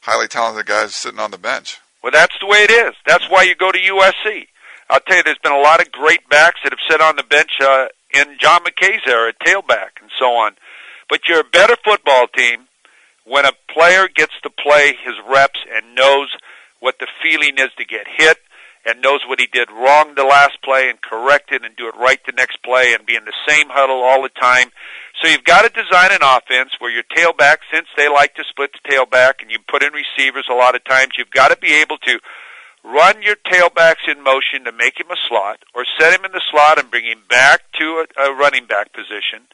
highly 0.00 0.28
talented 0.28 0.66
guys 0.66 0.94
sitting 0.94 1.20
on 1.20 1.30
the 1.30 1.38
bench. 1.38 1.78
Well, 2.02 2.12
that's 2.12 2.34
the 2.40 2.46
way 2.46 2.58
it 2.58 2.70
is. 2.70 2.94
That's 3.06 3.28
why 3.28 3.42
you 3.42 3.54
go 3.54 3.70
to 3.70 3.78
USC. 3.78 4.46
I'll 4.88 5.00
tell 5.00 5.18
you, 5.18 5.22
there's 5.22 5.38
been 5.38 5.52
a 5.52 5.60
lot 5.60 5.80
of 5.80 5.92
great 5.92 6.28
backs 6.28 6.60
that 6.64 6.72
have 6.72 6.80
sat 6.90 7.00
on 7.00 7.16
the 7.16 7.22
bench 7.22 7.50
uh, 7.60 7.86
in 8.12 8.36
John 8.40 8.64
McKay's 8.64 9.02
era, 9.06 9.32
tailback, 9.44 10.00
and 10.00 10.10
so 10.18 10.26
on. 10.26 10.52
But 11.08 11.28
you're 11.28 11.40
a 11.40 11.44
better 11.44 11.76
football 11.84 12.26
team 12.34 12.66
when 13.24 13.44
a 13.44 13.52
player 13.72 14.08
gets 14.08 14.32
to 14.42 14.50
play 14.50 14.96
his 15.04 15.14
reps 15.28 15.60
and 15.72 15.94
knows 15.94 16.28
what 16.80 16.96
the 16.98 17.06
feeling 17.22 17.58
is 17.58 17.68
to 17.76 17.84
get 17.84 18.06
hit 18.16 18.38
and 18.84 19.02
knows 19.02 19.20
what 19.26 19.40
he 19.40 19.46
did 19.46 19.70
wrong 19.70 20.14
the 20.14 20.24
last 20.24 20.60
play 20.62 20.88
and 20.88 21.00
correct 21.02 21.52
it 21.52 21.64
and 21.64 21.76
do 21.76 21.88
it 21.88 21.94
right 21.98 22.20
the 22.24 22.32
next 22.32 22.62
play 22.62 22.94
and 22.94 23.06
be 23.06 23.14
in 23.14 23.24
the 23.24 23.36
same 23.46 23.68
huddle 23.68 24.02
all 24.02 24.22
the 24.22 24.30
time. 24.40 24.70
So 25.20 25.28
you've 25.28 25.44
got 25.44 25.62
to 25.62 25.82
design 25.82 26.12
an 26.12 26.22
offense 26.22 26.70
where 26.78 26.90
your 26.90 27.04
tailback, 27.14 27.58
since 27.72 27.88
they 27.96 28.08
like 28.08 28.34
to 28.36 28.44
split 28.48 28.70
the 28.72 28.88
tailback 28.88 29.42
and 29.42 29.50
you 29.50 29.58
put 29.68 29.82
in 29.82 29.92
receivers 29.92 30.46
a 30.50 30.54
lot 30.54 30.74
of 30.74 30.84
times, 30.84 31.12
you've 31.18 31.30
got 31.30 31.48
to 31.48 31.56
be 31.56 31.74
able 31.74 31.98
to 31.98 32.18
run 32.82 33.22
your 33.22 33.36
tailbacks 33.36 34.08
in 34.08 34.22
motion 34.22 34.64
to 34.64 34.72
make 34.72 34.98
him 34.98 35.10
a 35.10 35.16
slot, 35.28 35.58
or 35.74 35.84
set 35.98 36.18
him 36.18 36.24
in 36.24 36.32
the 36.32 36.40
slot 36.50 36.78
and 36.78 36.90
bring 36.90 37.04
him 37.04 37.22
back 37.28 37.60
to 37.78 38.04
a, 38.18 38.30
a 38.30 38.34
running 38.34 38.66
back 38.66 38.92
position, 38.92 39.44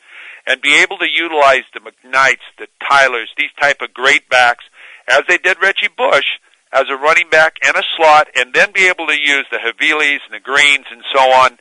and 0.46 0.62
be 0.62 0.76
able 0.76 0.96
to 0.98 1.10
utilize 1.10 1.64
the 1.74 1.80
McKnights, 1.80 2.46
the 2.58 2.68
Tylers, 2.88 3.30
these 3.36 3.50
type 3.60 3.80
of 3.80 3.92
great 3.92 4.28
backs, 4.28 4.64
as 5.08 5.22
they 5.28 5.38
did 5.38 5.60
Reggie 5.60 5.88
Bush, 5.88 6.38
as 6.76 6.84
a 6.90 6.96
running 6.96 7.30
back 7.30 7.56
and 7.64 7.74
a 7.74 7.82
slot, 7.96 8.28
and 8.36 8.52
then 8.52 8.70
be 8.72 8.86
able 8.86 9.06
to 9.06 9.18
use 9.18 9.46
the 9.50 9.56
Havilis 9.56 10.20
and 10.26 10.34
the 10.34 10.40
Greens 10.40 10.84
and 10.90 11.02
so 11.14 11.32
on 11.32 11.58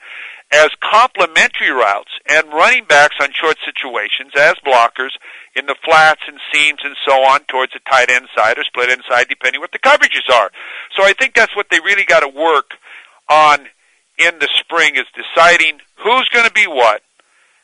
as 0.51 0.69
complementary 0.83 1.71
routes 1.71 2.11
and 2.29 2.47
running 2.53 2.85
backs 2.85 3.15
on 3.19 3.29
short 3.33 3.57
situations 3.65 4.31
as 4.35 4.53
blockers 4.65 5.11
in 5.55 5.65
the 5.65 5.75
flats 5.83 6.21
and 6.27 6.37
seams 6.53 6.79
and 6.83 6.95
so 7.07 7.23
on 7.23 7.39
towards 7.45 7.73
the 7.73 7.79
tight 7.89 8.11
end 8.11 8.27
side 8.37 8.57
or 8.57 8.63
split 8.63 8.89
end 8.89 9.03
side, 9.09 9.27
depending 9.29 9.61
what 9.61 9.71
the 9.71 9.79
coverages 9.79 10.29
are. 10.31 10.51
So 10.95 11.03
I 11.03 11.13
think 11.13 11.33
that's 11.33 11.55
what 11.55 11.67
they 11.71 11.79
really 11.79 12.03
got 12.03 12.19
to 12.19 12.27
work 12.27 12.71
on 13.29 13.61
in 14.17 14.37
the 14.39 14.49
spring 14.59 14.95
is 14.95 15.05
deciding 15.15 15.79
who's 16.03 16.29
going 16.29 16.45
to 16.45 16.53
be 16.53 16.67
what, 16.67 17.01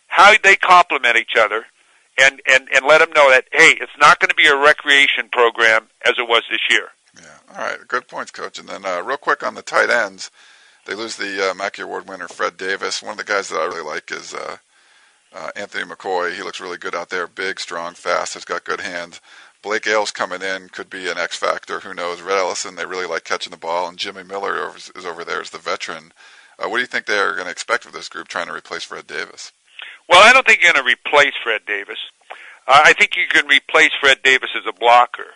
how 0.08 0.34
they 0.42 0.56
complement 0.56 1.18
each 1.18 1.36
other, 1.38 1.66
and, 2.20 2.42
and, 2.50 2.68
and 2.74 2.86
let 2.86 3.00
them 3.00 3.12
know 3.14 3.30
that, 3.30 3.46
hey, 3.52 3.76
it's 3.80 3.92
not 4.00 4.20
going 4.20 4.30
to 4.30 4.36
be 4.36 4.48
a 4.48 4.56
recreation 4.56 5.30
program 5.32 5.88
as 6.06 6.14
it 6.18 6.28
was 6.28 6.44
this 6.52 6.60
year. 6.70 6.90
Yeah. 7.17 7.56
All 7.56 7.63
right. 7.65 7.88
Good 7.88 8.08
points, 8.08 8.32
Coach. 8.32 8.60
And 8.60 8.69
then 8.69 8.86
uh, 8.86 9.02
real 9.02 9.17
quick 9.17 9.43
on 9.43 9.56
the 9.56 9.62
tight 9.62 9.89
ends, 9.89 10.32
they 10.86 10.95
lose 10.95 11.15
the 11.15 11.52
uh, 11.52 11.54
Mackey 11.54 11.82
Award 11.82 12.08
winner 12.08 12.28
Fred 12.28 12.58
Davis. 12.58 13.02
One 13.04 13.12
of 13.12 13.17
the 13.17 13.24
guys 13.24 13.50
that 13.50 13.60
I 13.60 13.65
really 13.65 13.84
like 13.84 14.12
is 14.12 14.34
uh, 14.34 14.58
uh, 15.34 15.52
Anthony 15.56 15.84
McCoy. 15.84 16.34
He 16.34 16.43
looks 16.43 16.60
really 16.60 16.78
good 16.78 16.95
out 16.95 17.10
there. 17.10 17.28
Big, 17.28 17.60
strong, 17.60 17.93
fast. 17.93 18.34
Has 18.34 18.45
got 18.45 18.63
good 18.63 18.82
hands. 18.82 19.21
Blake 19.62 19.86
Ayles 19.86 20.12
coming 20.12 20.41
in 20.41 20.69
could 20.69 20.89
be 20.89 21.08
an 21.10 21.19
X 21.19 21.38
factor. 21.38 21.82
Who 21.82 21.93
knows? 21.93 22.21
Rhett 22.21 22.39
Ellison, 22.39 22.76
they 22.76 22.86
really 22.86 23.06
like 23.06 23.24
catching 23.24 23.52
the 23.52 23.58
ball, 23.58 23.88
and 23.88 23.97
Jimmy 23.97 24.24
Miller 24.24 24.71
is 24.76 25.06
over 25.06 25.24
there 25.24 25.41
as 25.41 25.52
the 25.52 25.60
veteran. 25.60 26.13
Uh, 26.58 26.67
what 26.67 26.78
do 26.78 26.82
you 26.82 26.88
think 26.88 27.06
they 27.06 27.19
are 27.19 27.34
going 27.34 27.45
to 27.45 27.52
expect 27.52 27.86
of 27.86 27.91
this 27.91 28.10
group 28.10 28.28
trying 28.28 28.47
to 28.47 28.54
replace 28.54 28.84
Fred 28.84 29.06
Davis? 29.06 29.52
Well, 30.10 30.21
I 30.24 30.34
don't 30.34 30.45
think 30.45 30.63
you're 30.63 30.74
going 30.74 30.84
to 30.84 30.91
replace 30.91 31.34
Fred 31.43 31.62
Davis. 31.67 32.00
Uh, 32.67 32.82
I 32.84 32.93
think 32.93 33.15
you 33.15 33.28
can 33.30 33.47
replace 33.47 33.91
Fred 34.00 34.17
Davis 34.24 34.50
as 34.58 34.63
a 34.67 34.74
blocker. 34.74 35.28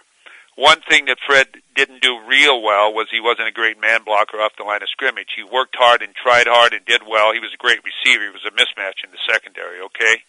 One 0.56 0.80
thing 0.88 1.06
that 1.12 1.20
Fred 1.20 1.48
didn't 1.76 2.02
do 2.02 2.16
real 2.24 2.64
well 2.64 2.94
was 2.94 3.12
he 3.12 3.20
wasn't 3.20 3.52
a 3.52 3.52
great 3.52 3.80
man 3.80 4.04
blocker 4.08 4.40
off 4.40 4.56
the 4.58 4.64
line 4.64 4.82
of 4.82 4.88
scrimmage. 4.90 5.36
He 5.36 5.44
worked 5.44 5.76
hard 5.76 6.02
and 6.02 6.16
tried 6.16 6.48
hard 6.48 6.72
and 6.72 6.86
did 6.86 7.04
well. 7.04 7.34
He 7.34 7.44
was 7.44 7.52
a 7.54 7.60
great 7.60 7.84
receiver. 7.84 8.24
He 8.24 8.32
was 8.32 8.48
a 8.48 8.56
mismatch 8.56 9.04
in 9.04 9.12
the 9.12 9.20
secondary, 9.28 9.82
okay? 9.92 10.24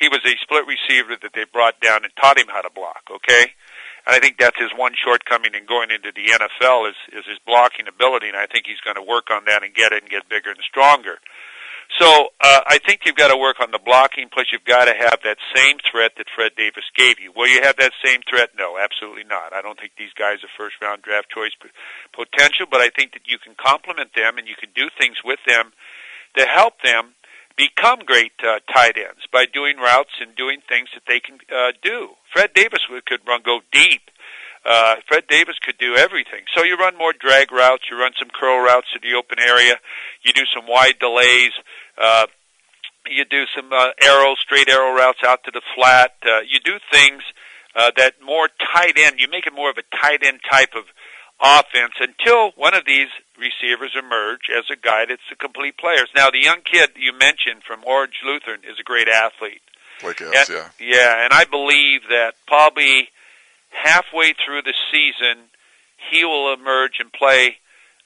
He 0.00 0.08
was 0.08 0.24
a 0.24 0.32
split 0.40 0.64
receiver 0.64 1.16
that 1.20 1.36
they 1.36 1.44
brought 1.44 1.80
down 1.80 2.04
and 2.04 2.12
taught 2.16 2.40
him 2.40 2.48
how 2.48 2.62
to 2.62 2.72
block, 2.72 3.04
okay? 3.20 3.52
And 4.06 4.16
I 4.16 4.18
think 4.18 4.38
that's 4.38 4.56
his 4.56 4.72
one 4.72 4.94
shortcoming 4.96 5.52
in 5.52 5.66
going 5.66 5.90
into 5.90 6.08
the 6.08 6.32
NFL 6.32 6.88
is, 6.88 6.96
is 7.12 7.26
his 7.28 7.38
blocking 7.44 7.88
ability, 7.88 8.28
and 8.28 8.36
I 8.36 8.46
think 8.46 8.64
he's 8.64 8.80
going 8.80 8.96
to 8.96 9.04
work 9.04 9.28
on 9.28 9.44
that 9.44 9.62
and 9.62 9.74
get 9.74 9.92
it 9.92 10.00
and 10.00 10.10
get 10.10 10.28
bigger 10.30 10.56
and 10.56 10.64
stronger. 10.64 11.20
So 11.98 12.28
uh, 12.40 12.60
I 12.66 12.78
think 12.84 13.02
you've 13.04 13.16
got 13.16 13.28
to 13.28 13.36
work 13.36 13.56
on 13.60 13.70
the 13.70 13.78
blocking. 13.78 14.28
Plus, 14.32 14.46
you've 14.52 14.64
got 14.64 14.86
to 14.86 14.94
have 14.94 15.20
that 15.24 15.38
same 15.54 15.78
threat 15.90 16.12
that 16.18 16.26
Fred 16.34 16.52
Davis 16.56 16.84
gave 16.94 17.18
you. 17.20 17.32
Will 17.34 17.48
you 17.48 17.62
have 17.62 17.76
that 17.76 17.92
same 18.04 18.20
threat? 18.28 18.50
No, 18.58 18.76
absolutely 18.78 19.24
not. 19.24 19.54
I 19.54 19.62
don't 19.62 19.78
think 19.78 19.92
these 19.96 20.12
guys 20.18 20.44
are 20.44 20.52
first 20.58 20.76
round 20.82 21.02
draft 21.02 21.30
choice 21.30 21.52
potential, 22.12 22.66
but 22.70 22.80
I 22.80 22.90
think 22.90 23.12
that 23.12 23.26
you 23.26 23.38
can 23.38 23.54
complement 23.54 24.10
them 24.14 24.36
and 24.38 24.46
you 24.46 24.56
can 24.58 24.70
do 24.74 24.88
things 24.98 25.16
with 25.24 25.38
them 25.46 25.72
to 26.36 26.44
help 26.44 26.82
them 26.82 27.14
become 27.56 28.00
great 28.04 28.32
uh, 28.44 28.60
tight 28.72 28.96
ends 28.98 29.24
by 29.32 29.46
doing 29.46 29.78
routes 29.78 30.20
and 30.20 30.36
doing 30.36 30.60
things 30.68 30.88
that 30.92 31.04
they 31.08 31.20
can 31.20 31.38
uh, 31.48 31.72
do. 31.82 32.10
Fred 32.32 32.52
Davis 32.54 32.80
could 33.06 33.20
run 33.26 33.40
go 33.42 33.60
deep 33.72 34.10
uh, 34.66 34.96
Fred 35.06 35.24
Davis 35.28 35.56
could 35.64 35.78
do 35.78 35.94
everything. 35.96 36.42
So 36.54 36.64
you 36.64 36.76
run 36.76 36.98
more 36.98 37.12
drag 37.12 37.52
routes, 37.52 37.84
you 37.90 37.98
run 37.98 38.12
some 38.18 38.28
curl 38.28 38.58
routes 38.58 38.88
to 38.94 38.98
the 38.98 39.16
open 39.16 39.38
area, 39.38 39.76
you 40.22 40.32
do 40.32 40.42
some 40.54 40.66
wide 40.66 40.98
delays, 40.98 41.52
uh, 41.96 42.26
you 43.08 43.24
do 43.24 43.44
some 43.54 43.72
uh, 43.72 43.90
arrow, 44.02 44.34
straight 44.34 44.68
arrow 44.68 44.92
routes 44.92 45.20
out 45.24 45.44
to 45.44 45.50
the 45.52 45.62
flat. 45.74 46.16
Uh, 46.24 46.40
you 46.40 46.58
do 46.60 46.78
things 46.90 47.22
uh, 47.76 47.90
that 47.96 48.14
more 48.24 48.48
tight 48.74 48.98
end. 48.98 49.16
You 49.18 49.28
make 49.30 49.46
it 49.46 49.54
more 49.54 49.70
of 49.70 49.76
a 49.78 49.96
tight 49.96 50.24
end 50.24 50.40
type 50.50 50.74
of 50.74 50.84
offense 51.40 51.92
until 52.00 52.50
one 52.56 52.74
of 52.74 52.84
these 52.86 53.08
receivers 53.38 53.92
emerge 53.96 54.48
as 54.50 54.64
a 54.72 54.76
guy 54.76 55.04
that's 55.06 55.22
a 55.30 55.36
complete 55.36 55.76
player. 55.78 56.06
Now, 56.16 56.30
the 56.30 56.42
young 56.42 56.62
kid 56.64 56.90
you 56.96 57.12
mentioned 57.12 57.62
from 57.66 57.84
Orange 57.86 58.20
Lutheran 58.24 58.60
is 58.64 58.80
a 58.80 58.82
great 58.82 59.08
athlete. 59.08 59.60
Blake 60.00 60.20
and, 60.20 60.32
yeah. 60.32 60.68
Yeah, 60.80 61.24
and 61.24 61.32
I 61.32 61.44
believe 61.44 62.02
that 62.08 62.34
probably 62.46 63.08
halfway 63.70 64.32
through 64.32 64.62
the 64.62 64.74
season, 64.90 65.44
he 66.10 66.24
will 66.24 66.52
emerge 66.52 66.98
and 67.00 67.12
play, 67.12 67.56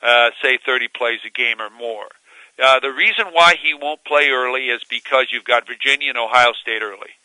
uh, 0.03 0.31
say, 0.42 0.59
30 0.64 0.88
plays 0.88 1.20
a 1.27 1.31
game 1.31 1.61
or 1.61 1.70
more. 1.70 2.09
Uh, 2.62 2.79
the 2.81 2.92
reason 2.92 3.27
why 3.33 3.55
he 3.61 3.73
won't 3.73 4.05
play 4.05 4.29
early 4.29 4.68
is 4.68 4.83
because 4.88 5.27
you've 5.33 5.44
got 5.44 5.66
Virginia 5.66 6.11
and 6.11 6.18
Ohio 6.18 6.53
State 6.61 6.83
early. 6.83 7.16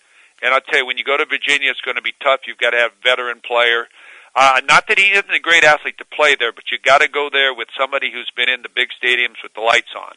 And 0.41 0.53
I'll 0.53 0.61
tell 0.61 0.79
you, 0.79 0.85
when 0.85 0.97
you 0.97 1.03
go 1.03 1.17
to 1.17 1.25
Virginia, 1.25 1.71
it's 1.71 1.81
going 1.81 1.95
to 1.95 2.01
be 2.01 2.13
tough. 2.21 2.41
You've 2.47 2.57
got 2.57 2.71
to 2.71 2.77
have 2.77 2.91
a 2.91 3.03
veteran 3.03 3.41
player. 3.45 3.87
Uh, 4.35 4.61
not 4.67 4.87
that 4.87 4.99
he 4.99 5.11
isn't 5.11 5.31
a 5.31 5.39
great 5.39 5.63
athlete 5.63 5.97
to 5.97 6.05
play 6.05 6.35
there, 6.35 6.51
but 6.51 6.65
you 6.71 6.77
got 6.77 6.99
to 7.01 7.07
go 7.07 7.29
there 7.31 7.53
with 7.53 7.69
somebody 7.77 8.11
who's 8.11 8.31
been 8.35 8.49
in 8.49 8.61
the 8.61 8.69
big 8.69 8.89
stadiums 9.01 9.41
with 9.41 9.53
the 9.53 9.61
lights 9.61 9.95
on. 9.95 10.15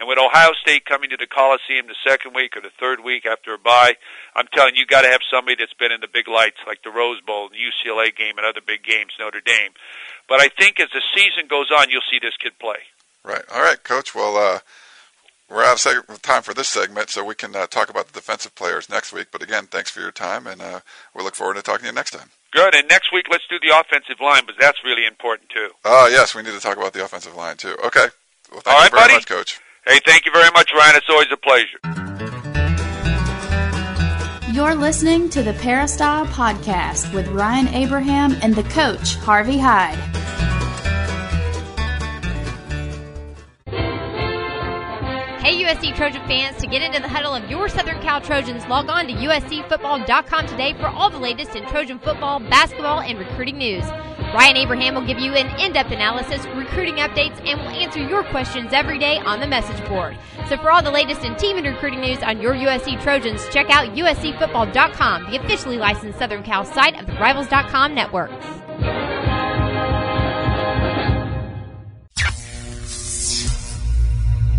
And 0.00 0.08
with 0.08 0.18
Ohio 0.18 0.52
State 0.62 0.86
coming 0.86 1.10
to 1.10 1.18
the 1.18 1.26
Coliseum 1.26 1.86
the 1.86 1.94
second 2.08 2.34
week 2.34 2.56
or 2.56 2.62
the 2.62 2.72
third 2.80 3.04
week 3.04 3.26
after 3.26 3.52
a 3.52 3.58
bye, 3.58 3.96
I'm 4.34 4.48
telling 4.54 4.74
you, 4.74 4.80
you 4.80 4.86
got 4.86 5.02
to 5.02 5.08
have 5.08 5.20
somebody 5.30 5.56
that's 5.56 5.74
been 5.74 5.92
in 5.92 6.00
the 6.00 6.08
big 6.08 6.26
lights 6.26 6.56
like 6.66 6.82
the 6.82 6.90
Rose 6.90 7.20
Bowl 7.20 7.50
the 7.50 7.56
UCLA 7.60 8.16
game 8.16 8.38
and 8.38 8.46
other 8.46 8.62
big 8.66 8.82
games, 8.82 9.12
Notre 9.20 9.42
Dame. 9.44 9.72
But 10.26 10.40
I 10.40 10.48
think 10.48 10.80
as 10.80 10.88
the 10.94 11.02
season 11.14 11.48
goes 11.48 11.70
on, 11.70 11.90
you'll 11.90 12.00
see 12.10 12.18
this 12.18 12.36
kid 12.42 12.58
play. 12.58 12.80
Right. 13.22 13.44
All 13.52 13.60
right, 13.60 13.82
Coach. 13.84 14.14
Well, 14.14 14.38
uh, 14.38 14.60
we're 15.50 15.64
out 15.64 15.84
of 15.84 16.22
time 16.22 16.42
for 16.42 16.54
this 16.54 16.68
segment, 16.68 17.10
so 17.10 17.22
we 17.22 17.34
can 17.34 17.54
uh, 17.54 17.66
talk 17.66 17.90
about 17.90 18.06
the 18.06 18.14
defensive 18.14 18.54
players 18.54 18.88
next 18.88 19.12
week. 19.12 19.26
But 19.30 19.42
again, 19.42 19.66
thanks 19.66 19.90
for 19.90 20.00
your 20.00 20.12
time, 20.12 20.46
and 20.46 20.62
uh, 20.62 20.80
we 21.14 21.22
look 21.22 21.34
forward 21.34 21.56
to 21.56 21.62
talking 21.62 21.82
to 21.82 21.86
you 21.88 21.92
next 21.92 22.12
time. 22.12 22.30
Good. 22.52 22.74
And 22.74 22.88
next 22.88 23.12
week, 23.12 23.26
let's 23.30 23.44
do 23.50 23.58
the 23.60 23.78
offensive 23.78 24.20
line, 24.20 24.46
because 24.46 24.58
that's 24.58 24.78
really 24.82 25.04
important 25.04 25.50
too. 25.50 25.70
Oh, 25.84 26.08
yes, 26.10 26.34
we 26.34 26.42
need 26.42 26.54
to 26.54 26.60
talk 26.60 26.78
about 26.78 26.94
the 26.94 27.04
offensive 27.04 27.34
line 27.34 27.58
too. 27.58 27.76
Okay. 27.84 28.06
Well, 28.50 28.62
thank 28.62 28.66
All 28.68 28.80
right, 28.80 28.84
you 28.84 28.90
very 28.96 29.02
buddy. 29.02 29.14
much, 29.14 29.26
Coach. 29.26 29.60
Hey, 29.86 29.98
thank 30.04 30.26
you 30.26 30.32
very 30.32 30.50
much, 30.52 30.70
Ryan. 30.74 30.96
It's 30.96 31.08
always 31.08 31.28
a 31.32 31.36
pleasure. 31.36 31.78
You're 34.52 34.74
listening 34.74 35.30
to 35.30 35.42
the 35.42 35.54
Peristyle 35.54 36.26
Podcast 36.26 37.14
with 37.14 37.28
Ryan 37.28 37.68
Abraham 37.68 38.36
and 38.42 38.54
the 38.54 38.64
coach, 38.64 39.14
Harvey 39.16 39.58
Hyde. 39.58 39.96
Hey, 45.40 45.62
USC 45.64 45.96
Trojan 45.96 46.20
fans, 46.28 46.58
to 46.58 46.66
get 46.66 46.82
into 46.82 47.00
the 47.00 47.08
huddle 47.08 47.34
of 47.34 47.48
your 47.48 47.68
Southern 47.68 48.00
Cal 48.02 48.20
Trojans, 48.20 48.66
log 48.66 48.90
on 48.90 49.06
to 49.06 49.12
USCFootball.com 49.14 50.46
today 50.46 50.74
for 50.74 50.88
all 50.88 51.08
the 51.08 51.18
latest 51.18 51.56
in 51.56 51.64
Trojan 51.66 51.98
football, 51.98 52.38
basketball, 52.38 53.00
and 53.00 53.18
recruiting 53.18 53.56
news. 53.56 53.84
Ryan 54.32 54.56
Abraham 54.58 54.94
will 54.94 55.06
give 55.06 55.18
you 55.18 55.32
an 55.32 55.58
in 55.58 55.72
depth 55.72 55.90
analysis, 55.90 56.46
recruiting 56.54 56.96
updates, 56.96 57.44
and 57.44 57.60
will 57.60 57.68
answer 57.68 57.98
your 57.98 58.22
questions 58.24 58.72
every 58.72 58.96
day 58.96 59.18
on 59.18 59.40
the 59.40 59.46
message 59.46 59.84
board. 59.88 60.16
So, 60.48 60.56
for 60.56 60.70
all 60.70 60.82
the 60.82 60.90
latest 60.90 61.24
in 61.24 61.34
team 61.34 61.56
and 61.56 61.66
recruiting 61.66 62.00
news 62.00 62.22
on 62.22 62.40
your 62.40 62.54
USC 62.54 63.02
Trojans, 63.02 63.48
check 63.48 63.70
out 63.70 63.88
USCFootball.com, 63.96 65.30
the 65.30 65.38
officially 65.38 65.78
licensed 65.78 66.18
Southern 66.18 66.44
Cal 66.44 66.64
site 66.64 66.96
of 67.00 67.06
the 67.06 67.14
Rivals.com 67.14 67.92
network. 67.92 68.30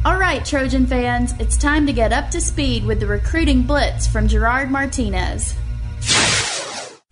All 0.03 0.17
right, 0.17 0.43
Trojan 0.43 0.85
fans, 0.85 1.33
it's 1.39 1.55
time 1.55 1.85
to 1.85 1.93
get 1.93 2.11
up 2.11 2.29
to 2.31 2.41
speed 2.41 2.83
with 2.83 2.99
the 2.99 3.07
recruiting 3.07 3.61
blitz 3.61 4.07
from 4.07 4.27
Gerard 4.27 4.69
Martinez. 4.69 5.53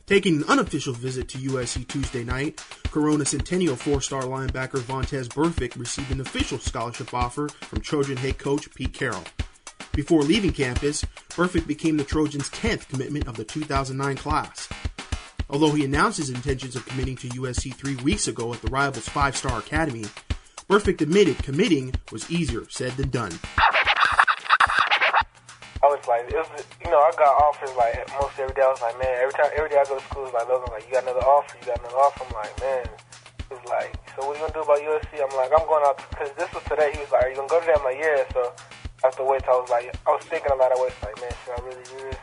Taking 0.09 0.37
an 0.37 0.45
unofficial 0.45 0.93
visit 0.93 1.29
to 1.29 1.37
USC 1.37 1.87
Tuesday 1.87 2.23
night, 2.23 2.65
Corona 2.85 3.23
Centennial 3.25 3.75
four-star 3.75 4.23
linebacker 4.23 4.79
Vontaze 4.79 5.27
Burfict 5.27 5.77
received 5.79 6.09
an 6.09 6.19
official 6.19 6.57
scholarship 6.57 7.13
offer 7.13 7.47
from 7.47 7.79
Trojan 7.81 8.17
head 8.17 8.39
coach 8.39 8.73
Pete 8.73 8.91
Carroll. 8.91 9.23
Before 9.93 10.23
leaving 10.23 10.51
campus, 10.51 11.05
Burfict 11.29 11.67
became 11.67 11.95
the 11.95 12.03
Trojans' 12.03 12.49
10th 12.49 12.89
commitment 12.89 13.27
of 13.27 13.35
the 13.35 13.43
2009 13.43 14.15
class. 14.15 14.67
Although 15.47 15.73
he 15.73 15.85
announced 15.85 16.17
his 16.17 16.31
intentions 16.31 16.75
of 16.75 16.87
committing 16.87 17.17
to 17.17 17.29
USC 17.29 17.75
three 17.75 17.97
weeks 17.97 18.27
ago 18.27 18.51
at 18.51 18.63
the 18.63 18.71
Rivals 18.71 19.07
five-star 19.07 19.59
academy, 19.59 20.05
Burfict 20.67 21.01
admitted 21.01 21.37
committing 21.43 21.93
was 22.11 22.31
easier 22.31 22.63
said 22.67 22.93
than 22.93 23.11
done. 23.11 23.33
Like, 26.09 26.25
it 26.25 26.41
was, 26.41 26.65
you 26.81 26.89
know, 26.89 26.97
I 26.97 27.13
got 27.13 27.37
offers 27.45 27.69
like 27.77 27.93
most 28.17 28.33
every 28.41 28.57
day. 28.57 28.65
I 28.65 28.73
was 28.73 28.81
like, 28.81 28.97
man, 28.97 29.13
every 29.21 29.35
time, 29.37 29.53
every 29.53 29.69
day 29.69 29.77
I 29.77 29.85
go 29.85 30.01
to 30.01 30.05
school, 30.09 30.25
it's 30.25 30.33
like, 30.33 30.49
Logan, 30.49 30.73
like, 30.73 30.89
you 30.89 30.97
got 30.97 31.05
another 31.05 31.21
offer, 31.21 31.53
you 31.61 31.69
got 31.69 31.77
another 31.85 32.01
offer. 32.01 32.25
I'm 32.25 32.33
like, 32.33 32.55
man, 32.57 32.89
was 33.49 33.65
like, 33.65 33.93
so 34.13 34.25
what 34.25 34.37
are 34.37 34.41
you 34.41 34.41
gonna 34.45 34.57
do 34.57 34.65
about 34.65 34.81
USC? 34.81 35.21
I'm 35.21 35.33
like, 35.33 35.53
I'm 35.53 35.65
going 35.65 35.85
out 35.85 35.97
because 36.09 36.31
this 36.37 36.49
was 36.53 36.63
today. 36.69 36.93
He 36.93 37.01
was 37.01 37.11
like, 37.13 37.25
are 37.25 37.29
you 37.29 37.37
gonna 37.37 37.49
go 37.49 37.59
to 37.59 37.65
that? 37.65 37.81
I'm 37.81 37.85
like, 37.85 38.01
yeah. 38.01 38.25
So 38.33 38.41
after 39.05 39.25
wait, 39.25 39.45
I 39.45 39.53
was 39.57 39.69
like, 39.69 39.89
I 40.05 40.09
was 40.13 40.25
thinking 40.25 40.53
a 40.53 40.57
lot. 40.57 40.73
I 40.73 40.77
was 40.77 40.93
like, 41.01 41.17
man, 41.17 41.33
should 41.45 41.57
I 41.57 41.61
really 41.65 41.85
do 41.85 41.97
this? 42.09 42.21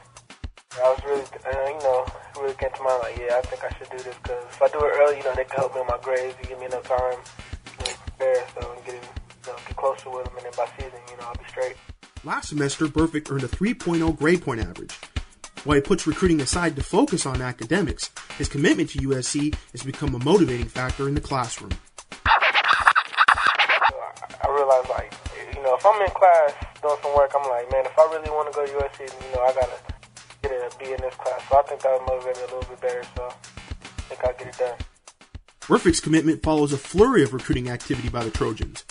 I 0.77 0.87
was 0.93 1.01
really, 1.07 1.27
uh, 1.27 1.67
you 1.71 1.83
know, 1.83 2.07
really 2.43 2.59
came 2.59 2.75
to 2.75 2.83
mind 2.83 3.01
like, 3.03 3.17
yeah, 3.19 3.39
I 3.39 3.43
think 3.47 3.65
I 3.65 3.71
should 3.79 3.91
do 3.91 4.01
this 4.03 4.17
because 4.23 4.45
if 4.45 4.61
I 4.63 4.69
do 4.71 4.83
it 4.87 4.93
early, 4.99 5.19
you 5.19 5.25
know, 5.25 5.35
they 5.35 5.47
can 5.47 5.63
help 5.63 5.75
me 5.75 5.83
in 5.83 5.89
my 5.89 5.99
grades, 6.03 6.37
you 6.43 6.47
give 6.47 6.61
me 6.61 6.67
enough 6.67 6.85
time. 6.85 7.19
Know, 7.19 7.95
prepare, 8.07 8.43
so 8.55 8.61
and 8.71 8.83
get 8.85 8.95
in, 8.95 9.03
you 9.03 9.47
know, 9.51 9.59
get 9.67 9.77
closer 9.77 10.11
with 10.11 10.25
them, 10.27 10.35
and 10.37 10.45
then 10.47 10.55
by 10.57 10.69
season, 10.79 11.01
you 11.11 11.17
know, 11.17 11.33
I'll 11.33 11.39
be 11.39 11.49
straight. 11.49 11.77
Last 12.27 12.49
semester, 12.49 12.87
Burfict 12.87 13.31
earned 13.31 13.45
a 13.45 13.47
3.0 13.47 14.19
grade 14.19 14.43
point 14.43 14.61
average. 14.61 14.99
While 15.63 15.77
he 15.77 15.81
puts 15.81 16.09
recruiting 16.09 16.41
aside 16.41 16.75
to 16.75 16.83
focus 16.83 17.25
on 17.25 17.41
academics, 17.41 18.11
his 18.37 18.49
commitment 18.49 18.91
to 18.91 18.99
USC 18.99 19.55
has 19.71 19.85
become 19.85 20.13
a 20.13 20.19
motivating 20.19 20.67
factor 20.67 21.07
in 21.07 21.15
the 21.15 21.21
classroom. 21.21 21.71
I 22.27 22.49
realized, 24.49 24.89
like, 24.89 25.15
you 25.55 25.63
know, 25.63 25.77
if 25.77 25.87
I'm 25.87 26.03
in 26.03 26.09
class 26.09 26.53
doing 26.83 26.97
some 27.01 27.15
work, 27.15 27.31
I'm 27.33 27.49
like, 27.49 27.71
man, 27.71 27.87
if 27.87 27.97
I 27.97 28.03
really 28.11 28.31
want 28.31 28.53
to 28.53 28.59
go 28.59 28.67
to 28.67 28.73
USC, 28.73 29.03
you 29.03 29.37
know, 29.37 29.43
I 29.43 29.55
gotta 29.55 29.79
get 30.43 30.51
a 30.51 30.77
B 30.81 30.85
in 30.87 31.01
this 31.01 31.15
class. 31.15 31.41
So 31.49 31.59
I 31.61 31.63
think 31.63 31.81
that 31.83 31.93
would 31.93 32.09
motivate 32.09 32.39
me 32.39 32.43
a 32.43 32.47
little 32.47 32.69
bit 32.69 32.81
better. 32.81 33.05
So 33.15 33.29
I 33.29 33.35
think 34.09 34.25
I'll 34.25 34.35
get 34.35 34.49
it 34.49 34.59
done. 34.59 34.79
Burfict's 35.61 36.01
commitment 36.01 36.43
follows 36.43 36.73
a 36.73 36.77
flurry 36.77 37.23
of 37.23 37.33
recruiting 37.33 37.71
activity 37.71 38.09
by 38.09 38.25
the 38.25 38.33
Trojans. 38.33 38.85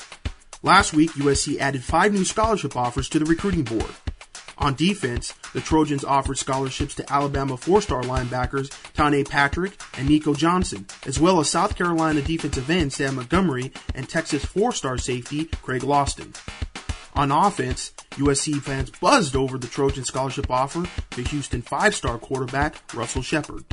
Last 0.65 0.93
week, 0.95 1.11
USC 1.11 1.59
added 1.59 1.83
five 1.83 2.11
new 2.11 2.25
scholarship 2.25 2.75
offers 2.75 3.07
to 3.09 3.19
the 3.19 3.25
recruiting 3.25 3.61
board. 3.61 3.91
On 4.57 4.73
defense, 4.73 5.35
the 5.53 5.61
Trojans 5.61 6.03
offered 6.03 6.39
scholarships 6.39 6.95
to 6.95 7.13
Alabama 7.13 7.55
four-star 7.55 8.01
linebackers 8.01 8.71
Tana 8.93 9.23
Patrick 9.23 9.79
and 9.95 10.09
Nico 10.09 10.33
Johnson, 10.33 10.87
as 11.05 11.19
well 11.19 11.39
as 11.39 11.51
South 11.51 11.75
Carolina 11.75 12.19
defensive 12.19 12.67
end 12.67 12.91
Sam 12.91 13.17
Montgomery 13.17 13.73
and 13.93 14.09
Texas 14.09 14.43
four-star 14.43 14.97
safety 14.97 15.45
Craig 15.61 15.83
Loston. 15.83 16.35
On 17.13 17.31
offense, 17.31 17.93
USC 18.13 18.59
fans 18.59 18.89
buzzed 18.89 19.35
over 19.35 19.59
the 19.59 19.67
Trojan 19.67 20.03
scholarship 20.03 20.49
offer 20.49 20.87
to 21.11 21.21
Houston 21.21 21.61
five-star 21.61 22.17
quarterback 22.17 22.91
Russell 22.91 23.21
Shepard. 23.21 23.65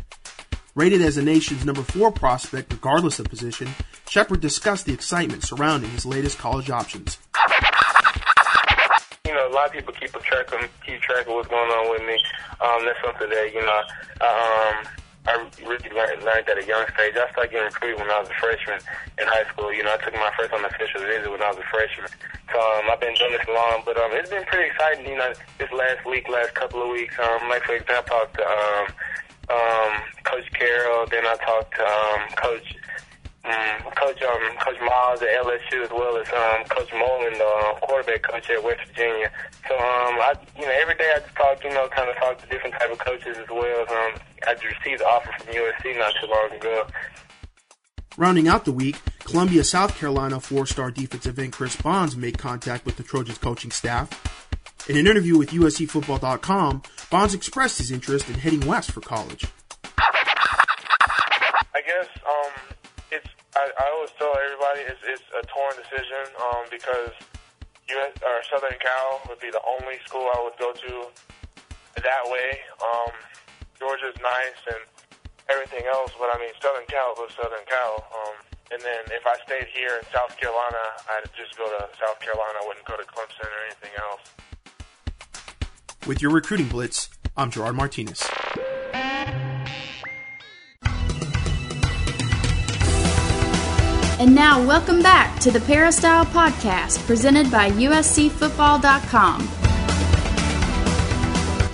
Rated 0.74 1.02
as 1.02 1.16
the 1.16 1.22
nation's 1.22 1.66
number 1.66 1.82
four 1.82 2.10
prospect 2.10 2.72
regardless 2.72 3.18
of 3.18 3.26
position, 3.26 3.68
Shepard 4.08 4.40
discussed 4.40 4.86
the 4.86 4.94
excitement 4.94 5.44
surrounding 5.44 5.90
his 5.90 6.06
latest 6.06 6.38
college 6.38 6.70
options. 6.70 7.18
You 9.26 9.34
know, 9.34 9.48
a 9.48 9.52
lot 9.52 9.66
of 9.66 9.72
people 9.72 9.92
keep 9.92 10.16
a 10.16 10.20
track 10.20 10.50
of 10.50 10.60
keep 10.80 11.02
track 11.02 11.26
of 11.26 11.34
what's 11.34 11.48
going 11.48 11.68
on 11.68 11.90
with 11.92 12.00
me. 12.08 12.16
Um, 12.64 12.88
that's 12.88 12.96
something 13.04 13.28
that 13.28 13.52
you 13.52 13.60
know, 13.60 13.80
um, 14.24 14.74
I 15.28 15.44
really 15.60 15.92
learned, 15.92 16.24
learned 16.24 16.48
at 16.48 16.56
a 16.56 16.64
young 16.64 16.88
stage. 16.96 17.20
I 17.20 17.28
started 17.36 17.52
getting 17.52 17.68
recruited 17.68 18.00
when 18.00 18.08
I 18.08 18.20
was 18.20 18.30
a 18.32 18.38
freshman 18.40 18.80
in 19.20 19.28
high 19.28 19.44
school. 19.52 19.68
You 19.76 19.84
know, 19.84 19.92
I 19.92 20.00
took 20.00 20.14
my 20.14 20.32
first 20.40 20.56
unofficial 20.56 21.04
visit 21.04 21.28
when 21.28 21.42
I 21.42 21.52
was 21.52 21.60
a 21.60 21.68
freshman. 21.68 22.08
So 22.48 22.56
um, 22.56 22.88
I've 22.88 23.00
been 23.00 23.12
doing 23.20 23.36
this 23.36 23.44
long, 23.44 23.84
but 23.84 24.00
um, 24.00 24.08
it's 24.16 24.30
been 24.30 24.48
pretty 24.48 24.72
exciting. 24.72 25.04
You 25.04 25.20
know, 25.20 25.36
this 25.60 25.68
last 25.68 26.00
week, 26.08 26.32
last 26.32 26.54
couple 26.56 26.80
of 26.80 26.88
weeks. 26.88 27.12
Um, 27.20 27.52
like 27.52 27.60
for 27.68 27.76
example, 27.76 28.16
I 28.16 28.24
talked 28.24 28.40
to 28.40 28.44
um, 28.48 28.86
um, 29.50 29.92
Coach 30.24 30.50
Carroll. 30.52 31.06
Then 31.06 31.26
I 31.26 31.36
talked 31.36 31.74
to 31.76 31.84
um, 31.84 32.28
Coach 32.36 32.76
um, 33.44 33.90
Coach 33.96 34.22
um, 34.22 34.56
Coach 34.58 34.80
Miles 34.80 35.20
at 35.22 35.28
LSU 35.44 35.82
as 35.82 35.90
well 35.90 36.16
as 36.16 36.28
um, 36.28 36.64
Coach 36.68 36.92
Mullen, 36.92 37.32
the 37.34 37.44
uh, 37.44 37.74
quarterback 37.80 38.22
coach 38.22 38.48
at 38.50 38.62
West 38.62 38.80
Virginia. 38.86 39.30
So 39.68 39.74
um, 39.74 40.14
I, 40.20 40.34
you 40.56 40.62
know, 40.62 40.72
every 40.80 40.94
day 40.94 41.12
I 41.16 41.18
just 41.20 41.34
talk, 41.34 41.64
you 41.64 41.70
know, 41.70 41.88
kind 41.88 42.08
of 42.08 42.16
talk 42.16 42.40
to 42.40 42.46
different 42.46 42.74
type 42.76 42.92
of 42.92 42.98
coaches 42.98 43.36
as 43.38 43.48
well. 43.48 43.80
Um, 43.80 44.20
I 44.46 44.52
received 44.52 45.00
an 45.00 45.06
offer 45.06 45.30
from 45.38 45.54
USC 45.54 45.98
not 45.98 46.14
too 46.20 46.28
long 46.28 46.50
ago. 46.52 46.86
Rounding 48.16 48.46
out 48.46 48.64
the 48.64 48.72
week, 48.72 49.00
Columbia, 49.20 49.64
South 49.64 49.96
Carolina 49.96 50.38
four-star 50.38 50.90
defensive 50.90 51.38
end 51.38 51.52
Chris 51.52 51.74
Bonds 51.76 52.14
made 52.14 52.38
contact 52.38 52.84
with 52.84 52.96
the 52.96 53.02
Trojans 53.02 53.38
coaching 53.38 53.70
staff. 53.70 54.51
In 54.88 54.98
an 54.98 55.06
interview 55.06 55.38
with 55.38 55.50
USCFootball.com, 55.50 56.82
Bonds 57.08 57.34
expressed 57.34 57.78
his 57.78 57.92
interest 57.92 58.26
in 58.26 58.34
heading 58.34 58.66
west 58.66 58.90
for 58.90 59.00
college. 59.00 59.46
I 59.86 61.78
guess 61.86 62.10
um, 62.26 62.50
it's. 63.14 63.30
I, 63.54 63.70
I 63.78 63.86
always 63.94 64.10
tell 64.18 64.34
everybody 64.34 64.82
it's, 64.90 64.98
it's 65.06 65.22
a 65.38 65.46
torn 65.46 65.78
decision 65.78 66.34
um, 66.34 66.66
because 66.66 67.14
US 67.94 68.10
or 68.26 68.42
Southern 68.50 68.74
Cal 68.82 69.22
would 69.30 69.38
be 69.38 69.54
the 69.54 69.62
only 69.62 70.02
school 70.02 70.26
I 70.34 70.42
would 70.42 70.58
go 70.58 70.74
to 70.74 70.92
that 72.02 72.24
way. 72.26 72.58
Um, 72.82 73.14
Georgia's 73.78 74.18
nice 74.18 74.60
and 74.66 74.82
everything 75.46 75.86
else, 75.86 76.10
but 76.18 76.26
I 76.34 76.42
mean 76.42 76.50
Southern 76.58 76.90
Cal 76.90 77.14
was 77.22 77.30
Southern 77.38 77.62
Cal. 77.70 78.02
Um, 78.10 78.34
and 78.74 78.82
then 78.82 79.14
if 79.14 79.22
I 79.30 79.38
stayed 79.46 79.70
here 79.70 79.94
in 79.94 80.04
South 80.10 80.34
Carolina, 80.42 80.82
I'd 81.06 81.30
just 81.38 81.54
go 81.54 81.70
to 81.70 81.86
South 82.02 82.18
Carolina. 82.18 82.58
I 82.58 82.66
wouldn't 82.66 82.88
go 82.90 82.98
to 82.98 83.06
Clemson 83.06 83.46
or 83.46 83.62
anything 83.70 83.94
else. 84.02 84.26
With 86.06 86.20
your 86.20 86.32
recruiting 86.32 86.66
blitz, 86.66 87.10
I'm 87.36 87.50
Gerard 87.52 87.76
Martinez. 87.76 88.28
And 94.18 94.34
now, 94.34 94.64
welcome 94.64 95.00
back 95.00 95.38
to 95.40 95.52
the 95.52 95.60
Peristyle 95.60 96.24
Podcast 96.26 97.06
presented 97.06 97.50
by 97.52 97.70
USCFootball.com. 97.70 99.48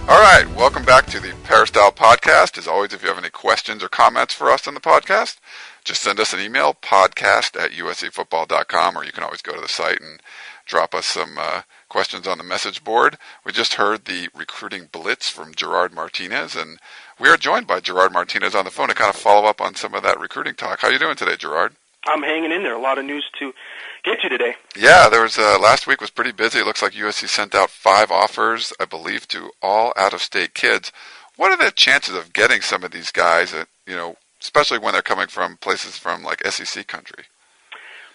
All 0.08 0.20
right, 0.20 0.46
welcome 0.56 0.84
back 0.84 1.06
to 1.06 1.20
the 1.20 1.34
Peristyle 1.44 1.92
Podcast. 1.92 2.58
As 2.58 2.66
always, 2.68 2.92
if 2.92 3.02
you 3.02 3.08
have 3.08 3.18
any 3.18 3.30
questions 3.30 3.82
or 3.82 3.88
comments 3.88 4.34
for 4.34 4.50
us 4.50 4.68
on 4.68 4.74
the 4.74 4.80
podcast, 4.80 5.38
just 5.84 6.02
send 6.02 6.20
us 6.20 6.34
an 6.34 6.40
email, 6.40 6.74
podcast 6.74 7.58
at 7.58 7.72
uscfootball.com, 7.72 8.96
or 8.96 9.04
you 9.04 9.12
can 9.12 9.24
always 9.24 9.42
go 9.42 9.54
to 9.54 9.60
the 9.60 9.68
site 9.68 10.00
and 10.00 10.20
drop 10.66 10.94
us 10.94 11.06
some 11.06 11.36
uh, 11.38 11.62
questions 11.88 12.26
on 12.26 12.38
the 12.38 12.44
message 12.44 12.84
board. 12.84 13.18
We 13.44 13.52
just 13.52 13.74
heard 13.74 14.04
the 14.04 14.28
recruiting 14.34 14.88
blitz 14.90 15.28
from 15.28 15.54
Gerard 15.54 15.92
Martinez, 15.92 16.54
and 16.54 16.78
we 17.18 17.28
are 17.28 17.36
joined 17.36 17.66
by 17.66 17.80
Gerard 17.80 18.12
Martinez 18.12 18.54
on 18.54 18.64
the 18.64 18.70
phone 18.70 18.88
to 18.88 18.94
kind 18.94 19.12
of 19.12 19.20
follow 19.20 19.48
up 19.48 19.60
on 19.60 19.74
some 19.74 19.94
of 19.94 20.02
that 20.02 20.20
recruiting 20.20 20.54
talk. 20.54 20.80
How 20.80 20.88
are 20.88 20.92
you 20.92 20.98
doing 20.98 21.16
today, 21.16 21.36
Gerard? 21.36 21.74
I'm 22.06 22.22
hanging 22.22 22.52
in 22.52 22.62
there. 22.62 22.74
A 22.74 22.80
lot 22.80 22.98
of 22.98 23.04
news 23.04 23.28
to 23.38 23.52
get 24.04 24.20
to 24.22 24.28
today. 24.28 24.54
Yeah, 24.76 25.08
there 25.08 25.22
was 25.22 25.38
uh, 25.38 25.58
last 25.60 25.86
week 25.86 26.00
was 26.00 26.10
pretty 26.10 26.32
busy. 26.32 26.60
It 26.60 26.66
looks 26.66 26.82
like 26.82 26.92
USC 26.92 27.28
sent 27.28 27.54
out 27.54 27.70
five 27.70 28.10
offers, 28.10 28.72
I 28.78 28.84
believe, 28.84 29.26
to 29.28 29.50
all 29.62 29.92
out-of-state 29.96 30.54
kids. 30.54 30.92
What 31.36 31.52
are 31.52 31.62
the 31.62 31.70
chances 31.70 32.14
of 32.14 32.32
getting 32.32 32.62
some 32.62 32.84
of 32.84 32.92
these 32.92 33.10
guys? 33.10 33.52
At, 33.52 33.68
you 33.86 33.96
know, 33.96 34.16
especially 34.40 34.78
when 34.78 34.92
they're 34.92 35.02
coming 35.02 35.28
from 35.28 35.56
places 35.56 35.98
from 35.98 36.22
like 36.22 36.46
SEC 36.46 36.86
country. 36.86 37.24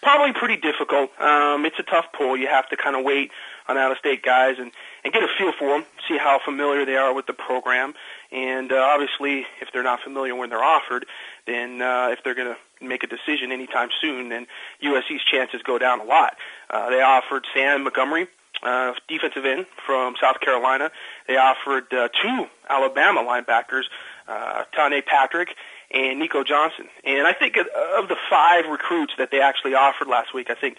Probably 0.02 0.34
pretty 0.34 0.58
difficult. 0.58 1.12
Um, 1.20 1.66
it's 1.66 1.80
a 1.80 1.84
tough 1.84 2.08
pull. 2.12 2.36
You 2.36 2.48
have 2.48 2.68
to 2.70 2.78
kind 2.78 2.96
of 2.96 3.06
wait 3.06 3.32
on 3.68 3.78
out-of-state 3.78 4.24
guys 4.24 4.56
and 4.60 4.72
and 5.04 5.14
get 5.14 5.24
a 5.24 5.28
feel 5.38 5.52
for 5.52 5.68
them, 5.68 5.86
see 6.08 6.18
how 6.18 6.40
familiar 6.44 6.86
they 6.86 6.96
are 6.96 7.14
with 7.14 7.26
the 7.26 7.34
program, 7.34 7.94
and 8.34 8.72
uh, 8.72 8.78
obviously, 8.78 9.46
if 9.62 9.72
they're 9.72 9.84
not 9.84 10.00
familiar 10.02 10.36
when 10.36 10.50
they're 10.50 10.64
offered, 10.64 11.06
then 11.46 11.82
uh, 11.82 12.10
if 12.12 12.24
they're 12.24 12.34
going 12.34 12.54
to 12.54 12.86
make 12.86 13.04
a 13.04 13.08
decision 13.08 13.52
anytime 13.52 13.90
soon, 14.02 14.30
then 14.30 14.48
USC's 14.82 15.24
chances 15.24 15.62
go 15.62 15.78
down 15.78 16.02
a 16.02 16.04
lot. 16.04 16.36
Uh, 16.70 16.90
they 16.90 17.02
offered 17.02 17.46
Sam 17.54 17.84
Montgomery, 17.84 18.28
uh, 18.64 18.94
defensive 19.08 19.46
end 19.46 19.68
from 19.86 20.16
South 20.20 20.40
Carolina. 20.40 20.92
They 21.28 21.38
offered 21.38 21.94
uh, 21.94 22.10
two 22.22 22.48
Alabama 22.68 23.22
linebackers, 23.22 23.84
uh, 24.28 24.64
Tana 24.74 25.02
Patrick 25.06 25.50
and 25.92 26.18
Nico 26.20 26.44
Johnson. 26.44 26.88
And 27.04 27.28
I 27.28 27.34
think 27.34 27.58
of 27.58 28.08
the 28.08 28.18
five 28.30 28.66
recruits 28.66 29.14
that 29.20 29.30
they 29.30 29.42
actually 29.42 29.76
offered 29.76 30.08
last 30.08 30.34
week, 30.34 30.50
I 30.50 30.56
think 30.56 30.78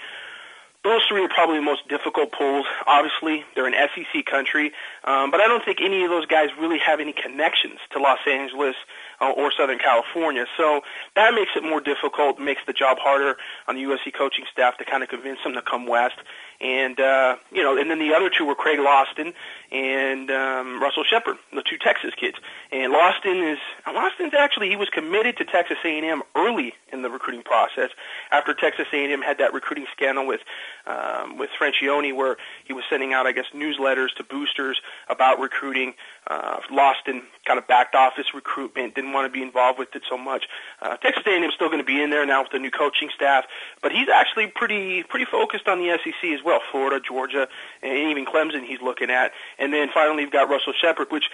those 0.84 1.00
three 1.08 1.24
are 1.24 1.28
probably 1.28 1.56
the 1.56 1.62
most 1.62 1.88
difficult 1.88 2.30
pulls. 2.30 2.66
Obviously, 2.86 3.44
they're 3.54 3.66
an 3.66 3.74
SEC 3.74 4.24
country, 4.26 4.72
um, 5.04 5.30
but 5.30 5.40
I 5.40 5.48
don't 5.48 5.64
think 5.64 5.78
any 5.80 6.04
of 6.04 6.10
those 6.10 6.26
guys 6.26 6.50
really 6.60 6.78
have 6.78 7.00
any 7.00 7.14
connections 7.14 7.78
to 7.92 7.98
Los 7.98 8.18
Angeles 8.30 8.76
uh, 9.20 9.30
or 9.30 9.50
Southern 9.50 9.78
California. 9.78 10.44
So 10.58 10.82
that 11.16 11.32
makes 11.32 11.52
it 11.56 11.64
more 11.64 11.80
difficult, 11.80 12.38
makes 12.38 12.60
the 12.66 12.74
job 12.74 12.98
harder 13.00 13.36
on 13.66 13.76
the 13.76 13.82
USC 13.84 14.12
coaching 14.12 14.44
staff 14.52 14.76
to 14.76 14.84
kind 14.84 15.02
of 15.02 15.08
convince 15.08 15.38
them 15.42 15.54
to 15.54 15.62
come 15.62 15.86
west. 15.86 16.16
And 16.60 17.00
uh, 17.00 17.36
you 17.50 17.62
know, 17.62 17.78
and 17.78 17.90
then 17.90 17.98
the 17.98 18.14
other 18.14 18.30
two 18.30 18.44
were 18.44 18.54
Craig 18.54 18.78
Loston 18.78 19.32
and 19.70 20.30
um, 20.30 20.80
Russell 20.80 21.04
Shepard, 21.04 21.36
the 21.52 21.62
two 21.62 21.78
Texas 21.78 22.12
kids. 22.18 22.36
And 22.72 22.92
Loston 22.92 23.52
is 23.52 23.58
Loston's 23.86 24.34
actually 24.34 24.68
he 24.68 24.76
was 24.76 24.88
committed 24.88 25.36
to 25.38 25.44
Texas 25.44 25.78
A&M 25.84 26.22
early 26.36 26.74
in 26.92 27.02
the 27.02 27.10
recruiting 27.10 27.42
process 27.42 27.90
after 28.30 28.54
Texas 28.54 28.86
A&M 28.92 29.22
had 29.22 29.38
that 29.38 29.52
recruiting 29.52 29.86
scandal 29.92 30.26
with 30.26 30.40
um, 30.86 31.38
with 31.38 31.50
Franchione, 31.58 32.14
where 32.14 32.36
he 32.64 32.72
was 32.72 32.84
sending 32.88 33.12
out 33.12 33.26
I 33.26 33.32
guess 33.32 33.46
newsletters 33.54 34.14
to 34.16 34.24
boosters 34.24 34.80
about 35.08 35.40
recruiting. 35.40 35.94
Uh, 36.26 36.60
Loston 36.70 37.22
kind 37.44 37.58
of 37.58 37.66
backed 37.66 37.94
off 37.94 38.14
his 38.16 38.26
recruitment, 38.34 38.94
didn't 38.94 39.12
want 39.12 39.26
to 39.26 39.32
be 39.32 39.42
involved 39.42 39.78
with 39.78 39.94
it 39.94 40.02
so 40.08 40.16
much. 40.16 40.44
Uh, 40.80 40.96
Texas 40.96 41.22
A&M 41.26 41.50
still 41.54 41.68
going 41.68 41.78
to 41.78 41.84
be 41.84 42.02
in 42.02 42.10
there 42.10 42.24
now 42.24 42.42
with 42.42 42.50
the 42.50 42.58
new 42.58 42.70
coaching 42.70 43.10
staff, 43.14 43.44
but 43.82 43.92
he's 43.92 44.08
actually 44.08 44.46
pretty 44.46 45.02
pretty 45.02 45.26
focused 45.26 45.68
on 45.68 45.78
the 45.78 45.98
SEC 46.02 46.30
as 46.30 46.40
well. 46.44 46.60
Florida, 46.70 47.00
Georgia, 47.06 47.48
and 47.82 48.10
even 48.10 48.24
Clemson 48.24 48.64
he's 48.64 48.80
looking 48.80 49.10
at. 49.10 49.32
And 49.58 49.72
then 49.72 49.88
finally 49.92 50.22
you've 50.22 50.32
got 50.32 50.48
Russell 50.48 50.72
Shepard, 50.80 51.10
which 51.10 51.24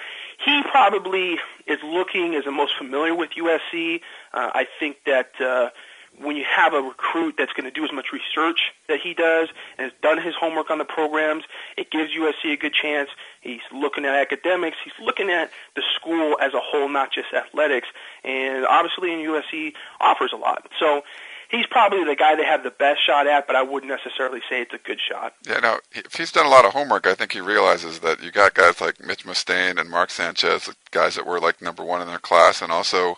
he 0.44 0.62
probably 0.70 1.38
is 1.66 1.78
looking 1.84 2.34
as 2.34 2.44
the 2.44 2.50
most 2.50 2.76
familiar 2.76 3.14
with 3.14 3.30
USC. 3.30 4.00
Uh, 4.32 4.50
I 4.54 4.66
think 4.78 4.98
that 5.06 5.40
uh, 5.40 5.70
when 6.18 6.36
you 6.36 6.44
have 6.44 6.74
a 6.74 6.80
recruit 6.80 7.34
that's 7.38 7.52
going 7.52 7.64
to 7.64 7.70
do 7.70 7.84
as 7.84 7.92
much 7.92 8.06
research 8.12 8.72
that 8.88 8.98
he 9.02 9.14
does 9.14 9.48
and 9.78 9.90
has 9.90 9.92
done 10.02 10.20
his 10.20 10.34
homework 10.38 10.70
on 10.70 10.78
the 10.78 10.84
programs, 10.84 11.44
it 11.76 11.90
gives 11.90 12.10
USC 12.12 12.52
a 12.52 12.56
good 12.56 12.74
chance. 12.74 13.08
He's 13.40 13.60
looking 13.72 14.04
at 14.04 14.14
academics. 14.14 14.76
He's 14.84 14.92
looking 15.04 15.30
at 15.30 15.50
the 15.76 15.82
school 15.96 16.36
as 16.40 16.52
a 16.52 16.60
whole, 16.60 16.88
not 16.88 17.12
just 17.12 17.28
athletics. 17.32 17.88
And 18.24 18.66
obviously, 18.66 19.12
in 19.12 19.20
USC 19.20 19.72
offers 20.00 20.32
a 20.34 20.36
lot. 20.36 20.68
So 20.78 21.02
he's 21.50 21.66
probably 21.66 22.04
the 22.04 22.16
guy 22.16 22.36
they 22.36 22.44
have 22.44 22.62
the 22.62 22.70
best 22.70 23.04
shot 23.04 23.26
at, 23.26 23.46
but 23.46 23.56
I 23.56 23.62
wouldn't 23.62 23.90
necessarily 23.90 24.40
say 24.48 24.62
it's 24.62 24.74
a 24.74 24.78
good 24.78 24.98
shot. 25.00 25.34
Yeah, 25.46 25.60
no, 25.60 25.78
if 25.92 26.14
he's 26.14 26.32
done 26.32 26.46
a 26.46 26.50
lot 26.50 26.64
of 26.64 26.72
homework, 26.72 27.06
I 27.06 27.14
think 27.14 27.32
he 27.32 27.40
realizes 27.40 28.00
that 28.00 28.22
you 28.22 28.30
got 28.30 28.54
guys 28.54 28.80
like 28.80 29.04
Mitch 29.04 29.24
Mustain 29.24 29.78
and 29.78 29.90
Mark 29.90 30.10
Sanchez, 30.10 30.70
guys 30.90 31.14
that 31.16 31.26
were 31.26 31.40
like 31.40 31.60
number 31.60 31.84
one 31.84 32.00
in 32.00 32.08
their 32.08 32.18
class, 32.18 32.62
and 32.62 32.72
also 32.72 33.16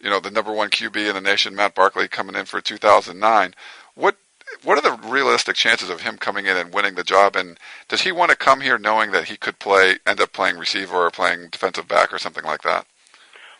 you 0.00 0.10
know, 0.10 0.20
the 0.20 0.30
number 0.30 0.52
one 0.52 0.70
QB 0.70 1.08
in 1.08 1.14
the 1.14 1.20
nation, 1.20 1.54
Matt 1.54 1.74
Barkley, 1.74 2.08
coming 2.08 2.36
in 2.36 2.44
for 2.44 2.60
2009. 2.60 3.54
What 3.94 4.16
what 4.62 4.78
are 4.78 4.82
the 4.82 5.08
realistic 5.08 5.56
chances 5.56 5.90
of 5.90 6.00
him 6.00 6.16
coming 6.16 6.46
in 6.46 6.56
and 6.56 6.72
winning 6.72 6.94
the 6.94 7.04
job? 7.04 7.36
And 7.36 7.58
does 7.88 8.00
he 8.02 8.12
want 8.12 8.30
to 8.30 8.36
come 8.36 8.62
here 8.62 8.78
knowing 8.78 9.10
that 9.10 9.24
he 9.24 9.36
could 9.36 9.58
play, 9.58 9.98
end 10.06 10.20
up 10.20 10.32
playing 10.32 10.56
receiver 10.56 10.96
or 10.96 11.10
playing 11.10 11.48
defensive 11.50 11.86
back 11.86 12.14
or 12.14 12.18
something 12.18 12.44
like 12.44 12.62
that? 12.62 12.86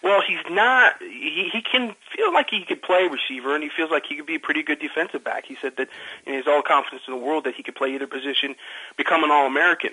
Well, 0.02 0.20
he's 0.26 0.38
not. 0.50 0.94
He, 1.00 1.50
he 1.52 1.60
can 1.60 1.94
feel 2.14 2.32
like 2.32 2.46
he 2.50 2.64
could 2.64 2.82
play 2.82 3.08
receiver, 3.08 3.54
and 3.54 3.62
he 3.62 3.70
feels 3.74 3.90
like 3.90 4.04
he 4.08 4.16
could 4.16 4.26
be 4.26 4.36
a 4.36 4.40
pretty 4.40 4.62
good 4.62 4.78
defensive 4.78 5.24
back. 5.24 5.44
He 5.46 5.56
said 5.60 5.76
that 5.76 5.88
he 6.24 6.34
has 6.34 6.46
all 6.46 6.62
confidence 6.62 7.02
in 7.06 7.14
the 7.14 7.20
world 7.20 7.44
that 7.44 7.54
he 7.54 7.62
could 7.62 7.74
play 7.74 7.94
either 7.94 8.06
position, 8.06 8.54
become 8.96 9.24
an 9.24 9.30
All-American 9.30 9.90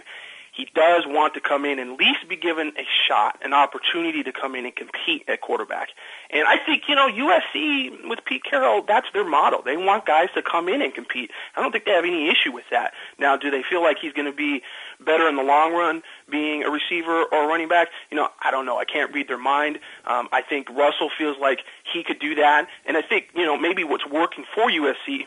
he 0.56 0.70
does 0.74 1.04
want 1.06 1.34
to 1.34 1.42
come 1.42 1.66
in 1.66 1.80
and 1.80 1.92
at 1.92 2.00
least 2.00 2.30
be 2.30 2.38
given 2.38 2.70
a 2.78 2.86
shot, 3.08 3.38
an 3.44 3.54
opportunity 3.54 4.24
to 4.24 4.32
come 4.32 4.56
in 4.56 4.66
and 4.66 4.74
compete 4.74 5.24
at 5.28 5.42
quarterback. 5.42 5.90
And 6.30 6.48
I 6.48 6.58
think, 6.66 6.84
you 6.88 6.96
know, 6.96 7.10
USC 7.10 8.08
with 8.08 8.20
Pete 8.24 8.44
Carroll, 8.44 8.82
that's 8.82 9.08
their 9.14 9.26
motto. 9.26 9.62
They 9.66 9.76
want 9.76 10.06
guys 10.06 10.30
to 10.36 10.42
come 10.42 10.70
in 10.70 10.82
and 10.82 10.94
compete. 10.94 11.32
I 11.58 11.62
don't 11.62 11.74
think 11.74 11.84
they 11.84 11.92
have 11.92 12.06
any 12.06 12.30
issue 12.30 12.54
with 12.54 12.64
that. 12.72 12.94
Now, 13.20 13.36
do 13.36 13.52
they 13.52 13.64
feel 13.70 13.84
like 13.84 13.98
he's 14.02 14.14
going 14.14 14.32
to 14.32 14.36
be 14.36 14.62
better 15.00 15.28
in 15.28 15.36
the 15.36 15.44
long 15.44 15.74
run 15.74 16.04
being 16.30 16.64
a 16.64 16.70
receiver 16.70 17.24
or 17.24 17.46
a 17.46 17.48
running 17.48 17.68
back? 17.68 17.90
You 18.12 18.18
know, 18.18 18.30
I 18.42 18.52
don't 18.52 18.66
know. 18.66 18.78
I 18.78 18.86
can't 18.86 19.14
read 19.14 19.28
their 19.28 19.38
mind. 19.38 19.80
Um, 20.06 20.30
I 20.32 20.42
think 20.42 20.70
Russell 20.70 21.10
feels 21.18 21.38
like 21.40 21.60
he 21.94 22.04
could 22.04 22.20
do 22.20 22.36
that. 22.36 22.68
And 22.86 22.98
I 22.98 23.02
think, 23.02 23.30
you 23.36 23.46
know, 23.46 23.58
maybe 23.58 23.84
what's 23.84 24.06
working 24.06 24.46
for 24.54 24.70
USC 24.70 25.26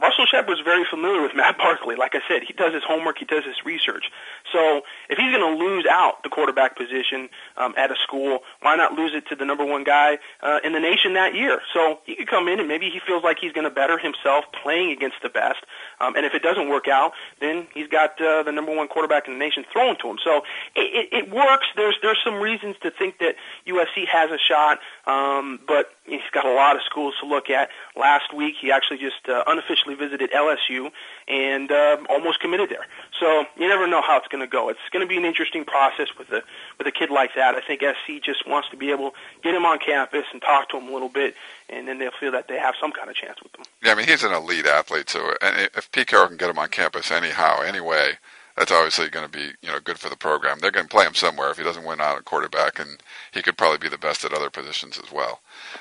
Russell 0.00 0.26
Shepard's 0.26 0.60
very 0.60 0.84
familiar 0.88 1.22
with 1.22 1.34
Matt 1.34 1.58
Barkley. 1.58 1.96
Like 1.96 2.14
I 2.14 2.20
said, 2.28 2.42
he 2.46 2.52
does 2.52 2.72
his 2.72 2.82
homework, 2.86 3.18
he 3.18 3.24
does 3.24 3.44
his 3.44 3.64
research. 3.64 4.10
So 4.52 4.82
if 5.08 5.18
he's 5.18 5.32
going 5.32 5.58
to 5.58 5.64
lose 5.64 5.86
out 5.90 6.22
the 6.22 6.28
quarterback 6.28 6.76
position 6.76 7.28
um, 7.56 7.74
at 7.76 7.90
a 7.90 7.96
school, 8.02 8.40
why 8.60 8.76
not 8.76 8.92
lose 8.94 9.12
it 9.14 9.28
to 9.28 9.36
the 9.36 9.44
number 9.44 9.64
one 9.64 9.84
guy 9.84 10.18
uh, 10.42 10.60
in 10.64 10.72
the 10.72 10.80
nation 10.80 11.14
that 11.14 11.34
year? 11.34 11.60
So 11.74 12.00
he 12.04 12.16
could 12.16 12.28
come 12.28 12.48
in 12.48 12.58
and 12.58 12.68
maybe 12.68 12.90
he 12.90 13.00
feels 13.06 13.22
like 13.22 13.38
he's 13.40 13.52
going 13.52 13.64
to 13.64 13.70
better 13.70 13.98
himself 13.98 14.44
playing 14.62 14.90
against 14.92 15.16
the 15.22 15.28
best. 15.28 15.58
Um, 16.00 16.16
and 16.16 16.24
if 16.24 16.34
it 16.34 16.42
doesn't 16.42 16.68
work 16.68 16.88
out, 16.88 17.12
then 17.40 17.66
he's 17.74 17.88
got 17.88 18.20
uh, 18.20 18.42
the 18.42 18.52
number 18.52 18.74
one 18.74 18.88
quarterback 18.88 19.26
in 19.26 19.34
the 19.34 19.38
nation 19.38 19.64
thrown 19.72 19.96
to 19.98 20.08
him. 20.08 20.18
So 20.22 20.42
it, 20.74 21.08
it, 21.12 21.24
it 21.24 21.30
works. 21.30 21.66
There's 21.76 21.96
there's 22.02 22.18
some 22.24 22.36
reasons 22.36 22.76
to 22.82 22.90
think 22.90 23.18
that 23.18 23.36
USC 23.66 24.06
has 24.06 24.30
a 24.30 24.38
shot, 24.38 24.78
um, 25.06 25.60
but 25.66 25.90
he's 26.04 26.20
got 26.32 26.46
a 26.46 26.54
lot 26.54 26.76
of 26.76 26.82
schools 26.82 27.14
to 27.20 27.26
look 27.26 27.50
at. 27.50 27.70
Last 27.96 28.32
week, 28.34 28.54
he 28.60 28.70
actually 28.72 28.98
just 28.98 29.28
uh, 29.28 29.44
unofficially 29.46 29.94
visited 29.94 30.30
LSU 30.30 30.90
and 31.28 31.70
uh, 31.70 31.98
almost 32.08 32.40
committed 32.40 32.70
there. 32.70 32.86
So 33.18 33.44
you 33.56 33.68
never 33.68 33.86
know 33.86 34.02
how 34.02 34.16
it's 34.18 34.28
going 34.28 34.42
to 34.42 34.50
go. 34.50 34.68
It's 34.68 34.78
going 34.92 35.04
to 35.04 35.08
be 35.08 35.16
an 35.16 35.24
interesting 35.24 35.64
process 35.64 36.08
with 36.18 36.30
a 36.30 36.42
with 36.78 36.86
a 36.86 36.92
kid 36.92 37.10
like 37.10 37.34
that. 37.36 37.54
I 37.54 37.60
think 37.60 37.82
SC 37.82 38.22
just 38.22 38.48
wants 38.48 38.68
to 38.70 38.76
be 38.76 38.90
able 38.90 39.10
to 39.10 39.16
get 39.42 39.54
him 39.54 39.64
on 39.64 39.78
campus 39.78 40.24
and 40.32 40.40
talk 40.40 40.68
to 40.70 40.78
him 40.78 40.88
a 40.88 40.92
little 40.92 41.08
bit, 41.08 41.34
and 41.68 41.86
then 41.86 41.98
they'll 41.98 42.10
feel 42.18 42.32
that 42.32 42.48
they 42.48 42.58
have 42.58 42.74
some 42.80 42.92
kind 42.92 43.10
of 43.10 43.16
chance 43.16 43.38
with 43.42 43.54
him. 43.54 43.64
Yeah, 43.82 43.92
I 43.92 43.94
mean 43.94 44.08
he's 44.08 44.24
an 44.24 44.32
elite 44.32 44.66
athlete, 44.66 45.10
so 45.10 45.34
and 45.42 45.70
if 45.76 45.90
Carroll 45.92 46.28
can 46.28 46.36
get 46.36 46.50
him 46.50 46.58
on 46.58 46.68
campus 46.68 47.10
anyhow, 47.10 47.60
anyway 47.62 48.18
that's 48.58 48.72
obviously 48.72 49.08
going 49.08 49.24
to 49.24 49.30
be 49.30 49.52
you 49.62 49.68
know 49.68 49.78
good 49.78 49.98
for 49.98 50.08
the 50.08 50.16
program. 50.16 50.58
They're 50.58 50.72
going 50.72 50.86
to 50.86 50.90
play 50.90 51.06
him 51.06 51.14
somewhere 51.14 51.50
if 51.50 51.58
he 51.58 51.64
doesn't 51.64 51.84
win 51.84 52.00
out 52.00 52.18
at 52.18 52.24
quarterback, 52.24 52.78
and 52.78 52.98
he 53.32 53.40
could 53.40 53.56
probably 53.56 53.78
be 53.78 53.88
the 53.88 53.98
best 53.98 54.24
at 54.24 54.32
other 54.32 54.50
positions 54.50 54.98
as 54.98 55.12
well. 55.12 55.40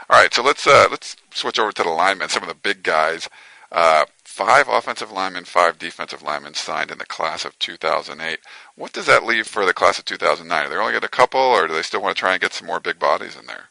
All 0.10 0.22
right, 0.22 0.34
so 0.34 0.44
let's 0.44 0.68
uh, 0.68 0.88
let's 0.90 1.16
switch 1.34 1.60
over 1.60 1.72
to 1.72 1.84
the 1.84 1.90
linemen. 1.90 2.30
Some 2.30 2.44
of 2.44 2.50
the 2.50 2.56
big 2.56 2.84
guys. 2.84 3.28
Uh, 3.72 4.06
five 4.38 4.68
offensive 4.68 5.12
linemen, 5.12 5.46
five 5.46 5.80
defensive 5.80 6.22
linemen 6.22 6.54
signed 6.54 6.92
in 6.92 7.00
the 7.00 7.08
class 7.08 7.44
of 7.44 7.58
2008. 7.58 8.38
What 8.76 8.94
does 8.94 9.08
that 9.08 9.26
leave 9.26 9.48
for 9.48 9.66
the 9.66 9.74
class 9.74 9.98
of 9.98 10.06
2009? 10.06 10.66
Are 10.66 10.70
they 10.70 10.76
only 10.76 10.94
get 10.94 11.04
a 11.04 11.08
couple, 11.08 11.40
or 11.40 11.68
do 11.68 11.74
they 11.74 11.82
still 11.82 12.04
want 12.04 12.16
to 12.16 12.20
try 12.20 12.34
and 12.34 12.42
get 12.42 12.54
some 12.54 12.68
more 12.68 12.80
big 12.80 13.00
bodies 13.00 13.36
in 13.36 13.48
there? 13.48 13.70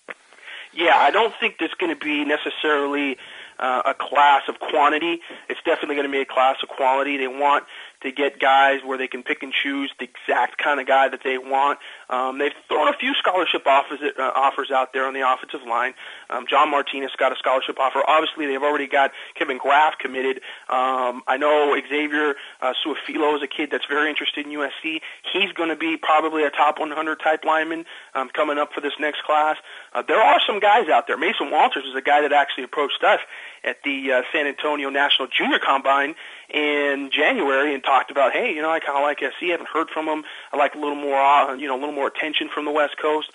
Yeah, 0.73 0.97
I 0.97 1.13
don't 1.13 1.33
think 1.39 1.57
there's 1.61 1.75
going 1.79 1.97
to 1.97 2.05
be 2.05 2.25
necessarily 2.25 3.17
uh, 3.61 3.83
a 3.87 3.95
class 3.95 4.43
of 4.49 4.59
quantity. 4.59 5.21
It's 5.49 5.61
definitely 5.65 5.95
going 5.95 6.09
to 6.09 6.13
be 6.13 6.21
a 6.21 6.27
class 6.27 6.57
of 6.65 6.69
quality. 6.69 7.17
They 7.17 7.29
want 7.29 7.63
to 8.07 8.13
get 8.13 8.41
guys 8.41 8.81
where 8.85 8.99
they 8.99 9.07
can 9.07 9.23
pick 9.23 9.43
and 9.43 9.53
choose 9.53 9.93
the 9.99 10.09
exact 10.09 10.59
kind 10.59 10.81
of 10.81 10.87
guy 10.87 11.09
that 11.09 11.21
they 11.23 11.39
want. 11.39 11.79
Um, 12.09 12.39
they've 12.39 12.53
thrown 12.69 12.89
a 12.89 12.97
few 12.97 13.15
scholarship 13.15 13.67
offers, 13.67 14.01
uh, 14.03 14.23
offers 14.35 14.71
out 14.71 14.93
there 14.93 15.07
on 15.07 15.15
the 15.15 15.21
offensive 15.21 15.67
line. 15.67 15.95
Um, 16.31 16.47
John 16.49 16.71
Martinez 16.71 17.11
got 17.19 17.33
a 17.33 17.37
scholarship 17.37 17.79
offer. 17.79 18.03
Obviously, 18.07 18.47
they've 18.47 18.63
already 18.63 18.87
got 18.87 19.13
Kevin 19.35 19.59
Graf 19.59 19.99
committed. 19.99 20.39
Um, 20.69 21.23
I 21.27 21.37
know 21.37 21.77
Xavier 21.89 22.35
uh, 22.61 22.73
Su'a-Filo 22.85 23.37
is 23.37 23.43
a 23.43 23.49
kid 23.49 23.71
that's 23.71 23.87
very 23.87 24.09
interested 24.11 24.47
in 24.47 24.53
USC. 24.53 25.01
He's 25.33 25.53
going 25.53 25.69
to 25.69 25.77
be 25.77 25.97
probably 25.97 26.45
a 26.45 26.51
top 26.51 26.79
100 26.79 27.21
type 27.21 27.45
lineman 27.45 27.85
um, 28.15 28.31
coming 28.31 28.59
up 28.59 28.73
for 28.73 28.81
this 28.81 28.95
next 28.99 29.23
class. 29.25 29.57
Uh, 29.97 30.03
there 30.07 30.21
are 30.21 30.39
some 30.47 30.61
guys 30.61 30.91
out 30.91 31.07
there. 31.07 31.17
Mason 31.17 31.51
Walters 31.51 31.85
is 31.87 31.95
a 31.95 32.03
guy 32.03 32.21
that 32.21 32.31
actually 32.31 32.65
approached 32.65 33.03
us 33.03 33.19
at 33.65 33.83
the 33.83 34.13
uh, 34.13 34.23
San 34.31 34.47
Antonio 34.47 34.91
National 34.91 35.27
Junior 35.27 35.59
Combine 35.59 36.15
in 36.53 37.09
January 37.11 37.73
and 37.73 37.83
talked 37.83 38.11
about, 38.11 38.33
hey, 38.33 38.55
you 38.55 38.61
know, 38.61 38.71
I 38.71 38.79
kind 38.79 38.99
of 38.99 39.03
like 39.03 39.21
SC. 39.21 39.45
I 39.45 39.53
haven't 39.53 39.71
heard 39.71 39.89
from 39.89 40.05
them. 40.05 40.25
I 40.53 40.59
like 40.59 40.75
a 40.75 40.79
little 40.79 40.97
more, 40.97 41.19
uh, 41.19 41.55
you 41.55 41.67
know, 41.67 41.77
a 41.77 41.81
little 41.81 41.95
more 41.95 42.09
attention 42.09 42.51
from 42.53 42.67
the 42.67 42.73
West 42.73 42.99
Coast. 43.01 43.31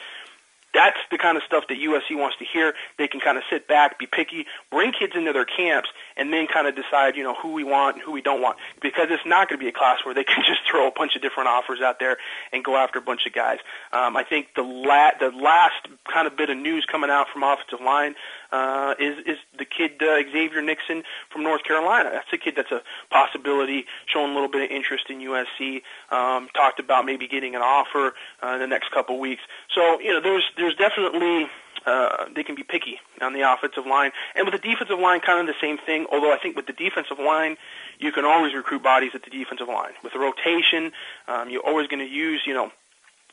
That's 0.71 0.99
the 1.09 1.17
kind 1.17 1.35
of 1.35 1.41
stuff 1.43 1.65
that 1.67 1.79
USC 1.79 2.15
wants 2.15 2.37
to 2.37 2.45
hear. 2.45 2.75
They 2.99 3.07
can 3.07 3.19
kind 3.19 3.39
of 3.39 3.43
sit 3.49 3.67
back, 3.67 3.97
be 3.97 4.05
picky, 4.05 4.45
bring 4.69 4.91
kids 4.91 5.13
into 5.15 5.33
their 5.33 5.45
camps, 5.45 5.89
and 6.21 6.31
then 6.31 6.45
kind 6.45 6.67
of 6.67 6.75
decide, 6.75 7.15
you 7.15 7.23
know, 7.23 7.33
who 7.33 7.51
we 7.51 7.63
want 7.63 7.95
and 7.95 8.05
who 8.05 8.11
we 8.11 8.21
don't 8.21 8.43
want. 8.43 8.55
Because 8.79 9.07
it's 9.09 9.25
not 9.25 9.49
going 9.49 9.57
to 9.57 9.63
be 9.63 9.69
a 9.69 9.73
class 9.73 10.05
where 10.05 10.13
they 10.13 10.23
can 10.31 10.43
just 10.45 10.61
throw 10.69 10.87
a 10.87 10.91
bunch 10.91 11.15
of 11.15 11.23
different 11.23 11.49
offers 11.49 11.81
out 11.81 11.97
there 11.97 12.17
and 12.53 12.63
go 12.63 12.77
after 12.77 12.99
a 12.99 13.01
bunch 13.01 13.25
of 13.25 13.33
guys. 13.33 13.57
Um, 13.91 14.15
I 14.15 14.23
think 14.23 14.49
the 14.55 14.61
la- 14.61 15.17
the 15.19 15.31
last 15.31 15.87
kind 16.05 16.27
of 16.27 16.37
bit 16.37 16.51
of 16.51 16.57
news 16.57 16.85
coming 16.85 17.09
out 17.09 17.27
from 17.33 17.41
offensive 17.41 17.81
line 17.83 18.13
uh, 18.51 18.93
is 18.99 19.17
is 19.25 19.37
the 19.57 19.65
kid 19.65 19.93
uh, 20.01 20.21
Xavier 20.31 20.61
Nixon 20.61 21.03
from 21.31 21.41
North 21.41 21.63
Carolina. 21.63 22.11
That's 22.13 22.31
a 22.31 22.37
kid 22.37 22.53
that's 22.55 22.71
a 22.71 22.83
possibility, 23.09 23.85
showing 24.05 24.29
a 24.29 24.33
little 24.33 24.49
bit 24.49 24.61
of 24.61 24.69
interest 24.69 25.09
in 25.09 25.19
USC. 25.19 25.81
Um, 26.11 26.49
talked 26.53 26.79
about 26.79 27.05
maybe 27.05 27.27
getting 27.27 27.55
an 27.55 27.63
offer 27.63 28.13
uh, 28.43 28.53
in 28.53 28.59
the 28.59 28.67
next 28.67 28.91
couple 28.91 29.19
weeks. 29.19 29.41
So 29.73 29.99
you 29.99 30.13
know, 30.13 30.21
there's 30.21 30.43
there's 30.55 30.75
definitely 30.75 31.47
uh, 31.85 32.25
they 32.35 32.43
can 32.43 32.55
be 32.55 32.63
picky 32.63 32.99
on 33.21 33.33
the 33.33 33.41
offensive 33.41 33.85
line, 33.85 34.11
and 34.35 34.45
with 34.45 34.59
the 34.59 34.67
defensive 34.67 34.99
line, 34.99 35.19
kind 35.19 35.39
of 35.39 35.47
the 35.47 35.59
same 35.59 35.77
thing. 35.77 36.05
Although 36.11 36.33
I 36.33 36.37
think 36.37 36.55
with 36.55 36.67
the 36.67 36.73
defensive 36.73 37.19
line, 37.19 37.57
you 37.99 38.11
can 38.11 38.25
always 38.25 38.53
recruit 38.53 38.83
bodies 38.83 39.11
at 39.13 39.23
the 39.23 39.29
defensive 39.29 39.67
line. 39.67 39.93
With 40.03 40.13
the 40.13 40.19
rotation, 40.19 40.91
um, 41.27 41.49
you're 41.49 41.65
always 41.65 41.87
going 41.87 42.05
to 42.05 42.11
use 42.11 42.41
you 42.45 42.53
know 42.53 42.71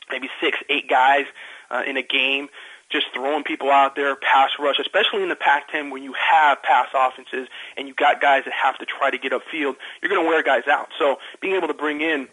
maybe 0.09 0.29
six, 0.41 0.57
eight 0.69 0.89
guys 0.89 1.25
uh, 1.69 1.83
in 1.85 1.97
a 1.97 2.03
game 2.03 2.49
just 2.91 3.05
throwing 3.13 3.43
people 3.43 3.69
out 3.69 3.95
there, 3.95 4.15
pass 4.15 4.49
rush, 4.59 4.77
especially 4.79 5.21
in 5.21 5.29
the 5.29 5.35
Pac-10 5.35 5.91
when 5.91 6.03
you 6.03 6.13
have 6.13 6.61
pass 6.63 6.87
offenses 6.93 7.47
and 7.77 7.87
you've 7.87 7.97
got 7.97 8.19
guys 8.19 8.43
that 8.45 8.53
have 8.53 8.77
to 8.79 8.85
try 8.85 9.11
to 9.11 9.17
get 9.17 9.31
upfield, 9.31 9.75
you're 10.01 10.09
going 10.09 10.23
to 10.23 10.27
wear 10.27 10.41
guys 10.41 10.63
out. 10.67 10.87
So 10.97 11.17
being 11.39 11.55
able 11.55 11.67
to 11.67 11.73
bring 11.73 12.01
in 12.01 12.27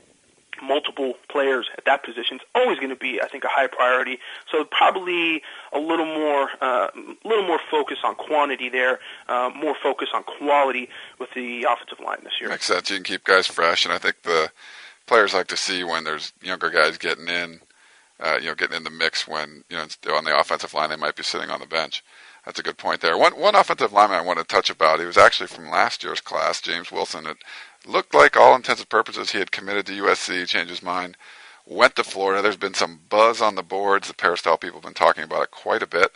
multiple 0.62 1.14
players 1.28 1.68
at 1.76 1.84
that 1.84 2.04
position 2.04 2.36
is 2.36 2.42
always 2.54 2.78
going 2.78 2.90
to 2.90 2.96
be, 2.96 3.20
I 3.22 3.28
think, 3.28 3.44
a 3.44 3.48
high 3.48 3.66
priority. 3.66 4.18
So 4.50 4.64
probably 4.64 5.42
a 5.72 5.78
little 5.78 6.06
more, 6.06 6.50
uh, 6.60 6.88
little 7.24 7.46
more 7.46 7.60
focus 7.70 7.98
on 8.04 8.14
quantity 8.14 8.68
there, 8.68 9.00
uh, 9.28 9.50
more 9.54 9.74
focus 9.82 10.08
on 10.14 10.22
quality 10.24 10.88
with 11.18 11.30
the 11.34 11.64
offensive 11.64 12.00
line 12.04 12.18
this 12.24 12.34
year. 12.40 12.50
Makes 12.50 12.66
sense. 12.66 12.90
You 12.90 12.96
can 12.96 13.04
keep 13.04 13.24
guys 13.24 13.46
fresh, 13.46 13.84
and 13.84 13.92
I 13.92 13.98
think 13.98 14.22
the 14.22 14.50
players 15.06 15.34
like 15.34 15.46
to 15.48 15.56
see 15.56 15.84
when 15.84 16.04
there's 16.04 16.32
younger 16.42 16.70
guys 16.70 16.98
getting 16.98 17.28
in 17.28 17.60
uh, 18.18 18.38
you 18.40 18.48
know, 18.48 18.54
getting 18.54 18.76
in 18.76 18.84
the 18.84 18.90
mix 18.90 19.28
when 19.28 19.64
you 19.68 19.76
know 19.76 20.14
on 20.14 20.24
the 20.24 20.38
offensive 20.38 20.72
line 20.74 20.90
they 20.90 20.96
might 20.96 21.16
be 21.16 21.22
sitting 21.22 21.50
on 21.50 21.60
the 21.60 21.66
bench. 21.66 22.02
That's 22.44 22.58
a 22.60 22.62
good 22.62 22.78
point 22.78 23.00
there. 23.00 23.18
One 23.18 23.32
one 23.32 23.54
offensive 23.54 23.92
lineman 23.92 24.18
I 24.18 24.22
want 24.22 24.38
to 24.38 24.44
touch 24.44 24.70
about. 24.70 25.00
He 25.00 25.06
was 25.06 25.18
actually 25.18 25.48
from 25.48 25.68
last 25.68 26.02
year's 26.02 26.20
class, 26.20 26.60
James 26.60 26.90
Wilson. 26.90 27.26
It 27.26 27.38
looked 27.86 28.14
like 28.14 28.36
all 28.36 28.54
intents 28.54 28.80
and 28.80 28.88
purposes 28.88 29.30
he 29.30 29.38
had 29.38 29.52
committed 29.52 29.86
to 29.86 30.02
USC, 30.04 30.46
changed 30.46 30.70
his 30.70 30.82
mind, 30.82 31.16
went 31.66 31.96
to 31.96 32.04
Florida. 32.04 32.42
There's 32.42 32.56
been 32.56 32.74
some 32.74 33.00
buzz 33.08 33.40
on 33.40 33.54
the 33.54 33.62
boards. 33.62 34.08
The 34.08 34.14
Peristyle 34.14 34.56
people 34.56 34.78
have 34.78 34.84
been 34.84 34.94
talking 34.94 35.24
about 35.24 35.42
it 35.42 35.50
quite 35.50 35.82
a 35.82 35.86
bit. 35.86 36.12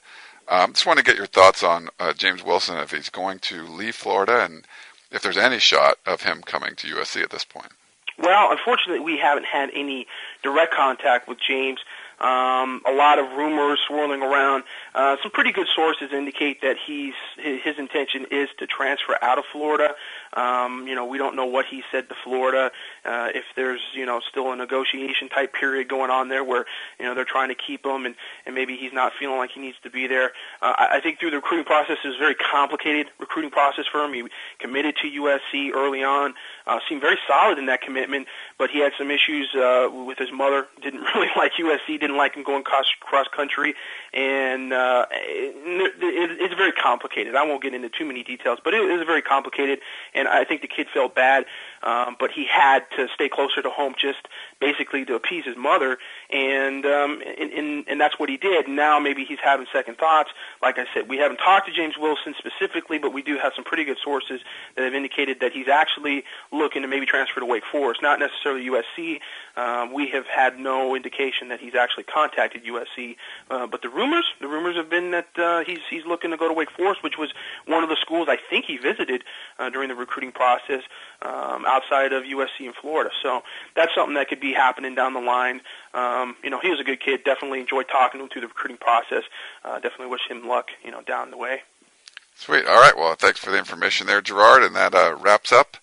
Um, 0.48 0.72
just 0.72 0.86
want 0.86 0.98
to 0.98 1.04
get 1.04 1.16
your 1.16 1.26
thoughts 1.26 1.62
on 1.62 1.88
uh, 1.98 2.12
James 2.12 2.42
Wilson 2.42 2.76
if 2.78 2.90
he's 2.90 3.08
going 3.08 3.38
to 3.40 3.66
leave 3.66 3.94
Florida 3.94 4.44
and 4.44 4.66
if 5.10 5.22
there's 5.22 5.36
any 5.36 5.58
shot 5.58 5.98
of 6.06 6.22
him 6.22 6.42
coming 6.42 6.74
to 6.76 6.88
USC 6.88 7.22
at 7.22 7.30
this 7.30 7.44
point. 7.44 7.70
Well, 8.18 8.50
unfortunately, 8.50 9.00
we 9.00 9.18
haven't 9.18 9.46
had 9.46 9.70
any 9.74 10.06
direct 10.42 10.74
contact 10.74 11.28
with 11.28 11.38
James. 11.40 11.80
Um, 12.20 12.82
a 12.86 12.92
lot 12.92 13.18
of 13.18 13.32
rumors 13.32 13.78
swirling 13.86 14.22
around. 14.22 14.64
Uh, 14.94 15.16
some 15.22 15.30
pretty 15.30 15.52
good 15.52 15.68
sources 15.74 16.12
indicate 16.12 16.60
that 16.62 16.76
he's 16.86 17.14
his 17.36 17.78
intention 17.78 18.26
is 18.30 18.48
to 18.58 18.66
transfer 18.66 19.16
out 19.22 19.38
of 19.38 19.44
Florida. 19.52 19.94
Um, 20.34 20.86
you 20.86 20.94
know, 20.94 21.06
we 21.06 21.18
don't 21.18 21.34
know 21.34 21.46
what 21.46 21.66
he 21.66 21.82
said 21.90 22.08
to 22.08 22.14
Florida. 22.22 22.70
Uh, 23.04 23.28
if 23.34 23.44
there's 23.56 23.80
you 23.94 24.04
know 24.04 24.20
still 24.28 24.52
a 24.52 24.56
negotiation 24.56 25.28
type 25.28 25.54
period 25.54 25.88
going 25.88 26.10
on 26.10 26.28
there 26.28 26.44
where 26.44 26.66
you 26.98 27.06
know 27.06 27.14
they're 27.14 27.24
trying 27.24 27.48
to 27.48 27.54
keep 27.54 27.84
him 27.86 28.04
and 28.04 28.14
and 28.44 28.54
maybe 28.54 28.76
he's 28.76 28.92
not 28.92 29.12
feeling 29.18 29.38
like 29.38 29.50
he 29.50 29.60
needs 29.60 29.78
to 29.82 29.90
be 29.90 30.06
there. 30.06 30.32
Uh, 30.60 30.74
I, 30.76 30.96
I 30.96 31.00
think 31.00 31.20
through 31.20 31.30
the 31.30 31.36
recruiting 31.36 31.64
process 31.64 31.96
a 32.04 32.18
very 32.18 32.34
complicated 32.34 33.06
recruiting 33.18 33.50
process 33.50 33.86
for 33.90 34.04
him. 34.04 34.12
He 34.12 34.24
committed 34.58 34.96
to 35.02 35.08
USC 35.08 35.72
early 35.74 36.04
on. 36.04 36.34
Uh, 36.70 36.78
seemed 36.88 37.00
very 37.00 37.18
solid 37.26 37.58
in 37.58 37.66
that 37.66 37.82
commitment, 37.82 38.28
but 38.56 38.70
he 38.70 38.78
had 38.78 38.92
some 38.96 39.10
issues 39.10 39.52
uh, 39.56 39.88
with 40.06 40.18
his 40.18 40.30
mother. 40.32 40.68
Didn't 40.82 41.00
really 41.12 41.26
like 41.36 41.52
USC. 41.58 41.98
Didn't 41.98 42.16
like 42.16 42.36
him 42.36 42.44
going 42.44 42.62
cross 42.62 42.86
cross 43.00 43.26
country, 43.34 43.74
and 44.14 44.72
uh, 44.72 45.06
it, 45.10 45.56
it, 46.00 46.40
it's 46.40 46.54
very 46.54 46.70
complicated. 46.70 47.34
I 47.34 47.44
won't 47.44 47.60
get 47.60 47.74
into 47.74 47.88
too 47.88 48.04
many 48.04 48.22
details, 48.22 48.60
but 48.62 48.72
it, 48.72 48.82
it 48.88 48.96
was 48.96 49.04
very 49.04 49.20
complicated, 49.20 49.80
and 50.14 50.28
I 50.28 50.44
think 50.44 50.62
the 50.62 50.68
kid 50.68 50.86
felt 50.94 51.12
bad. 51.12 51.44
Um, 51.82 52.14
but 52.20 52.30
he 52.30 52.46
had 52.46 52.84
to 52.96 53.08
stay 53.14 53.28
closer 53.28 53.62
to 53.62 53.70
home, 53.70 53.94
just 53.98 54.28
basically 54.60 55.04
to 55.06 55.14
appease 55.16 55.46
his 55.46 55.56
mother, 55.56 55.98
and 56.32 56.86
um, 56.86 57.22
and, 57.38 57.52
and 57.52 57.84
and 57.88 58.00
that's 58.00 58.18
what 58.18 58.28
he 58.28 58.36
did. 58.36 58.68
Now 58.68 58.98
maybe 58.98 59.24
he's 59.24 59.38
having 59.42 59.66
second 59.72 59.98
thoughts. 59.98 60.30
Like 60.62 60.78
I 60.78 60.86
said, 60.94 61.08
we 61.08 61.18
haven't 61.18 61.38
talked 61.38 61.66
to 61.66 61.72
James 61.72 61.94
Wilson 61.98 62.34
specifically, 62.38 62.98
but 62.98 63.12
we 63.12 63.22
do 63.22 63.38
have 63.38 63.52
some 63.54 63.64
pretty 63.64 63.84
good 63.84 63.98
sources 64.02 64.40
that 64.76 64.84
have 64.84 64.94
indicated 64.94 65.40
that 65.40 65.52
he's 65.52 65.68
actually 65.68 66.24
looking 66.52 66.82
to 66.82 66.88
maybe 66.88 67.06
transfer 67.06 67.40
to 67.40 67.46
Wake 67.46 67.64
Forest, 67.70 68.02
not 68.02 68.18
necessarily 68.18 68.68
USC. 68.68 69.20
Um, 69.56 69.92
we 69.92 70.08
have 70.10 70.26
had 70.26 70.58
no 70.58 70.94
indication 70.94 71.48
that 71.48 71.60
he's 71.60 71.74
actually 71.74 72.04
contacted 72.04 72.64
USC, 72.64 73.16
uh, 73.50 73.66
but 73.66 73.82
the 73.82 73.88
rumors, 73.88 74.26
the 74.40 74.48
rumors 74.48 74.76
have 74.76 74.88
been 74.88 75.10
that 75.10 75.38
uh, 75.38 75.64
he's 75.64 75.80
he's 75.90 76.06
looking 76.06 76.30
to 76.30 76.36
go 76.36 76.48
to 76.48 76.54
Wake 76.54 76.70
Forest, 76.70 77.02
which 77.02 77.18
was 77.18 77.32
one 77.66 77.82
of 77.82 77.88
the 77.88 77.96
schools 78.00 78.28
I 78.30 78.36
think 78.48 78.66
he 78.66 78.76
visited 78.76 79.24
uh, 79.58 79.70
during 79.70 79.88
the 79.88 79.94
recruiting 79.94 80.32
process 80.32 80.82
um, 81.22 81.64
outside 81.66 82.12
of 82.12 82.24
USC 82.24 82.60
in 82.60 82.72
Florida. 82.72 83.10
So 83.22 83.42
that's 83.74 83.94
something 83.94 84.14
that 84.14 84.28
could 84.28 84.40
be 84.40 84.52
happening 84.52 84.94
down 84.94 85.14
the 85.14 85.20
line. 85.20 85.60
Um, 85.92 86.36
you 86.42 86.50
know, 86.50 86.60
he 86.60 86.70
was 86.70 86.80
a 86.80 86.84
good 86.84 87.00
kid. 87.00 87.24
Definitely 87.24 87.60
enjoyed 87.60 87.88
talking 87.88 88.20
to 88.20 88.24
him 88.24 88.30
through 88.30 88.42
the 88.42 88.48
recruiting 88.48 88.78
process. 88.78 89.24
Uh, 89.64 89.74
definitely 89.74 90.06
wish 90.06 90.28
him 90.28 90.46
luck, 90.46 90.68
you 90.84 90.90
know, 90.90 91.02
down 91.02 91.30
the 91.30 91.36
way. 91.36 91.62
Sweet. 92.36 92.64
All 92.66 92.80
right. 92.80 92.96
Well, 92.96 93.14
thanks 93.16 93.38
for 93.38 93.50
the 93.50 93.58
information 93.58 94.06
there, 94.06 94.22
Gerard. 94.22 94.62
And 94.62 94.74
that 94.76 94.94
uh, 94.94 95.16
wraps 95.20 95.52
up 95.52 95.76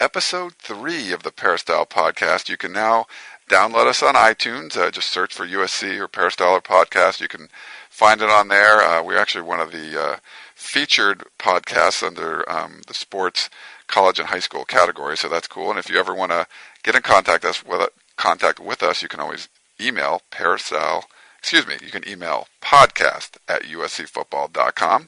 episode 0.00 0.54
three 0.54 1.12
of 1.12 1.22
the 1.22 1.30
Peristyle 1.30 1.86
podcast. 1.86 2.48
You 2.48 2.56
can 2.56 2.72
now 2.72 3.06
download 3.48 3.86
us 3.86 4.02
on 4.02 4.14
iTunes. 4.14 4.76
Uh, 4.76 4.90
just 4.90 5.10
search 5.10 5.34
for 5.34 5.46
USC 5.46 5.98
or 5.98 6.08
Peristyle 6.08 6.60
podcast. 6.62 7.20
You 7.20 7.28
can 7.28 7.48
find 7.90 8.22
it 8.22 8.30
on 8.30 8.48
there. 8.48 8.80
Uh, 8.80 9.02
we're 9.02 9.18
actually 9.18 9.42
one 9.42 9.60
of 9.60 9.72
the 9.72 10.00
uh, 10.00 10.16
featured 10.54 11.24
podcasts 11.38 12.02
under 12.02 12.50
um, 12.50 12.80
the 12.86 12.94
sports 12.94 13.50
college 13.86 14.18
and 14.18 14.28
high 14.28 14.38
school 14.38 14.64
category, 14.64 15.16
so 15.16 15.28
that's 15.28 15.48
cool. 15.48 15.68
And 15.68 15.78
if 15.78 15.90
you 15.90 15.98
ever 15.98 16.14
want 16.14 16.32
to 16.32 16.46
get 16.82 16.94
in 16.94 17.02
contact 17.02 17.44
us 17.44 17.64
with 17.64 17.90
contact 18.20 18.60
with 18.60 18.82
us, 18.82 19.02
you 19.02 19.08
can 19.08 19.20
always 19.20 19.48
email 19.80 20.20
Peristyle. 20.30 21.06
Excuse 21.38 21.66
me, 21.66 21.76
you 21.80 21.90
can 21.90 22.06
email 22.06 22.48
podcast 22.62 23.38
at 23.48 23.62
uscfootball.com. 23.62 25.06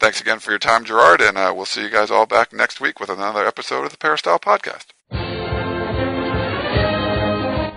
Thanks 0.00 0.20
again 0.20 0.40
for 0.40 0.50
your 0.50 0.58
time, 0.58 0.84
Gerard, 0.84 1.20
and 1.20 1.38
uh, 1.38 1.52
we'll 1.54 1.66
see 1.66 1.82
you 1.82 1.90
guys 1.90 2.10
all 2.10 2.26
back 2.26 2.52
next 2.52 2.80
week 2.80 2.98
with 2.98 3.10
another 3.10 3.46
episode 3.46 3.84
of 3.84 3.92
the 3.92 3.96
Peristyle 3.96 4.40
Podcast. 4.40 4.86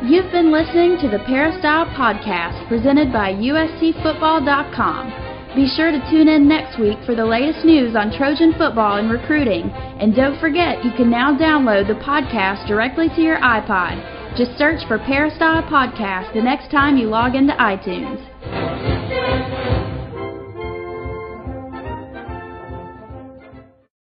You've 0.03 0.31
been 0.31 0.51
listening 0.51 0.97
to 1.01 1.09
the 1.09 1.23
Peristyle 1.25 1.85
Podcast 1.93 2.67
presented 2.67 3.13
by 3.13 3.33
USCFootball.com. 3.33 5.55
Be 5.55 5.71
sure 5.75 5.91
to 5.91 5.99
tune 6.09 6.27
in 6.27 6.47
next 6.47 6.79
week 6.79 6.97
for 7.05 7.13
the 7.13 7.25
latest 7.25 7.63
news 7.65 7.95
on 7.95 8.11
Trojan 8.17 8.53
football 8.57 8.97
and 8.97 9.11
recruiting. 9.11 9.69
And 9.99 10.15
don't 10.15 10.39
forget, 10.39 10.83
you 10.83 10.91
can 10.97 11.09
now 11.09 11.37
download 11.37 11.87
the 11.87 12.03
podcast 12.03 12.67
directly 12.67 13.09
to 13.09 13.21
your 13.21 13.37
iPod. 13.37 14.20
Just 14.37 14.57
search 14.57 14.87
for 14.87 14.97
Peristyle 14.97 15.61
Podcast 15.63 16.33
the 16.33 16.41
next 16.41 16.71
time 16.71 16.95
you 16.95 17.07
log 17.09 17.35
into 17.35 17.53
iTunes. 17.53 18.27